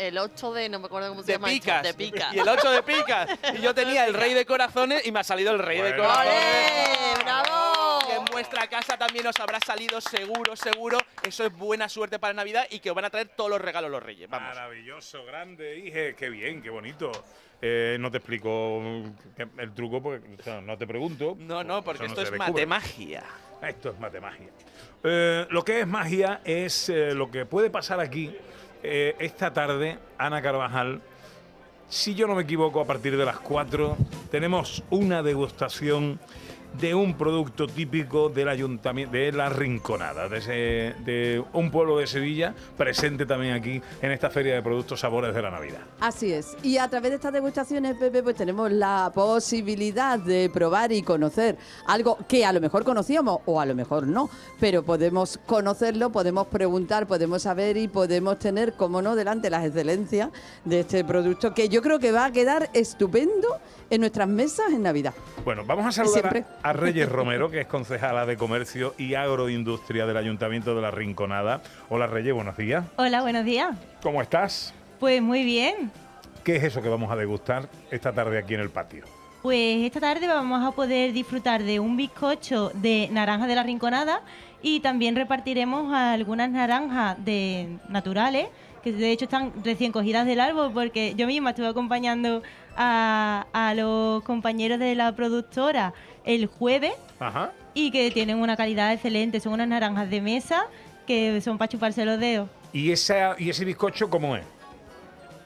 El 0.00 0.16
8 0.16 0.54
de, 0.54 0.68
no 0.70 0.78
me 0.78 0.86
acuerdo 0.86 1.10
cómo 1.10 1.20
se 1.20 1.26
de 1.26 1.32
llama. 1.34 1.48
picas. 1.48 1.82
De 1.82 1.92
picas. 1.92 2.32
Y 2.34 2.38
el 2.38 2.48
8 2.48 2.70
de 2.70 2.82
picas. 2.82 3.28
Y 3.54 3.60
yo 3.60 3.74
tenía 3.74 4.06
el 4.06 4.14
rey 4.14 4.32
de 4.32 4.46
corazones 4.46 5.06
y 5.06 5.12
me 5.12 5.20
ha 5.20 5.24
salido 5.24 5.52
el 5.52 5.58
rey 5.58 5.78
de 5.82 5.94
corazones. 5.94 7.18
¡Bravo! 7.22 7.98
Que 8.08 8.14
en 8.16 8.24
vuestra 8.24 8.66
casa 8.66 8.96
también 8.96 9.26
os 9.26 9.38
habrá 9.38 9.60
salido 9.60 10.00
seguro, 10.00 10.56
seguro. 10.56 10.98
Eso 11.22 11.44
es 11.44 11.52
buena 11.54 11.86
suerte 11.88 12.18
para 12.18 12.32
Navidad 12.32 12.66
y 12.70 12.78
que 12.80 12.88
os 12.90 12.96
van 12.96 13.04
a 13.04 13.10
traer 13.10 13.28
todos 13.28 13.50
los 13.50 13.60
regalos 13.60 13.90
los 13.90 14.02
reyes. 14.02 14.28
Vamos. 14.30 14.48
Maravilloso, 14.54 15.22
grande, 15.26 15.78
hije. 15.78 16.14
Qué 16.14 16.30
bien, 16.30 16.62
qué 16.62 16.70
bonito. 16.70 17.12
Eh, 17.60 17.98
no 18.00 18.10
te 18.10 18.16
explico 18.16 18.80
que- 19.36 19.48
el 19.58 19.74
truco 19.74 20.02
porque 20.02 20.26
o 20.38 20.42
sea, 20.42 20.62
no 20.62 20.78
te 20.78 20.86
pregunto. 20.86 21.36
No, 21.38 21.62
no, 21.62 21.82
porque 21.82 22.06
esto 22.06 22.22
es 22.22 22.30
descubre. 22.30 22.64
matemagia. 22.66 23.22
Esto 23.60 23.90
es 23.90 23.98
matemagia. 24.00 24.48
Eh, 25.04 25.46
lo 25.50 25.62
que 25.62 25.80
es 25.80 25.86
magia 25.86 26.40
es 26.42 26.88
eh, 26.88 27.14
lo 27.14 27.30
que 27.30 27.44
puede 27.44 27.68
pasar 27.68 28.00
aquí 28.00 28.34
eh, 28.82 29.16
esta 29.18 29.52
tarde, 29.52 29.98
Ana 30.18 30.42
Carvajal. 30.42 31.00
Si 31.88 32.14
yo 32.14 32.26
no 32.26 32.34
me 32.34 32.42
equivoco, 32.42 32.80
a 32.80 32.86
partir 32.86 33.16
de 33.16 33.24
las 33.24 33.38
4 33.40 33.96
tenemos 34.30 34.82
una 34.90 35.22
degustación 35.22 36.20
de 36.78 36.94
un 36.94 37.14
producto 37.14 37.66
típico 37.66 38.28
del 38.28 38.48
ayuntamiento 38.48 39.16
de 39.16 39.32
La 39.32 39.48
Rinconada, 39.48 40.28
de, 40.28 40.38
ese- 40.38 40.94
de 41.04 41.42
un 41.52 41.70
pueblo 41.70 41.98
de 41.98 42.06
Sevilla, 42.06 42.54
presente 42.76 43.26
también 43.26 43.54
aquí 43.54 43.80
en 44.00 44.10
esta 44.12 44.30
feria 44.30 44.54
de 44.54 44.62
productos 44.62 45.00
sabores 45.00 45.34
de 45.34 45.42
la 45.42 45.50
Navidad. 45.50 45.80
Así 46.00 46.32
es. 46.32 46.56
Y 46.62 46.78
a 46.78 46.88
través 46.88 47.10
de 47.10 47.16
estas 47.16 47.32
degustaciones, 47.32 47.96
Pepe, 47.96 48.22
pues 48.22 48.36
tenemos 48.36 48.70
la 48.70 49.10
posibilidad 49.14 50.18
de 50.18 50.50
probar 50.52 50.92
y 50.92 51.02
conocer 51.02 51.56
algo 51.86 52.18
que 52.28 52.44
a 52.44 52.52
lo 52.52 52.60
mejor 52.60 52.84
conocíamos 52.84 53.40
o 53.46 53.60
a 53.60 53.66
lo 53.66 53.74
mejor 53.74 54.06
no, 54.06 54.30
pero 54.58 54.82
podemos 54.82 55.38
conocerlo, 55.46 56.10
podemos 56.10 56.46
preguntar, 56.46 57.06
podemos 57.06 57.42
saber 57.42 57.76
y 57.76 57.88
podemos 57.88 58.38
tener, 58.38 58.74
como 58.74 59.02
no, 59.02 59.16
delante 59.16 59.50
las 59.50 59.64
excelencias 59.64 60.30
de 60.64 60.80
este 60.80 61.04
producto 61.04 61.52
que 61.54 61.68
yo 61.68 61.82
creo 61.82 61.98
que 61.98 62.12
va 62.12 62.26
a 62.26 62.32
quedar 62.32 62.70
estupendo 62.72 63.58
en 63.90 64.00
nuestras 64.02 64.28
mesas 64.28 64.70
en 64.72 64.82
Navidad. 64.82 65.12
Bueno, 65.44 65.64
vamos 65.66 65.84
a 65.86 65.92
saludar 65.92 66.20
Siempre. 66.20 66.44
a, 66.59 66.59
a 66.62 66.72
Reyes 66.72 67.08
Romero, 67.08 67.50
que 67.50 67.60
es 67.60 67.66
concejala 67.66 68.26
de 68.26 68.36
Comercio 68.36 68.94
y 68.98 69.14
Agroindustria 69.14 70.06
del 70.06 70.16
Ayuntamiento 70.16 70.74
de 70.74 70.82
La 70.82 70.90
Rinconada. 70.90 71.62
Hola 71.88 72.06
Reyes, 72.06 72.34
buenos 72.34 72.56
días. 72.56 72.84
Hola, 72.96 73.22
buenos 73.22 73.44
días. 73.44 73.76
¿Cómo 74.02 74.20
estás? 74.20 74.74
Pues 74.98 75.22
muy 75.22 75.44
bien. 75.44 75.90
¿Qué 76.44 76.56
es 76.56 76.64
eso 76.64 76.82
que 76.82 76.88
vamos 76.88 77.10
a 77.10 77.16
degustar 77.16 77.68
esta 77.90 78.12
tarde 78.12 78.38
aquí 78.38 78.54
en 78.54 78.60
el 78.60 78.70
patio? 78.70 79.04
Pues 79.42 79.84
esta 79.86 80.00
tarde 80.00 80.26
vamos 80.26 80.66
a 80.66 80.72
poder 80.72 81.12
disfrutar 81.12 81.62
de 81.62 81.80
un 81.80 81.96
bizcocho 81.96 82.70
de 82.74 83.08
naranja 83.10 83.46
de 83.46 83.54
la 83.54 83.62
rinconada 83.62 84.20
y 84.60 84.80
también 84.80 85.16
repartiremos 85.16 85.94
algunas 85.94 86.50
naranjas 86.50 87.24
de 87.24 87.78
naturales 87.88 88.48
que 88.82 88.92
de 88.92 89.10
hecho 89.12 89.24
están 89.26 89.52
recién 89.64 89.92
cogidas 89.92 90.26
del 90.26 90.40
árbol, 90.40 90.70
porque 90.72 91.14
yo 91.16 91.26
misma 91.26 91.50
estuve 91.50 91.68
acompañando 91.68 92.42
a, 92.76 93.46
a 93.52 93.74
los 93.74 94.22
compañeros 94.24 94.78
de 94.78 94.94
la 94.94 95.14
productora 95.14 95.92
el 96.24 96.46
jueves 96.46 96.92
Ajá. 97.18 97.52
y 97.74 97.90
que 97.90 98.10
tienen 98.10 98.38
una 98.38 98.56
calidad 98.56 98.92
excelente. 98.92 99.40
Son 99.40 99.52
unas 99.52 99.68
naranjas 99.68 100.10
de 100.10 100.20
mesa 100.20 100.66
que 101.06 101.40
son 101.40 101.58
para 101.58 101.68
chuparse 101.68 102.04
los 102.04 102.18
dedos. 102.20 102.48
¿Y, 102.72 102.92
esa, 102.92 103.34
¿Y 103.38 103.50
ese 103.50 103.64
bizcocho 103.64 104.08
cómo 104.08 104.36
es? 104.36 104.44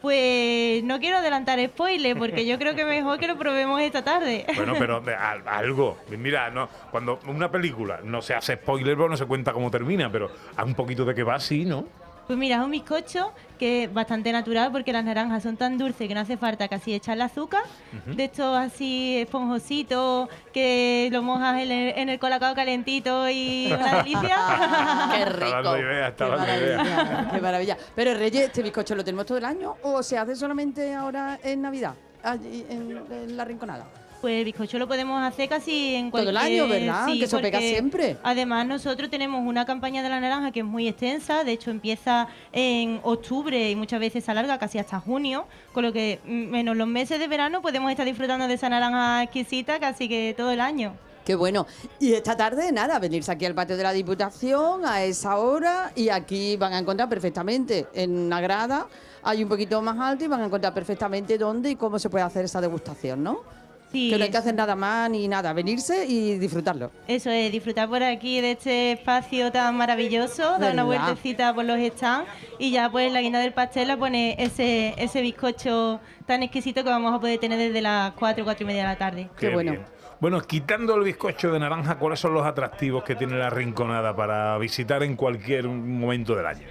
Pues 0.03 0.85
no 0.85 1.01
quiero 1.01 1.17
adelantar 1.17 1.59
spoiler 1.65 2.19
porque 2.19 2.45
yo 2.45 2.59
creo 2.59 2.75
que 2.75 2.85
mejor 2.85 3.19
que 3.19 3.27
lo 3.27 3.39
probemos 3.39 3.81
esta 3.81 4.05
tarde. 4.05 4.45
Bueno, 4.57 4.75
pero 4.79 5.03
algo. 5.47 5.97
Mira, 6.11 6.51
no, 6.51 6.69
cuando 6.91 7.19
una 7.27 7.51
película 7.51 8.01
no 8.05 8.21
se 8.21 8.35
hace 8.35 8.57
spoiler, 8.57 8.97
pero 8.97 9.09
no 9.09 9.17
se 9.17 9.25
cuenta 9.25 9.55
cómo 9.55 9.71
termina, 9.71 10.13
pero 10.13 10.31
a 10.57 10.65
un 10.65 10.75
poquito 10.75 11.07
de 11.07 11.15
que 11.15 11.23
va 11.23 11.37
así, 11.37 11.65
¿no? 11.65 11.87
Pues 12.27 12.39
mira, 12.39 12.57
es 12.57 12.63
un 12.63 12.71
bizcocho 12.71 13.33
que 13.59 13.85
es 13.85 13.93
bastante 13.93 14.33
natural 14.33 14.73
porque 14.73 14.93
las 14.93 15.05
naranjas 15.05 15.43
son 15.43 15.57
tan 15.57 15.77
dulces 15.77 16.09
que 16.09 16.15
no 16.15 16.21
hace 16.21 16.37
falta 16.37 16.69
casi 16.69 16.95
echarle 16.95 17.25
azúcar. 17.25 17.63
De 18.07 18.25
estos 18.25 18.57
así 18.57 19.19
esponjositos 19.19 20.29
que 20.53 21.09
lo 21.13 21.23
mojas 21.23 21.61
en 21.63 21.71
el, 21.71 21.99
en 21.99 22.09
el 22.09 22.19
colacao 22.19 22.55
calentito 22.55 23.29
y 23.29 23.71
una 23.73 24.03
delicia. 24.03 24.37
Qué 25.15 25.23
Está 25.23 25.51
dando 25.51 25.79
ideas, 25.79 26.11
está 26.11 26.25
Qué 26.25 26.31
dando 26.31 26.47
maravilla, 26.47 27.31
qué 27.33 27.41
maravilla. 27.41 27.77
Pero 27.95 28.15
Reyes, 28.15 28.47
¿este 28.47 28.63
bizcocho 28.63 28.95
lo 28.95 29.05
tenemos 29.05 29.27
todo 29.27 29.39
el 29.39 29.45
año 29.45 29.77
o 29.83 30.03
se 30.03 30.17
hace 30.19 30.35
solamente 30.35 30.95
ahora 30.95 31.39
en 31.43 31.63
Navidad? 31.63 31.95
Allí 32.23 32.65
en, 32.71 33.03
en 33.11 33.37
la 33.37 33.45
rinconada. 33.45 33.87
Pues 34.25 34.39
el 34.39 34.47
bizcocho 34.47 34.79
lo 34.79 34.89
podemos 34.89 35.23
hacer 35.23 35.51
casi 35.51 35.97
en 35.97 36.11
Todo 36.11 36.23
el 36.23 36.33
cualquier... 36.33 36.63
año, 36.63 36.67
¿verdad? 36.67 37.05
sí, 37.05 37.19
Que 37.19 37.27
eso 37.27 37.43
pega 37.43 37.59
siempre. 37.59 38.17
Además, 38.23 38.67
nosotros 38.67 39.11
tenemos 39.11 39.47
una 39.47 39.67
campaña 39.67 40.03
de 40.03 40.09
la 40.09 40.19
naranja 40.19 40.51
que 40.51 40.61
es 40.61 40.65
muy 40.65 40.89
extensa. 40.89 41.45
De 41.45 41.53
hecho, 41.53 41.71
empieza 41.71 42.27
en 42.51 43.01
octubre 43.03 43.71
y 43.71 43.77
muchas 43.77 44.01
veces 44.01 44.25
se 44.25 44.31
alarga 44.31 44.57
casi 44.59 44.79
hasta 44.79 44.99
junio. 44.99 45.45
Con 45.75 45.85
lo 45.85 45.93
que, 45.93 46.21
mm, 46.25 46.51
menos 46.51 46.75
los 46.75 46.89
meses 46.89 47.19
de 47.19 47.29
verano, 47.29 47.61
podemos 47.61 47.91
estar 47.91 48.07
disfrutando 48.07 48.49
de 48.49 48.55
esa 48.55 48.71
naranja 48.71 49.25
exquisita 49.25 49.79
casi 49.79 50.09
que 50.09 50.35
todo 50.35 50.53
el 50.53 50.61
año. 50.61 50.95
Qué 51.27 51.35
bueno. 51.35 51.67
Y 52.01 52.15
esta 52.15 52.35
tarde, 52.35 52.73
nada, 52.73 52.99
venirse 52.99 53.31
aquí 53.31 53.45
al 53.45 53.55
patio 53.55 53.77
de 53.77 53.83
la 53.83 53.93
Diputación 53.93 54.87
a 54.87 55.05
esa 55.05 55.37
hora 55.37 55.93
y 55.95 56.09
aquí 56.09 56.57
van 56.57 56.73
a 56.73 56.79
encontrar 56.79 57.11
perfectamente 57.11 57.89
en 57.93 58.31
la 58.31 58.41
grada, 58.41 58.87
hay 59.23 59.43
un 59.43 59.51
poquito 59.51 59.83
más 59.83 59.99
alto 60.01 60.25
y 60.25 60.29
van 60.29 60.41
a 60.41 60.47
encontrar 60.47 60.73
perfectamente 60.73 61.37
dónde 61.37 61.69
y 61.73 61.77
cómo 61.77 61.99
se 61.99 62.09
puede 62.09 62.25
hacer 62.25 62.47
esa 62.47 62.63
degustación, 62.63 63.23
¿no? 63.23 63.64
Sí, 63.95 64.11
que 64.11 64.19
no 64.19 64.25
hay 64.25 64.31
que 64.31 64.37
hacer 64.39 64.57
nada 64.57 64.75
más 64.75 65.09
ni 65.09 65.29
nada, 65.29 65.53
venirse 65.53 66.05
y 66.05 66.37
disfrutarlo. 66.39 66.91
Eso 67.07 67.31
es, 67.31 67.53
disfrutar 67.53 67.89
por 67.89 68.03
aquí 68.03 68.41
de 68.41 68.51
este 68.51 68.93
espacio 68.93 69.53
tan 69.53 69.77
maravilloso, 69.77 70.59
dar 70.59 70.73
una 70.73 70.83
vueltecita 70.83 71.55
por 71.55 71.65
los 71.65 71.79
stands 71.79 72.29
y 72.59 72.73
ya 72.73 72.91
pues 72.91 73.13
la 73.13 73.21
guinda 73.21 73.39
del 73.39 73.53
pastel 73.53 73.87
la 73.87 73.97
pone 73.97 74.35
ese, 74.37 74.95
ese 74.99 75.23
bizcocho 75.23 76.01
tan 76.27 76.43
exquisito 76.43 76.83
que 76.83 76.91
vamos 76.91 77.15
a 77.15 77.21
poder 77.21 77.39
tener 77.39 77.57
desde 77.57 77.81
las 77.81 78.15
4, 78.15 78.43
4 78.43 78.65
y 78.65 78.67
media 78.67 78.83
de 78.83 78.89
la 78.89 78.99
tarde. 78.99 79.31
Qué 79.39 79.51
bien. 79.51 79.85
Bueno, 80.21 80.41
quitando 80.41 80.97
el 80.97 81.05
bizcocho 81.05 81.53
de 81.53 81.61
naranja, 81.61 81.97
¿cuáles 81.97 82.19
son 82.19 82.35
los 82.35 82.45
atractivos 82.45 83.05
que 83.05 83.15
tiene 83.15 83.37
la 83.37 83.51
Rinconada 83.51 84.17
para 84.17 84.59
visitar 84.59 85.05
en 85.05 85.15
cualquier 85.15 85.69
momento 85.69 86.35
del 86.35 86.47
año? 86.47 86.67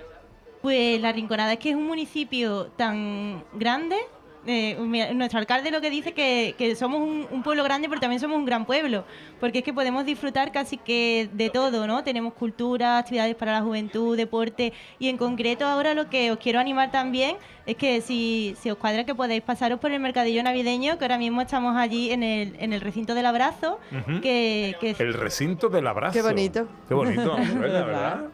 Pues 0.62 1.02
La 1.02 1.12
Rinconada 1.12 1.54
es 1.54 1.60
que 1.60 1.72
es 1.72 1.76
un 1.76 1.86
municipio 1.86 2.68
tan 2.78 3.44
grande. 3.54 3.98
Eh, 4.46 4.78
nuestro 5.14 5.40
alcalde 5.40 5.72
lo 5.72 5.82
que 5.82 5.90
dice 5.90 6.14
que, 6.14 6.56
que 6.58 6.76
somos 6.76 7.02
un, 7.02 7.28
un 7.32 7.44
pueblo 7.44 7.64
grande, 7.64 7.88
pero 7.90 8.02
también 8.02 8.20
somos 8.20 8.38
un 8.38 8.46
gran 8.46 8.66
pueblo, 8.66 9.06
porque 9.40 9.60
es 9.60 9.64
que 9.64 9.74
podemos 9.74 10.06
disfrutar 10.06 10.52
casi 10.52 10.78
que 10.78 11.30
de 11.34 11.50
todo, 11.50 11.88
¿no? 11.88 12.04
Tenemos 12.04 12.34
cultura, 12.34 12.98
actividades 12.98 13.36
para 13.36 13.54
la 13.54 13.62
juventud, 13.62 14.18
deporte, 14.18 14.74
y 15.00 15.10
en 15.10 15.18
concreto 15.18 15.66
ahora 15.66 15.94
lo 15.94 16.10
que 16.10 16.32
os 16.32 16.38
quiero 16.38 16.60
animar 16.60 16.92
también 16.92 17.38
es 17.66 17.76
que 17.78 18.02
si, 18.02 18.56
si 18.60 18.70
os 18.70 18.78
cuadra 18.78 19.06
que 19.06 19.16
podéis 19.16 19.42
pasaros 19.42 19.80
por 19.80 19.92
el 19.92 20.00
mercadillo 20.00 20.44
navideño, 20.44 20.98
que 20.98 21.06
ahora 21.06 21.18
mismo 21.18 21.42
estamos 21.42 21.78
allí 21.78 22.12
en 22.12 22.24
el, 22.24 22.56
en 22.60 22.74
el 22.74 22.82
recinto 22.82 23.16
del 23.16 23.26
abrazo, 23.26 23.80
que, 24.22 24.76
que 24.80 24.96
El 25.00 25.14
recinto 25.14 25.70
del 25.70 25.88
abrazo. 25.88 26.14
Qué 26.14 26.22
bonito. 26.22 26.68
Qué 26.88 26.94
bonito, 26.94 27.36
¿verdad? 27.60 28.26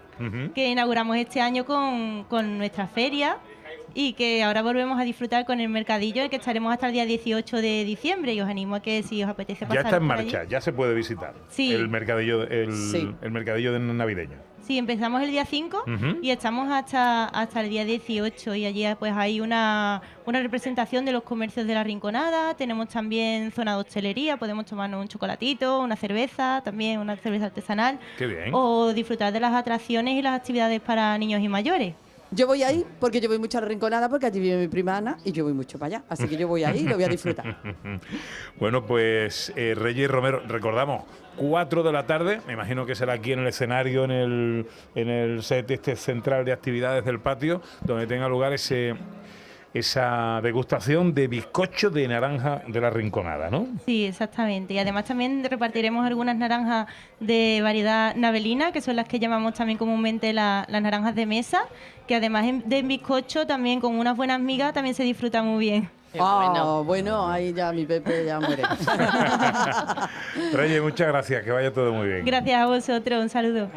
Que 0.54 0.69
inauguramos 0.69 1.15
este 1.17 1.39
año 1.39 1.65
con, 1.65 2.26
con 2.26 2.58
nuestra 2.58 2.88
feria 2.88 3.38
y 3.93 4.13
que 4.13 4.43
ahora 4.43 4.62
volvemos 4.62 4.99
a 4.99 5.04
disfrutar 5.04 5.45
con 5.45 5.60
el 5.60 5.69
mercadillo, 5.69 6.21
el 6.23 6.30
que 6.30 6.36
estaremos 6.38 6.71
hasta 6.73 6.88
el 6.88 6.93
día 6.93 7.06
18 7.06 7.58
de 7.58 7.84
diciembre 7.86 8.34
y 8.34 8.41
os 8.41 8.49
animo 8.49 8.75
a 8.75 8.82
que 8.82 9.04
si 9.04 9.23
os 9.23 9.30
apetece 9.30 9.62
Ya 9.65 9.67
pasar 9.67 9.86
está 9.86 9.97
en 9.97 10.12
allí. 10.12 10.23
marcha, 10.23 10.43
ya 10.45 10.62
se 10.62 10.73
puede 10.73 10.93
visitar. 10.93 11.34
Sí. 11.49 11.73
El 11.73 11.89
mercadillo, 11.89 12.43
el, 12.43 12.73
Sí. 12.73 13.10
el 13.21 13.32
mercadillo 13.32 13.73
de 13.73 13.80
navideño. 13.80 14.38
Sí, 14.62 14.78
empezamos 14.78 15.23
el 15.23 15.32
día 15.32 15.45
5 15.45 15.84
Ujú. 15.88 16.17
y 16.21 16.30
estamos 16.30 16.69
hasta, 16.71 17.25
hasta 17.25 17.62
el 17.62 17.69
día 17.69 17.86
18 17.86 18.54
y 18.54 18.65
allí 18.65 18.86
pues 18.99 19.13
hay 19.15 19.41
una, 19.41 20.02
una 20.28 20.41
representación 20.41 21.06
de 21.06 21.12
los 21.12 21.23
comercios 21.23 21.65
de 21.65 21.73
la 21.73 21.84
Rinconada, 21.84 22.54
tenemos 22.56 22.88
también 22.89 23.52
zona 23.52 23.73
de 23.75 23.80
hostelería, 23.82 24.38
podemos 24.38 24.65
tomarnos 24.67 25.02
un 25.02 25.08
chocolatito, 25.08 25.80
una 25.80 25.95
cerveza, 25.95 26.62
también 26.63 26.99
una 26.99 27.15
cerveza 27.15 27.45
artesanal 27.45 27.99
Qué 28.17 28.28
bien. 28.28 28.49
o 28.54 28.93
disfrutar 28.93 29.34
de 29.34 29.39
las 29.39 29.54
atracciones 29.56 30.15
y 30.15 30.21
las 30.21 30.36
actividades 30.36 30.82
para 30.82 31.17
niños 31.17 31.41
y 31.41 31.47
mayores. 31.47 31.95
Yo 32.32 32.46
voy 32.46 32.62
ahí 32.62 32.86
porque 33.00 33.20
yo 33.20 33.28
voy 33.28 33.39
mucho 33.39 33.58
a 33.58 33.62
la 33.62 33.68
rinconada 33.68 34.08
porque 34.08 34.28
allí 34.28 34.39
vive 34.39 34.58
mi 34.58 34.68
prima 34.68 34.98
Ana 34.98 35.18
y 35.26 35.32
yo 35.32 35.44
voy 35.44 35.54
mucho 35.54 35.80
para 35.80 35.98
allá. 35.98 36.04
Así 36.10 36.28
que 36.28 36.38
yo 36.38 36.48
voy 36.48 36.63
ahí 36.63 36.82
y 36.82 36.88
lo 36.88 36.96
voy 36.96 37.04
a 37.04 37.10
disfrutar. 37.10 37.58
Bueno, 38.60 38.86
pues 38.86 39.54
eh, 39.56 39.74
Reyes 39.76 40.12
Romero, 40.12 40.42
recordamos, 40.48 41.06
4 41.38 41.84
de 41.84 41.92
la 41.94 42.06
tarde, 42.06 42.42
me 42.46 42.54
imagino 42.54 42.86
que 42.86 42.94
será 42.94 43.13
aquí 43.13 43.32
en 43.32 43.39
el 43.39 43.48
escenario, 43.48 44.04
en 44.04 44.12
el, 44.12 44.68
en 44.96 45.10
el 45.10 45.44
set 45.44 45.72
este 45.72 45.96
central 45.96 46.44
de 46.44 46.52
actividades 46.52 47.06
del 47.06 47.20
patio, 47.20 47.62
donde 47.86 48.06
tenga 48.06 48.28
lugar 48.28 48.52
ese, 48.52 48.96
esa 49.73 50.39
degustación 50.41 51.13
de 51.13 51.27
bizcocho 51.27 51.89
de 51.89 52.08
naranja 52.08 52.63
de 52.67 52.82
la 52.82 52.89
Rinconada, 52.89 53.49
¿no? 53.49 53.67
Sí, 53.86 54.05
exactamente. 54.05 54.73
Y 54.73 54.79
además 54.79 55.05
también 55.05 55.43
repartiremos 55.43 56.05
algunas 56.08 56.36
naranjas 56.36 56.88
de 57.19 57.60
variedad 57.62 58.15
navelina, 58.15 58.71
que 58.71 58.82
son 58.82 58.95
las 58.95 59.08
que 59.08 59.19
llamamos 59.19 59.53
también 59.53 59.77
comúnmente 59.77 60.34
la- 60.34 60.65
las 60.69 60.82
naranjas 60.82 61.13
de 61.15 61.25
mesa, 61.27 61.60
que 62.08 62.15
además 62.15 62.45
de 62.65 62.82
bizcocho 62.82 63.45
también 63.45 63.79
con 63.79 63.95
unas 63.99 64.17
buenas 64.17 64.39
migas 64.39 64.73
también 64.73 64.95
se 64.95 65.03
disfruta 65.03 65.43
muy 65.43 65.60
bien. 65.65 65.89
Ah, 66.19 66.82
bueno, 66.84 67.29
ahí 67.29 67.53
ya 67.53 67.71
mi 67.71 67.86
Pepe 67.86 68.25
ya 68.25 68.39
muere. 68.39 68.63
Reyes, 70.53 70.82
muchas 70.82 71.08
gracias, 71.08 71.43
que 71.43 71.51
vaya 71.51 71.71
todo 71.71 71.93
muy 71.93 72.08
bien. 72.08 72.25
Gracias 72.25 72.60
a 72.60 72.65
vosotros, 72.65 73.21
un 73.21 73.29
saludo. 73.29 73.69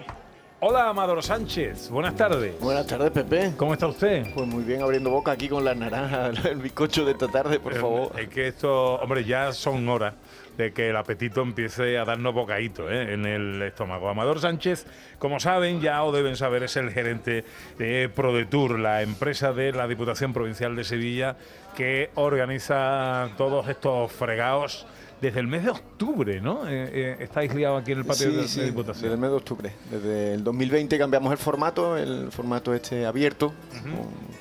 Hola, 0.64 0.90
Amador 0.90 1.20
Sánchez, 1.24 1.90
buenas 1.90 2.14
tardes. 2.14 2.54
Buenas 2.60 2.86
tardes, 2.86 3.10
Pepe. 3.10 3.52
¿Cómo 3.56 3.72
está 3.72 3.88
usted? 3.88 4.32
Pues 4.32 4.46
muy 4.46 4.62
bien, 4.62 4.80
abriendo 4.80 5.10
boca 5.10 5.32
aquí 5.32 5.48
con 5.48 5.64
las 5.64 5.76
naranjas, 5.76 6.44
el 6.44 6.58
bizcocho 6.58 7.04
de 7.04 7.12
esta 7.12 7.26
tarde, 7.26 7.58
por 7.58 7.72
Eh, 7.72 7.80
favor. 7.80 8.12
Es 8.20 8.28
que 8.28 8.46
esto, 8.46 8.94
hombre, 8.94 9.24
ya 9.24 9.50
son 9.52 9.88
horas 9.88 10.14
de 10.56 10.72
que 10.72 10.90
el 10.90 10.96
apetito 10.96 11.42
empiece 11.42 11.98
a 11.98 12.04
darnos 12.04 12.32
bocadito 12.32 12.88
¿eh? 12.88 13.12
en 13.12 13.26
el 13.26 13.60
estómago. 13.62 14.08
Amador 14.08 14.38
Sánchez, 14.38 14.86
como 15.18 15.40
saben, 15.40 15.80
ya 15.80 16.04
o 16.04 16.12
deben 16.12 16.36
saber, 16.36 16.62
es 16.62 16.76
el 16.76 16.92
gerente 16.92 17.44
de 17.76 18.08
ProDetour, 18.08 18.78
la 18.78 19.02
empresa 19.02 19.52
de 19.52 19.72
la 19.72 19.88
Diputación 19.88 20.32
Provincial 20.32 20.76
de 20.76 20.84
Sevilla 20.84 21.34
que 21.76 22.10
organiza 22.14 23.30
todos 23.36 23.66
estos 23.68 24.12
fregados 24.12 24.86
desde 25.22 25.38
el 25.40 25.46
mes 25.46 25.62
de 25.64 25.70
octubre, 25.70 26.40
¿no? 26.40 26.68
Eh, 26.68 26.90
eh, 26.92 27.16
estáis 27.20 27.54
liados 27.54 27.80
aquí 27.80 27.92
en 27.92 27.98
el 27.98 28.04
patio 28.04 28.28
Sí, 28.28 28.36
de, 28.36 28.42
de 28.42 28.48
sí, 28.48 28.60
Diputación. 28.62 29.02
desde 29.04 29.14
el 29.14 29.20
mes 29.20 29.30
de 29.30 29.36
octubre. 29.36 29.72
Desde 29.90 30.34
el 30.34 30.42
2020 30.44 30.98
cambiamos 30.98 31.30
el 31.32 31.38
formato, 31.38 31.96
el 31.96 32.30
formato 32.32 32.74
este 32.74 33.06
abierto, 33.06 33.54
con, 33.70 33.92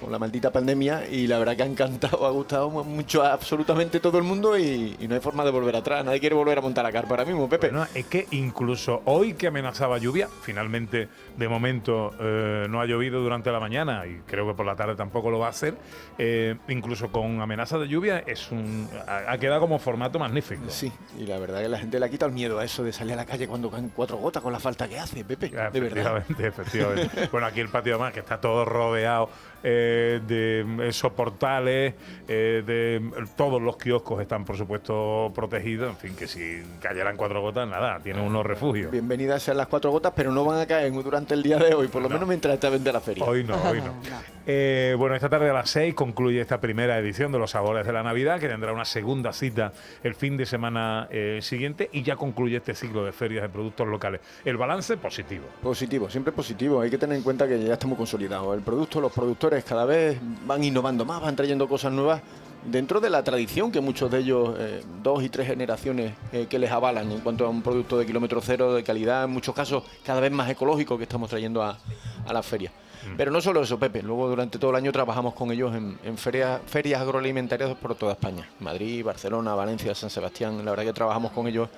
con 0.02 0.12
la 0.12 0.20
maldita 0.20 0.52
pandemia, 0.52 1.08
y 1.08 1.28
la 1.28 1.38
verdad 1.40 1.56
que 1.56 1.64
ha 1.64 1.68
encantado, 1.68 2.26
ha 2.26 2.32
gustado 2.32 2.70
mu- 2.70 2.84
mucho 2.84 3.24
a 3.24 3.34
absolutamente 3.34 4.00
todo 4.00 4.18
el 4.18 4.24
mundo 4.24 4.58
y, 4.58 4.98
y 5.00 5.08
no 5.08 5.16
hay 5.16 5.22
forma 5.22 5.46
de 5.46 5.52
volver 5.52 5.76
atrás. 5.76 6.04
Nadie 6.04 6.20
quiere 6.20 6.36
volver 6.36 6.58
a 6.58 6.62
montar 6.62 6.84
la 6.84 6.92
carpa 6.92 7.12
ahora 7.12 7.26
mismo, 7.26 7.48
Pepe. 7.48 7.70
Bueno, 7.70 7.86
es 7.94 8.06
que 8.08 8.28
incluso 8.32 9.02
hoy 9.06 9.34
que 9.36 9.48
amenazaba 9.48 9.98
lluvia, 10.00 10.28
finalmente 10.42 11.08
de 11.38 11.48
momento 11.48 12.12
eh, 12.20 12.66
no 12.70 12.82
ha 12.82 12.86
llovido 12.86 13.22
durante 13.22 13.52
la 13.52 13.60
mañana 13.60 14.06
y 14.06 14.22
creo 14.26 14.48
que 14.48 14.54
por 14.56 14.66
la 14.66 14.76
tarde 14.76 14.96
tampoco 14.96 15.30
lo 15.32 15.40
va 15.40 15.48
a 15.48 15.52
hacer, 15.52 15.76
eh, 16.18 16.56
incluso 16.68 17.12
con 17.12 17.40
amenaza 17.42 17.78
de 17.78 17.88
lluvia 17.88 18.20
es 18.26 18.52
un 18.52 18.88
ha, 19.08 19.32
ha 19.32 19.38
quedado 19.38 19.62
como 19.62 19.78
formato 19.80 20.18
magnífico. 20.20 20.64
Sí, 20.70 20.92
y 21.20 21.26
la 21.26 21.38
verdad 21.38 21.62
que 21.62 21.70
la 21.70 21.78
gente 21.80 22.00
le 22.00 22.06
ha 22.06 22.10
quitado 22.10 22.30
el 22.30 22.34
miedo 22.36 22.58
a 22.60 22.66
eso 22.66 22.84
de 22.84 22.92
salir 22.92 23.14
a 23.14 23.18
la 23.18 23.26
calle 23.26 23.48
cuando 23.48 23.70
caen 23.70 23.92
cuatro 23.96 24.18
gotas 24.18 24.42
con 24.42 24.52
la 24.52 24.60
falta 24.60 24.88
que 24.88 24.98
hace, 25.00 25.24
Pepe. 25.24 25.50
De 25.50 25.80
verdad. 25.80 26.18
Efectivamente, 26.18 26.48
efectivamente. 26.48 27.30
bueno, 27.32 27.48
aquí 27.48 27.60
el 27.60 27.70
patio 27.70 27.94
además 27.96 28.14
que 28.14 28.20
está 28.22 28.40
todo 28.40 28.66
rodeado 28.66 29.30
eh, 29.64 30.20
de 30.28 30.88
esos 30.88 31.12
portales, 31.14 31.94
eh, 32.28 32.64
de 32.66 33.26
todos 33.36 33.62
los 33.62 33.78
kioscos 33.78 34.22
están 34.22 34.46
por 34.46 34.58
supuesto 34.58 35.32
protegidos, 35.36 35.90
en 35.90 35.98
fin, 35.98 36.16
que 36.16 36.28
si 36.28 36.64
cayeran 36.82 37.18
cuatro 37.18 37.42
gotas, 37.42 37.68
nada, 37.68 38.00
tienen 38.00 38.24
unos 38.24 38.46
refugios. 38.46 38.92
Bienvenidas 38.92 39.44
sean 39.44 39.58
las 39.58 39.68
cuatro 39.68 39.92
gotas, 39.92 40.14
pero 40.16 40.32
no 40.32 40.46
van 40.46 40.60
a 40.60 40.66
caer 40.66 40.92
durante 40.92 41.34
el 41.34 41.44
día 41.44 41.58
de 41.58 41.74
hoy, 41.74 41.88
por 41.88 42.02
lo 42.02 42.10
menos 42.10 42.28
mientras 42.28 42.54
está 42.54 42.70
vende 42.70 42.92
la 42.92 43.02
feria. 43.02 43.24
Hoy 43.24 43.44
no, 43.44 43.56
hoy 43.70 43.82
no. 43.82 43.94
Eh, 44.48 44.96
bueno, 44.98 45.16
esta 45.16 45.30
tarde 45.30 45.50
a 45.52 45.54
las 45.54 45.70
6 45.70 45.94
concluye 45.94 46.42
esta 46.42 46.60
primera 46.60 46.98
edición 46.98 47.32
de 47.32 47.38
los 47.38 47.52
Sabores 47.52 47.86
de 47.86 47.94
la 47.94 48.02
Navidad, 48.02 48.40
que 48.40 48.48
tendrá 48.48 48.74
una 48.74 48.86
segunda 48.86 49.34
cita 49.34 49.72
el 50.04 50.16
fin 50.16 50.36
de 50.36 50.46
semana 50.46 51.08
eh, 51.12 51.40
siguiente 51.42 51.90
y 51.94 52.02
ya 52.02 52.16
concluye 52.16 52.58
este 52.58 52.74
ciclo 52.74 53.06
de 53.06 53.12
ferias 53.12 53.44
de 53.44 53.50
productos 53.50 53.88
locales. 53.88 54.22
El 54.44 54.58
balance 54.58 54.98
positivo. 54.98 55.46
Positivo, 55.62 56.10
siempre 56.10 56.34
positivo. 56.34 56.82
Hay 56.82 56.90
que 56.90 56.98
tener 56.98 57.18
en 57.18 57.24
cuenta 57.24 57.48
que 57.48 57.64
ya 57.64 57.74
estamos 57.74 57.98
consolidados. 57.98 58.56
El 58.56 58.64
producto, 58.64 59.00
los 59.00 59.12
productores 59.12 59.64
cada 59.64 59.86
vez 59.86 60.18
van 60.46 60.64
innovando 60.64 61.06
más, 61.06 61.22
van 61.22 61.36
trayendo 61.36 61.68
cosas 61.68 61.94
nuevas 61.94 62.22
dentro 62.66 63.00
de 63.00 63.10
la 63.10 63.24
tradición 63.24 63.72
que 63.72 63.82
muchos 63.82 64.10
de 64.10 64.20
ellos, 64.20 64.56
eh, 64.58 64.82
dos 65.04 65.24
y 65.24 65.30
tres 65.30 65.48
generaciones 65.48 66.14
que 66.50 66.60
les 66.60 66.72
avalan 66.72 67.12
en 67.12 67.20
cuanto 67.20 67.46
a 67.46 67.50
un 67.50 67.62
producto 67.62 67.98
de 67.98 68.06
kilómetro 68.06 68.40
cero, 68.42 68.74
de 68.74 68.84
calidad, 68.84 69.26
en 69.26 69.32
muchos 69.32 69.54
casos 69.54 69.84
cada 70.04 70.20
vez 70.20 70.32
más 70.32 70.50
ecológico 70.50 70.98
que 70.98 71.04
estamos 71.04 71.30
trayendo 71.30 71.62
a, 71.64 71.78
a 72.26 72.34
las 72.34 72.46
ferias. 72.46 72.72
Pero 73.18 73.32
no 73.32 73.42
solo 73.42 73.62
eso, 73.64 73.80
Pepe. 73.80 74.02
Luego 74.04 74.28
durante 74.30 74.60
todo 74.60 74.72
el 74.72 74.78
año 74.78 74.92
trabajamos 74.92 75.34
con 75.34 75.52
ellos 75.52 75.76
en, 75.76 75.98
en 76.04 76.18
ferias, 76.18 76.62
ferias 76.68 77.02
agroalimentarias 77.02 77.76
por 77.76 77.96
toda 77.96 78.14
España. 78.14 78.48
Madrid, 78.60 79.04
Barcelona, 79.04 79.56
Valencia, 79.56 79.94
San 79.96 80.10
Sebastián. 80.10 80.64
La 80.64 80.72
verdad 80.72 80.86
que 80.86 80.94
trabajamos 80.94 81.32
con 81.32 81.48
ellos 81.48 81.70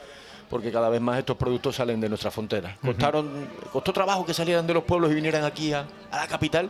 porque 0.50 0.72
cada 0.72 0.90
vez 0.90 1.02
más 1.02 1.18
estos 1.18 1.36
productos 1.38 1.76
salen 1.76 2.00
de 2.00 2.10
nuestras 2.10 2.34
fronteras. 2.34 2.78
Costaron, 2.80 3.48
costó 3.72 3.92
trabajo 3.94 4.26
que 4.26 4.34
salieran 4.34 4.68
de 4.68 4.74
los 4.74 4.84
pueblos 4.84 5.12
y 5.12 5.16
vinieran 5.16 5.44
aquí 5.46 5.74
a, 5.74 5.86
a 6.12 6.18
la 6.18 6.28
capital. 6.28 6.70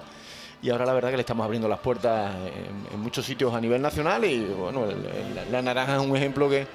Y 0.61 0.69
ahora 0.69 0.85
la 0.85 0.93
verdad 0.93 1.09
que 1.09 1.17
le 1.17 1.21
estamos 1.21 1.43
abriendo 1.43 1.67
las 1.67 1.79
puertas 1.79 2.33
en, 2.35 2.93
en 2.93 2.99
muchos 3.01 3.25
sitios 3.25 3.53
a 3.53 3.59
nivel 3.59 3.81
nacional 3.81 4.23
y 4.23 4.45
bueno, 4.45 4.85
el- 4.85 5.05
el- 5.05 5.51
la 5.51 5.61
naranja 5.61 5.95
es 5.97 6.01
un 6.01 6.15
ejemplo 6.15 6.49
que, 6.49 6.65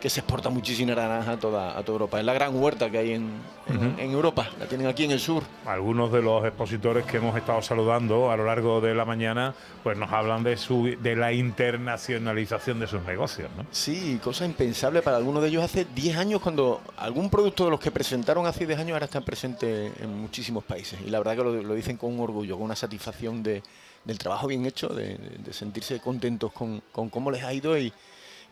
que 0.00 0.10
se 0.10 0.20
exporta 0.20 0.50
muchísima 0.50 0.94
naranja 0.94 1.32
a 1.32 1.36
toda, 1.38 1.70
a 1.76 1.82
toda 1.82 1.94
Europa. 1.94 2.18
Es 2.18 2.24
la 2.26 2.34
gran 2.34 2.54
huerta 2.54 2.90
que 2.90 2.98
hay 2.98 3.12
en, 3.12 3.30
en- 3.68 3.76
Ujú. 3.76 4.00
en 4.00 4.10
Europa, 4.10 4.48
la 4.60 4.66
tienen 4.66 4.86
aquí 4.86 5.04
en 5.04 5.10
el 5.12 5.20
sur. 5.20 5.42
Algunos 5.64 6.12
de 6.12 6.20
los 6.22 6.44
expositores 6.44 7.04
que 7.06 7.16
hemos 7.16 7.36
estado 7.36 7.62
saludando 7.62 8.30
a 8.30 8.36
lo 8.36 8.44
largo 8.44 8.80
de 8.80 8.94
la 8.94 9.04
mañana, 9.04 9.54
pues 9.82 9.96
nos 9.96 10.12
hablan 10.12 10.42
de 10.44 10.56
su 10.58 10.94
de 11.00 11.16
la 11.16 11.32
internacionalización 11.32 12.78
de 12.80 12.86
sus 12.86 13.02
negocios, 13.02 13.48
¿no? 13.56 13.64
Sí, 13.70 14.20
cosa 14.22 14.44
impensable 14.44 15.02
para 15.02 15.16
algunos 15.16 15.42
de 15.42 15.48
ellos 15.48 15.64
hace 15.64 15.86
10 15.94 16.16
años, 16.16 16.40
cuando 16.42 16.80
algún 16.98 17.30
producto 17.30 17.64
de 17.64 17.70
los 17.70 17.80
que 17.80 17.90
presentaron 17.90 18.46
hace 18.46 18.66
10 18.66 18.78
años 18.78 18.92
ahora 18.92 19.06
están 19.06 19.24
presentes 19.24 19.92
en 20.00 20.20
muchísimos 20.20 20.64
países. 20.64 20.98
Y 21.04 21.10
la 21.10 21.18
verdad 21.18 21.36
que 21.36 21.42
lo, 21.44 21.62
lo 21.62 21.74
dicen 21.74 21.96
con 21.96 22.12
un 22.12 22.20
orgullo, 22.20 22.56
con 22.56 22.64
una 22.64 22.76
satisfacción 22.76 23.42
de, 23.42 23.62
del 24.04 24.18
trabajo 24.18 24.46
bien 24.46 24.66
hecho, 24.66 24.88
de, 24.88 25.16
de 25.16 25.52
sentirse 25.52 25.98
contentos 26.00 26.52
con, 26.52 26.82
con 26.92 27.08
cómo 27.08 27.30
les 27.30 27.42
ha 27.44 27.52
ido 27.52 27.76
y, 27.78 27.92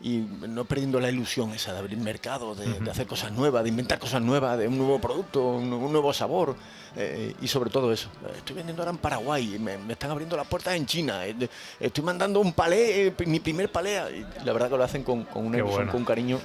y 0.01 0.17
no 0.17 0.65
perdiendo 0.65 0.99
la 0.99 1.09
ilusión 1.09 1.51
esa 1.53 1.73
de 1.73 1.79
abrir 1.79 1.97
mercado, 1.97 2.53
de, 2.53 2.79
de 2.79 2.91
hacer 2.91 3.07
cosas 3.07 3.31
nuevas, 3.31 3.63
de 3.63 3.69
inventar 3.69 3.97
cosas 3.97 4.21
nuevas, 4.21 4.57
de 4.57 4.67
un 4.67 4.77
nuevo 4.77 4.99
producto, 4.99 5.41
un, 5.51 5.71
un 5.71 5.91
nuevo 5.91 6.13
sabor 6.13 6.55
eh, 6.97 7.33
y 7.41 7.47
sobre 7.47 7.69
todo 7.69 7.91
eso. 7.91 8.09
Estoy 8.37 8.57
vendiendo 8.57 8.81
ahora 8.83 8.91
en 8.91 8.97
Paraguay, 8.97 9.57
me, 9.59 9.77
me 9.77 9.93
están 9.93 10.11
abriendo 10.11 10.35
las 10.35 10.47
puertas 10.47 10.75
en 10.75 10.85
China, 10.85 11.25
eh, 11.25 11.35
estoy 11.79 12.03
mandando 12.03 12.39
un 12.39 12.53
palé, 12.53 13.07
eh, 13.07 13.13
mi 13.25 13.39
primer 13.39 13.71
palé, 13.71 14.01
y 14.11 14.45
la 14.45 14.53
verdad 14.53 14.69
que 14.69 14.77
lo 14.77 14.83
hacen 14.83 15.03
con, 15.03 15.23
con 15.23 15.45
una 15.45 15.57
Qué 15.57 15.63
ilusión, 15.63 15.77
bueno. 15.77 15.91
con 15.91 16.05
cariño. 16.05 16.39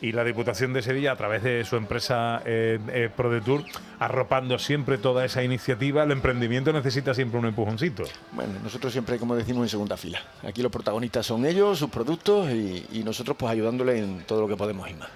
Y 0.00 0.12
la 0.12 0.24
Diputación 0.24 0.72
de 0.72 0.82
Sevilla, 0.82 1.12
a 1.12 1.16
través 1.16 1.42
de 1.42 1.64
su 1.64 1.76
empresa 1.76 2.42
eh, 2.44 2.78
eh, 2.88 3.08
ProDetour, 3.14 3.64
arropando 3.98 4.58
siempre 4.58 4.98
toda 4.98 5.24
esa 5.24 5.42
iniciativa, 5.42 6.02
el 6.02 6.10
emprendimiento 6.10 6.72
necesita 6.72 7.14
siempre 7.14 7.38
un 7.38 7.46
empujoncito. 7.46 8.04
Bueno, 8.32 8.52
nosotros 8.62 8.92
siempre, 8.92 9.18
como 9.18 9.34
decimos, 9.34 9.62
en 9.62 9.68
segunda 9.70 9.96
fila. 9.96 10.20
Aquí 10.46 10.62
los 10.62 10.70
protagonistas 10.70 11.24
son 11.24 11.46
ellos, 11.46 11.78
sus 11.78 11.90
productos 11.90 12.50
y, 12.50 12.84
y 12.92 13.02
nosotros 13.04 13.36
pues 13.38 13.52
ayudándoles 13.52 14.02
en 14.02 14.22
todo 14.26 14.42
lo 14.42 14.48
que 14.48 14.56
podemos 14.56 14.88
y 14.90 14.94
más. 14.94 15.08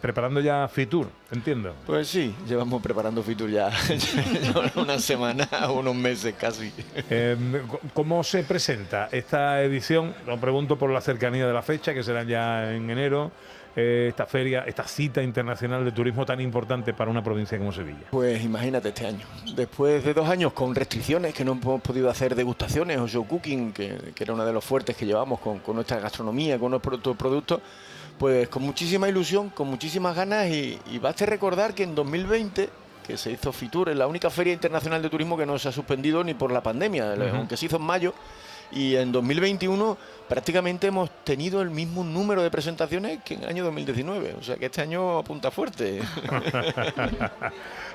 Preparando 0.00 0.40
ya 0.40 0.66
Fitur, 0.68 1.08
entiendo. 1.30 1.74
Pues 1.86 2.08
sí, 2.08 2.34
llevamos 2.48 2.82
preparando 2.82 3.22
Fitur 3.22 3.50
ya, 3.50 3.70
ya 3.88 4.72
una 4.80 4.98
semana, 4.98 5.48
unos 5.72 5.94
meses 5.94 6.34
casi. 6.38 6.72
Eh, 7.10 7.36
¿Cómo 7.94 8.24
se 8.24 8.42
presenta 8.42 9.08
esta 9.12 9.62
edición? 9.62 10.14
Lo 10.26 10.38
pregunto 10.38 10.76
por 10.76 10.90
la 10.90 11.00
cercanía 11.00 11.46
de 11.46 11.52
la 11.52 11.62
fecha, 11.62 11.94
que 11.94 12.02
será 12.02 12.24
ya 12.24 12.72
en 12.74 12.90
enero. 12.90 13.30
Eh, 13.76 14.06
esta 14.08 14.26
feria, 14.26 14.64
esta 14.66 14.88
cita 14.88 15.22
internacional 15.22 15.84
de 15.84 15.92
turismo 15.92 16.24
tan 16.24 16.40
importante 16.40 16.94
para 16.94 17.10
una 17.10 17.22
provincia 17.22 17.58
como 17.58 17.72
Sevilla. 17.72 18.06
Pues 18.10 18.42
imagínate 18.42 18.88
este 18.88 19.06
año. 19.06 19.26
Después 19.54 20.02
de 20.02 20.14
dos 20.14 20.28
años 20.28 20.54
con 20.54 20.74
restricciones, 20.74 21.34
que 21.34 21.44
no 21.44 21.52
hemos 21.52 21.82
podido 21.82 22.08
hacer 22.08 22.34
degustaciones 22.34 22.98
o 22.98 23.06
show 23.06 23.26
cooking, 23.26 23.72
que, 23.72 24.12
que 24.14 24.24
era 24.24 24.32
uno 24.32 24.46
de 24.46 24.52
los 24.52 24.64
fuertes 24.64 24.96
que 24.96 25.04
llevamos 25.04 25.40
con, 25.40 25.58
con 25.58 25.74
nuestra 25.74 26.00
gastronomía, 26.00 26.58
con 26.58 26.70
nuestros 26.70 27.16
productos, 27.16 27.60
pues 28.18 28.48
con 28.48 28.62
muchísima 28.62 29.08
ilusión, 29.08 29.50
con 29.50 29.68
muchísimas 29.68 30.16
ganas 30.16 30.48
y, 30.48 30.78
y 30.90 30.98
baste 30.98 31.26
recordar 31.26 31.74
que 31.74 31.82
en 31.82 31.94
2020 31.94 32.70
que 33.06 33.16
se 33.16 33.30
hizo 33.30 33.52
Fitur, 33.52 33.88
es 33.88 33.96
la 33.96 34.06
única 34.06 34.30
feria 34.30 34.52
internacional 34.52 35.00
de 35.00 35.08
turismo 35.08 35.36
que 35.36 35.46
no 35.46 35.58
se 35.58 35.68
ha 35.68 35.72
suspendido 35.72 36.24
ni 36.24 36.34
por 36.34 36.50
la 36.50 36.62
pandemia, 36.62 37.14
aunque 37.32 37.56
se 37.56 37.66
hizo 37.66 37.76
en 37.76 37.82
mayo. 37.82 38.12
Y 38.72 38.96
en 38.96 39.12
2021 39.12 39.96
prácticamente 40.28 40.88
hemos 40.88 41.10
tenido 41.24 41.62
el 41.62 41.70
mismo 41.70 42.02
número 42.04 42.42
de 42.42 42.50
presentaciones 42.50 43.22
que 43.22 43.34
en 43.34 43.44
el 43.44 43.48
año 43.48 43.64
2019. 43.64 44.36
O 44.38 44.42
sea 44.42 44.56
que 44.56 44.66
este 44.66 44.82
año 44.82 45.18
apunta 45.18 45.50
fuerte. 45.50 46.00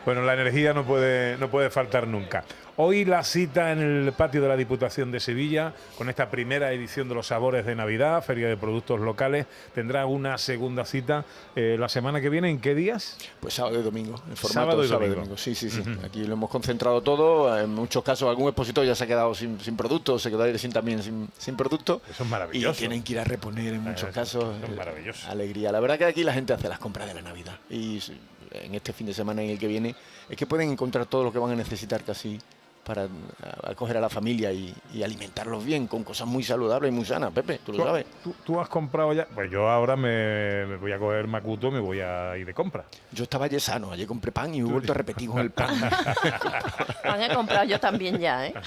Bueno, 0.06 0.24
la 0.24 0.34
energía 0.34 0.74
no 0.74 0.84
puede, 0.84 1.38
no 1.38 1.50
puede 1.50 1.70
faltar 1.70 2.08
nunca. 2.08 2.44
Hoy 2.78 3.06
la 3.06 3.24
cita 3.24 3.72
en 3.72 3.80
el 3.80 4.14
patio 4.14 4.42
de 4.42 4.48
la 4.48 4.58
Diputación 4.58 5.12
de 5.12 5.20
Sevilla, 5.20 5.74
con 5.98 6.10
esta 6.10 6.32
primera 6.32 6.72
edición 6.72 7.08
de 7.08 7.14
los 7.14 7.28
Sabores 7.28 7.66
de 7.68 7.76
Navidad, 7.76 8.24
Feria 8.24 8.48
de 8.48 8.58
Productos 8.58 9.00
Locales, 9.00 9.46
tendrá 9.76 10.08
una 10.08 10.40
segunda 10.40 10.86
cita 10.86 11.24
eh, 11.56 11.76
la 11.78 11.90
semana 11.90 12.20
que 12.20 12.30
viene. 12.30 12.50
¿En 12.50 12.60
qué 12.60 12.74
días? 12.74 13.18
Pues 13.40 13.54
sábado 13.54 13.80
y 13.80 13.84
domingo. 13.84 14.16
En 14.28 14.36
formato 14.36 14.54
Sábado 14.54 14.84
y 14.84 14.88
sábado 14.88 15.14
domingo. 15.14 15.38
Sí, 15.38 15.54
sí, 15.54 15.70
sí. 15.70 15.84
Aquí 16.04 16.26
lo 16.26 16.34
hemos 16.34 16.50
concentrado 16.50 17.02
todo. 17.02 17.60
En 17.60 17.70
muchos 17.70 18.04
casos 18.04 18.28
algún 18.28 18.48
expositor 18.48 18.84
ya 18.84 18.96
se 18.96 19.04
ha 19.04 19.08
quedado 19.08 19.36
sin, 19.36 19.60
sin 19.60 19.78
producto, 19.78 20.18
se 20.18 20.32
quedó 20.32 20.58
sin, 20.58 20.72
también 20.72 21.04
sin, 21.04 21.30
sin 21.38 21.56
producto. 21.56 22.02
Eso 22.10 22.24
es 22.24 22.30
maravilloso. 22.30 22.78
Y 22.78 22.80
tienen 22.80 23.04
que 23.04 23.14
ir 23.14 23.20
a 23.20 23.24
reponer 23.24 23.76
en 23.76 23.82
muchos 23.82 24.10
casos. 24.10 24.56
eso 24.58 24.66
es 24.66 24.72
eh, 24.72 24.76
maravilloso. 24.76 25.30
Alegría. 25.30 25.72
La 25.72 25.80
verdad 25.80 26.00
que 26.00 26.06
aquí 26.06 26.24
la 26.24 26.34
gente 26.34 26.54
hace 26.54 26.68
las 26.68 26.80
compras 26.80 27.08
de 27.08 27.14
la 27.14 27.22
Navidad. 27.22 27.60
Y 27.70 28.00
en 28.52 28.76
este 28.76 28.94
fin 28.94 29.08
de 29.08 29.14
semana 29.14 29.44
y 29.44 29.52
el 29.52 29.60
que 29.60 29.68
viene 29.68 29.96
es 30.30 30.36
que 30.38 30.46
pueden 30.46 30.72
encontrar 30.72 31.06
todo 31.06 31.24
lo 31.24 31.32
que 31.32 31.40
van 31.40 31.52
a 31.52 31.56
necesitar 31.56 32.04
casi 32.04 32.40
para 32.84 33.04
a- 33.04 33.72
acoger 33.72 33.96
a 33.98 34.02
la 34.02 34.10
familia 34.10 34.52
y, 34.52 34.74
y 34.94 35.04
alimentarlos 35.04 35.64
bien 35.64 35.86
con 35.86 36.04
cosas 36.04 36.28
muy 36.28 36.42
saludables 36.44 36.92
y 36.92 36.96
muy 36.96 37.06
sanas. 37.06 37.32
Pepe, 37.32 37.60
tú 37.64 37.74
lo 37.74 37.84
sabes. 37.86 38.06
¿Tú, 38.24 38.34
tú 38.44 38.60
has 38.60 38.68
comprado 38.70 39.14
ya? 39.14 39.26
Pues 39.28 39.52
yo 39.52 39.70
ahora 39.70 39.96
me, 39.96 40.66
me 40.66 40.78
voy 40.78 40.92
a 40.92 40.98
coger 40.98 41.28
Macuto, 41.28 41.70
me 41.70 41.80
voy 41.80 42.00
a 42.02 42.36
ir 42.38 42.46
de 42.46 42.54
compra. 42.56 42.86
Yo 43.12 43.24
estaba 43.24 43.46
ayer 43.46 43.62
sano, 43.62 43.92
ayer 43.92 44.08
compré 44.08 44.32
pan 44.32 44.54
y 44.56 44.60
he 44.60 44.64
vuelto 44.64 44.94
a 44.94 44.96
repetir 44.96 45.30
con 45.30 45.40
el 45.42 45.52
pan. 45.52 45.80
Pan 47.04 47.22
he 47.22 47.34
comprado 47.34 47.66
yo 47.66 47.80
también 47.80 48.18
ya, 48.18 48.48
¿eh? 48.48 48.54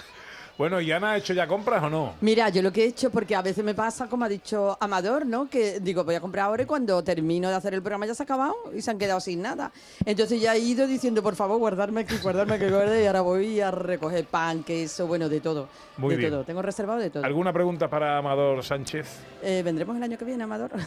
Bueno, 0.57 0.81
¿y 0.81 0.93
Ana 0.93 1.13
ha 1.13 1.17
hecho 1.17 1.35
ya 1.35 1.49
compras 1.49 1.83
o 1.83 1.91
no? 1.91 2.15
Mira, 2.21 2.49
yo 2.49 2.63
lo 2.63 2.73
que 2.73 2.85
he 2.85 2.87
hecho, 2.87 3.11
porque 3.11 3.35
a 3.35 3.43
veces 3.43 3.65
me 3.65 3.75
pasa, 3.75 4.07
como 4.07 4.25
ha 4.25 4.29
dicho 4.29 4.77
Amador, 4.81 5.27
¿no? 5.27 5.51
Que 5.51 5.81
digo, 5.81 6.05
voy 6.05 6.15
a 6.15 6.21
comprar 6.21 6.45
ahora 6.47 6.63
y 6.63 6.67
cuando 6.67 7.03
termino 7.03 7.49
de 7.49 7.57
hacer 7.57 7.75
el 7.75 7.83
programa 7.83 8.07
ya 8.07 8.15
se 8.15 8.23
ha 8.23 8.25
acabado 8.25 8.55
y 8.73 8.81
se 8.81 8.89
han 8.89 8.99
quedado 8.99 9.19
sin 9.19 9.43
nada. 9.43 9.73
Entonces 10.05 10.41
ya 10.41 10.55
he 10.55 10.61
ido 10.61 10.87
diciendo, 10.87 11.25
por 11.25 11.35
favor, 11.35 11.59
guardarme 11.59 12.03
aquí, 12.03 12.17
guardarme 12.19 12.55
aquí, 12.55 12.67
guardarme, 12.67 13.03
y 13.03 13.07
ahora 13.07 13.23
voy 13.23 13.61
a 13.61 13.73
recoger 13.73 14.27
pan, 14.27 14.63
queso, 14.63 15.09
bueno, 15.09 15.29
de 15.29 15.41
todo. 15.41 15.69
Muy 15.97 16.11
de 16.15 16.19
bien. 16.19 16.31
todo. 16.31 16.45
Tengo 16.45 16.63
reservado 16.63 17.01
de 17.01 17.11
todo. 17.11 17.25
¿Alguna 17.25 17.53
pregunta 17.53 17.91
para 17.91 18.19
Amador 18.19 18.63
Sánchez? 18.63 19.09
Eh, 19.43 19.63
¿Vendremos 19.65 19.97
el 19.97 20.05
año 20.05 20.17
que 20.17 20.25
viene, 20.25 20.45
Amador? 20.45 20.71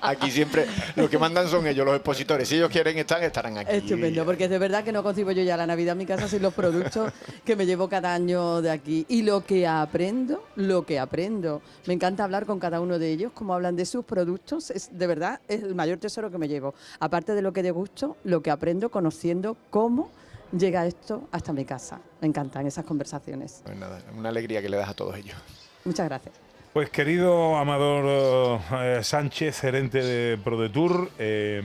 Aquí 0.00 0.30
siempre 0.30 0.66
lo 0.94 1.10
que 1.10 1.18
mandan 1.18 1.48
son 1.48 1.66
ellos, 1.66 1.84
los 1.84 1.96
expositores. 1.96 2.48
Si 2.48 2.56
ellos 2.56 2.70
quieren 2.70 2.96
estar, 2.96 3.22
estarán 3.22 3.58
aquí. 3.58 3.76
Estupendo, 3.76 4.24
porque 4.24 4.44
es 4.44 4.50
de 4.50 4.58
verdad 4.58 4.82
que 4.82 4.92
no 4.92 5.02
concibo 5.02 5.32
yo 5.32 5.42
ya 5.42 5.58
la 5.58 5.66
Navidad 5.66 5.92
en 5.92 5.98
mi 5.98 6.06
casa 6.06 6.28
sin 6.28 6.40
los 6.40 6.54
productos 6.54 7.12
que 7.44 7.56
me 7.56 7.66
llevo 7.66 7.88
cada 7.88 8.14
año 8.14 8.62
de 8.62 8.70
aquí. 8.70 9.06
Y 9.08 9.22
lo 9.22 9.44
que 9.44 9.66
aprendo, 9.66 10.44
lo 10.56 10.84
que 10.84 10.98
aprendo. 10.98 11.62
Me 11.86 11.94
encanta 11.94 12.24
hablar 12.24 12.46
con 12.46 12.58
cada 12.58 12.80
uno 12.80 12.98
de 12.98 13.10
ellos, 13.10 13.32
cómo 13.34 13.54
hablan 13.54 13.76
de 13.76 13.86
sus 13.86 14.04
productos. 14.04 14.70
Es 14.70 14.96
de 14.96 15.06
verdad 15.06 15.40
es 15.48 15.62
el 15.62 15.74
mayor 15.74 15.98
tesoro 15.98 16.30
que 16.30 16.38
me 16.38 16.48
llevo. 16.48 16.74
Aparte 17.00 17.34
de 17.34 17.42
lo 17.42 17.52
que 17.52 17.62
degusto, 17.62 18.16
lo 18.24 18.42
que 18.42 18.50
aprendo 18.50 18.90
conociendo 18.90 19.56
cómo 19.70 20.10
llega 20.56 20.86
esto 20.86 21.28
hasta 21.32 21.52
mi 21.52 21.64
casa. 21.64 22.00
Me 22.20 22.28
encantan 22.28 22.66
esas 22.66 22.84
conversaciones. 22.84 23.62
Pues 23.64 23.76
nada, 23.76 24.00
una 24.16 24.28
alegría 24.28 24.62
que 24.62 24.68
le 24.68 24.76
das 24.76 24.88
a 24.88 24.94
todos 24.94 25.16
ellos. 25.16 25.36
Muchas 25.84 26.06
gracias. 26.06 26.34
Pues 26.72 26.90
querido 26.90 27.56
Amador 27.56 28.60
eh, 28.72 29.00
Sánchez, 29.02 29.60
gerente 29.60 30.02
de 30.02 30.36
ProDetour, 30.36 31.10
eh, 31.18 31.62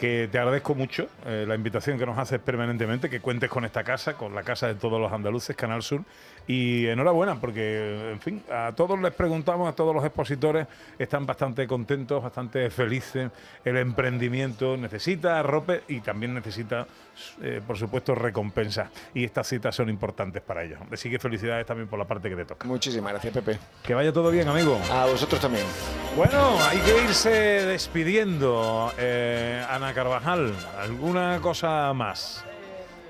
que 0.00 0.30
te 0.32 0.38
agradezco 0.38 0.74
mucho 0.74 1.08
eh, 1.26 1.44
la 1.46 1.54
invitación 1.54 1.98
que 1.98 2.06
nos 2.06 2.16
haces 2.16 2.40
permanentemente, 2.40 3.10
que 3.10 3.20
cuentes 3.20 3.50
con 3.50 3.66
esta 3.66 3.84
casa, 3.84 4.14
con 4.14 4.34
la 4.34 4.42
casa 4.42 4.66
de 4.66 4.74
todos 4.74 4.98
los 4.98 5.12
andaluces, 5.12 5.54
Canal 5.54 5.82
Sur, 5.82 6.04
y 6.46 6.86
enhorabuena, 6.86 7.40
porque, 7.40 8.10
en 8.12 8.20
fin, 8.20 8.42
a 8.50 8.72
todos 8.74 9.00
les 9.00 9.12
preguntamos, 9.12 9.68
a 9.68 9.74
todos 9.74 9.94
los 9.94 10.04
expositores, 10.04 10.66
están 10.98 11.26
bastante 11.26 11.66
contentos, 11.66 12.22
bastante 12.22 12.70
felices, 12.70 13.30
el 13.64 13.76
emprendimiento 13.76 14.76
necesita 14.76 15.38
arrope 15.38 15.82
y 15.88 16.00
también 16.00 16.34
necesita, 16.34 16.86
eh, 17.42 17.60
por 17.66 17.78
supuesto, 17.78 18.14
recompensas, 18.14 18.90
y 19.14 19.24
estas 19.24 19.46
citas 19.46 19.74
son 19.74 19.88
importantes 19.88 20.42
para 20.42 20.64
ellos. 20.64 20.80
Así 20.90 21.10
que 21.10 21.18
felicidades 21.18 21.66
también 21.66 21.88
por 21.88 21.98
la 21.98 22.06
parte 22.06 22.28
que 22.28 22.36
te 22.36 22.44
toca. 22.44 22.66
Muchísimas 22.66 23.12
gracias, 23.12 23.32
Pepe. 23.32 23.58
Que 23.82 23.94
vaya 23.94 24.12
todo 24.12 24.30
bien, 24.30 24.48
amigo. 24.48 24.78
A 24.90 25.06
vosotros 25.06 25.40
también. 25.40 25.64
Bueno, 26.16 26.58
hay 26.62 26.78
que 26.78 27.04
irse 27.04 27.30
despidiendo. 27.30 28.92
Eh, 28.98 29.64
Ana 29.70 29.94
Carvajal, 29.94 30.54
¿alguna 30.78 31.38
cosa 31.40 31.92
más? 31.92 32.44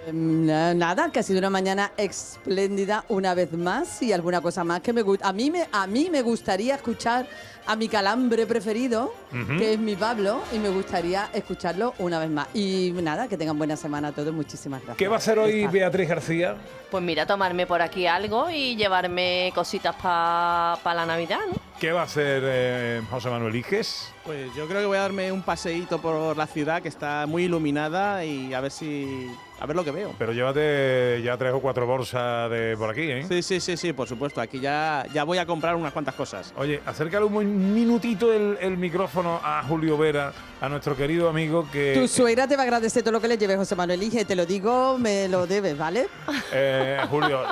Mm, 0.07 0.46
Nada, 0.78 1.11
que 1.12 1.18
ha 1.18 1.22
sido 1.22 1.38
una 1.40 1.51
mañana 1.51 1.92
espléndida 1.96 3.05
una 3.09 3.34
vez 3.34 3.53
más 3.53 4.03
y 4.03 4.12
alguna 4.12 4.40
cosa 4.40 4.64
más 4.64 4.80
que 4.80 4.92
me 4.92 5.03
gusta. 5.03 5.28
A 5.28 5.32
mí 5.32 5.51
me, 5.51 5.66
a 5.70 5.86
mí 5.86 6.09
me 6.11 6.22
gustaría 6.22 6.74
escuchar 6.76 7.28
a 7.71 7.77
mi 7.77 7.87
calambre 7.87 8.47
preferido, 8.47 9.14
que 9.57 9.75
es 9.75 9.79
mi 9.79 9.95
Pablo, 9.95 10.43
y 10.53 10.59
me 10.59 10.71
gustaría 10.71 11.29
escucharlo 11.33 11.95
una 11.99 12.18
vez 12.18 12.29
más. 12.29 12.49
Y 12.53 12.91
nada, 13.01 13.29
que 13.29 13.37
tengan 13.37 13.57
buena 13.57 13.77
semana 13.77 14.09
a 14.09 14.12
todos. 14.12 14.35
Muchísimas 14.35 14.81
gracias. 14.81 14.97
¿Qué 14.97 15.07
va 15.07 15.14
a 15.14 15.18
hacer 15.18 15.39
hoy 15.39 15.68
Beatriz 15.68 16.09
García? 16.09 16.57
Pues 16.91 17.01
mira, 17.05 17.27
tomarme 17.27 17.68
por 17.68 17.81
aquí 17.81 18.09
algo 18.09 18.51
y 18.51 18.75
llevarme 18.75 19.53
cositas 19.55 19.95
para 19.95 20.81
la 20.85 21.07
Navidad, 21.07 21.39
¿no? 21.49 21.61
¿Qué 21.79 21.93
va 21.93 22.01
a 22.01 22.05
hacer 22.05 22.43
eh, 22.45 23.03
José 23.09 23.31
Manuel 23.31 23.55
Iges? 23.57 24.12
Pues 24.25 24.55
yo 24.55 24.66
creo 24.66 24.81
que 24.81 24.87
voy 24.87 24.99
a 24.99 25.03
darme 25.03 25.33
un 25.33 25.43
paseíto 25.43 25.99
por 25.99 26.37
la 26.37 26.47
ciudad 26.47 26.83
que 26.83 26.89
está 26.89 27.25
muy 27.27 27.45
iluminada 27.45 28.23
y 28.23 28.53
a 28.53 28.61
ver 28.61 28.71
si. 28.71 29.31
a 29.59 29.64
ver 29.64 29.75
lo 29.77 29.83
que 29.83 29.91
veo. 29.91 30.14
Pero 30.18 30.33
llévate 30.35 31.23
ya 31.25 31.39
tres 31.39 31.55
o 31.55 31.61
cuatro 31.61 31.87
bolsas 31.87 32.51
de 32.51 32.77
por 32.77 32.91
aquí, 32.91 33.11
¿eh? 33.11 33.25
Sí, 33.27 33.43
sí, 33.43 33.61
sí, 33.61 33.79
sí, 33.79 33.93
por 33.95 34.07
supuesto. 34.07 34.43
Aquí 34.43 34.61
ya, 34.61 35.07
ya 35.14 35.25
voy 35.25 35.39
a 35.39 35.47
comprar 35.47 35.75
unas 35.75 35.95
cuantas 35.95 36.14
cosas. 36.14 36.53
Oye, 36.59 36.83
acércale 36.85 37.25
un 37.61 37.74
minutito 37.74 38.32
el, 38.32 38.56
el 38.61 38.78
micrófono 38.78 39.38
a 39.44 39.62
Julio 39.62 39.98
Vera, 39.98 40.32
a 40.61 40.68
nuestro 40.68 40.96
querido 40.96 41.28
amigo 41.28 41.66
que... 41.70 41.94
Tu 41.94 42.08
suegra 42.08 42.48
te 42.48 42.56
va 42.56 42.62
a 42.62 42.64
agradecer 42.64 43.02
todo 43.02 43.12
lo 43.12 43.20
que 43.20 43.28
le 43.28 43.36
lleves, 43.36 43.56
José 43.58 43.76
Manuel 43.76 44.02
Ige, 44.02 44.24
te 44.24 44.34
lo 44.34 44.46
digo, 44.46 44.96
me 44.98 45.28
lo 45.28 45.46
debes, 45.46 45.76
¿vale? 45.76 46.08
Eh, 46.52 46.98
Julio, 47.08 47.42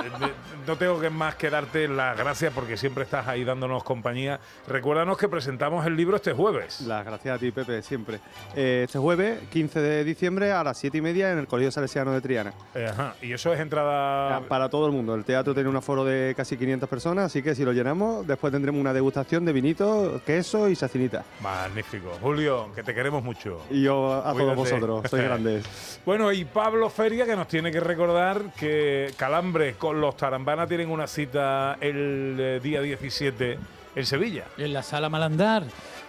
no 0.67 0.75
tengo 0.75 0.99
que 0.99 1.09
más 1.09 1.35
que 1.35 1.49
darte 1.49 1.87
las 1.87 2.17
gracias 2.17 2.51
porque 2.53 2.75
siempre 2.75 3.03
estás 3.03 3.27
ahí 3.27 3.45
dándonos 3.45 3.83
compañía. 3.83 4.39
Recuérdanos 4.67 5.17
que 5.17 5.29
presentamos 5.29 5.85
el 5.85 5.95
libro 5.95 6.17
este 6.17 6.33
jueves. 6.33 6.81
Las 6.81 7.05
gracias 7.05 7.35
a 7.35 7.39
ti, 7.39 7.51
Pepe, 7.51 7.81
siempre. 7.81 8.19
Eh, 8.55 8.83
este 8.85 8.99
jueves, 8.99 9.39
15 9.51 9.79
de 9.79 10.03
diciembre, 10.03 10.51
a 10.51 10.63
las 10.63 10.77
7 10.77 10.97
y 10.97 11.01
media, 11.01 11.31
en 11.31 11.37
el 11.37 11.47
Colegio 11.47 11.71
Salesiano 11.71 12.11
de 12.11 12.19
Triana. 12.19 12.53
Eh, 12.75 12.87
ajá, 12.89 13.15
y 13.21 13.31
eso 13.31 13.53
es 13.53 13.59
entrada... 13.59 14.41
Para 14.49 14.69
todo 14.69 14.85
el 14.85 14.91
mundo. 14.91 15.15
El 15.15 15.23
teatro 15.23 15.53
tiene 15.53 15.69
un 15.69 15.77
aforo 15.77 16.03
de 16.03 16.33
casi 16.35 16.57
500 16.57 16.89
personas, 16.89 17.25
así 17.27 17.41
que 17.41 17.55
si 17.55 17.63
lo 17.63 17.71
llenamos, 17.71 18.27
después 18.27 18.51
tendremos 18.51 18.81
una 18.81 18.93
degustación 18.93 19.45
de 19.45 19.53
vinito, 19.53 19.88
queso 20.25 20.69
y 20.69 20.75
sacinita. 20.75 21.23
Magnífico. 21.41 22.11
Julio, 22.21 22.69
que 22.75 22.83
te 22.83 22.93
queremos 22.93 23.23
mucho. 23.23 23.61
Y 23.69 23.83
yo 23.83 24.13
a 24.13 24.33
todos 24.33 24.55
vosotros, 24.55 25.09
sois 25.09 25.23
grandes. 25.23 25.65
Bueno, 26.05 26.31
y 26.31 26.45
Pablo 26.45 26.89
Feria 26.89 27.25
que 27.25 27.35
nos 27.35 27.47
tiene 27.47 27.71
que 27.71 27.79
recordar 27.79 28.53
que 28.57 29.13
Calambres 29.17 29.75
con 29.75 30.01
los 30.01 30.17
Tarambana 30.17 30.65
tienen 30.65 30.89
una 30.89 31.07
cita 31.07 31.77
el 31.79 32.35
eh, 32.39 32.59
día 32.63 32.81
17 32.81 33.59
en 33.95 34.05
Sevilla. 34.05 34.45
En 34.57 34.73
la 34.73 34.81
sala 34.81 35.09
Malandar, 35.09 35.63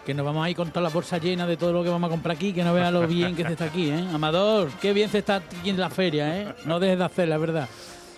que 0.07 0.15
nos 0.15 0.25
vamos 0.25 0.47
a 0.47 0.51
ir 0.51 0.57
con 0.57 0.71
toda 0.71 0.83
la 0.83 0.89
bolsa 0.89 1.19
llena 1.19 1.47
de 1.47 1.57
todo 1.57 1.73
lo 1.73 1.83
que 1.83 1.91
vamos 1.91 2.09
a 2.09 2.11
comprar 2.11 2.37
aquí, 2.37 2.53
que 2.53 2.65
no 2.65 2.73
vea 2.73 2.91
lo 2.91 3.07
bien 3.07 3.37
que 3.37 3.45
se 3.45 3.53
está 3.53 3.67
aquí, 3.67 3.91
¿eh? 3.91 4.07
Amador, 4.13 4.71
qué 4.81 4.93
bien 4.93 5.11
se 5.11 5.19
está 5.19 5.37
aquí 5.37 5.71
en 5.71 5.79
la 5.79 5.91
feria, 5.91 6.41
¿eh? 6.41 6.55
No 6.65 6.81
dejes 6.81 6.99
de 6.99 7.05
hacer, 7.05 7.29
la 7.29 7.39
verdad. 7.39 7.69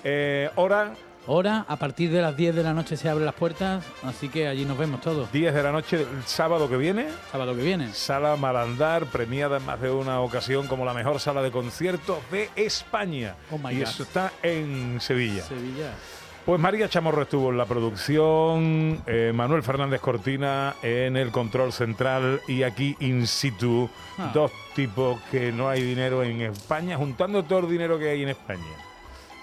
Eh, 0.05 0.51
hora. 0.57 0.93
Hora, 1.27 1.65
a 1.69 1.77
partir 1.77 2.11
de 2.11 2.21
las 2.21 2.37
10 2.37 2.57
de 2.57 2.63
la 2.65 2.75
noche 2.75 2.97
se 2.97 3.09
abren 3.09 3.25
las 3.27 3.35
puertas, 3.37 3.85
así 4.03 4.29
que 4.29 4.49
allí 4.49 4.65
nos 4.65 4.77
vemos 4.77 5.01
todos. 5.01 5.31
10 5.31 5.55
de 5.55 5.63
la 5.63 5.71
noche 5.71 5.99
el 6.03 6.25
sábado 6.27 6.69
que 6.69 6.77
viene. 6.77 7.07
Sábado 7.31 7.55
que 7.55 7.63
viene. 7.63 7.93
Sala 7.93 8.35
Malandar, 8.35 9.07
premiada 9.07 9.59
en 9.59 9.65
más 9.65 9.81
de 9.81 9.91
una 9.91 10.21
ocasión 10.21 10.67
como 10.67 10.85
la 10.85 10.95
mejor 10.95 11.21
sala 11.21 11.41
de 11.43 11.53
conciertos 11.53 12.19
de 12.33 12.51
España. 12.57 13.37
Oh 13.53 13.59
my 13.59 13.73
y 13.73 13.77
God. 13.79 13.83
eso 13.85 14.03
está 14.03 14.33
en 14.43 15.01
Sevilla. 15.01 15.45
Sevilla. 15.45 15.93
Pues 16.45 16.59
María 16.61 16.89
Chamorro 16.89 17.23
estuvo 17.23 17.51
en 17.51 17.57
la 17.59 17.67
producción, 17.67 19.01
eh, 19.07 19.31
Manuel 19.33 19.63
Fernández 19.63 20.01
Cortina 20.01 20.75
en 20.83 21.17
el 21.17 21.31
control 21.31 21.73
central 21.73 22.41
y 22.49 22.65
aquí 22.65 22.97
in 22.99 23.29
situ, 23.29 23.89
Ah. 24.19 24.33
dos 24.35 24.51
tipos 24.75 25.21
que 25.31 25.53
no 25.53 25.69
hay 25.69 25.83
dinero 25.83 26.25
en 26.25 26.41
España, 26.41 26.97
juntando 26.97 27.45
todo 27.45 27.61
el 27.61 27.71
dinero 27.71 27.97
que 27.97 28.11
hay 28.11 28.25
en 28.25 28.31
España. 28.31 28.61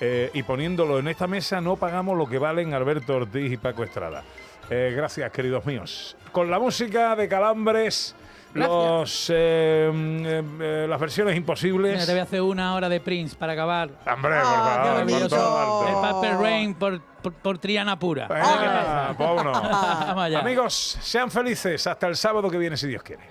Eh, 0.02 0.32
y 0.34 0.44
poniéndolo 0.44 1.00
en 1.00 1.08
esta 1.10 1.28
mesa 1.28 1.60
no 1.60 1.76
pagamos 1.76 2.18
lo 2.18 2.28
que 2.28 2.38
valen 2.38 2.74
Alberto 2.74 3.18
Ortiz 3.18 3.52
y 3.52 3.58
Paco 3.58 3.84
Estrada. 3.84 4.24
Eh, 4.70 4.94
gracias, 4.96 5.32
queridos 5.32 5.66
míos. 5.66 6.16
Con 6.32 6.50
la 6.50 6.60
música 6.60 7.16
de 7.16 7.28
Calambres, 7.28 8.16
los, 8.54 9.32
eh, 9.34 9.92
mm, 9.94 10.26
eh, 10.26 10.44
eh, 10.62 10.86
las 10.88 11.00
versiones 11.00 11.36
imposibles. 11.36 11.94
Mira, 11.94 12.06
te 12.06 12.12
voy 12.12 12.20
a 12.20 12.24
hacer 12.24 12.42
una 12.42 12.76
hora 12.76 12.90
de 12.90 13.00
Prince 13.00 13.36
para 13.36 13.54
acabar. 13.54 13.90
Hombre, 13.90 14.36
por 14.36 14.44
favor, 14.44 14.82
por 14.82 14.92
Maravilloso. 14.92 15.36
todo 15.36 15.88
El. 15.88 16.14
Purple 16.14 16.38
Rain 16.38 16.74
por, 16.76 17.02
por, 17.02 17.34
por 17.34 17.58
Triana 17.58 17.98
Pura. 18.00 18.28
Venga, 18.28 19.16
vámonos. 19.18 19.62
Vamos 19.62 20.24
allá. 20.24 20.40
Amigos, 20.40 20.98
sean 21.02 21.30
felices 21.30 21.86
hasta 21.86 22.08
el 22.08 22.16
sábado 22.16 22.50
que 22.50 22.58
viene, 22.58 22.78
si 22.78 22.88
Dios 22.88 23.04
quiere. 23.04 23.24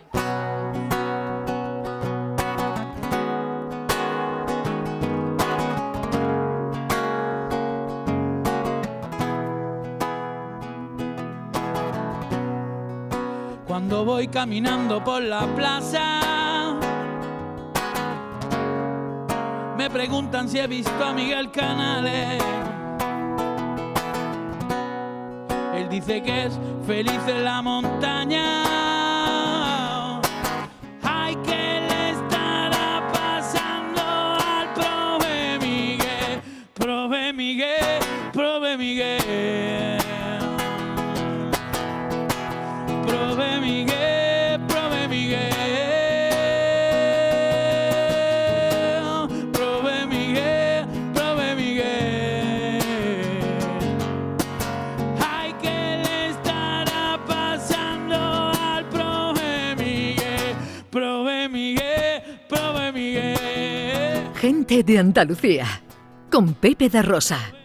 Voy 14.19 14.27
caminando 14.27 15.05
por 15.05 15.23
la 15.23 15.47
plaza, 15.55 16.75
me 19.77 19.89
preguntan 19.89 20.49
si 20.49 20.59
he 20.59 20.67
visto 20.67 21.05
a 21.05 21.13
Miguel 21.13 21.53
Canales. 21.53 22.43
Él 25.73 25.89
dice 25.89 26.21
que 26.21 26.47
es 26.47 26.59
feliz 26.85 27.21
en 27.29 27.45
la 27.45 27.63
montaña. 27.63 28.78
De 64.69 64.99
Andalucía. 64.99 65.65
Con 66.31 66.53
Pepe 66.53 66.91
da 66.91 67.01
Rosa. 67.01 67.58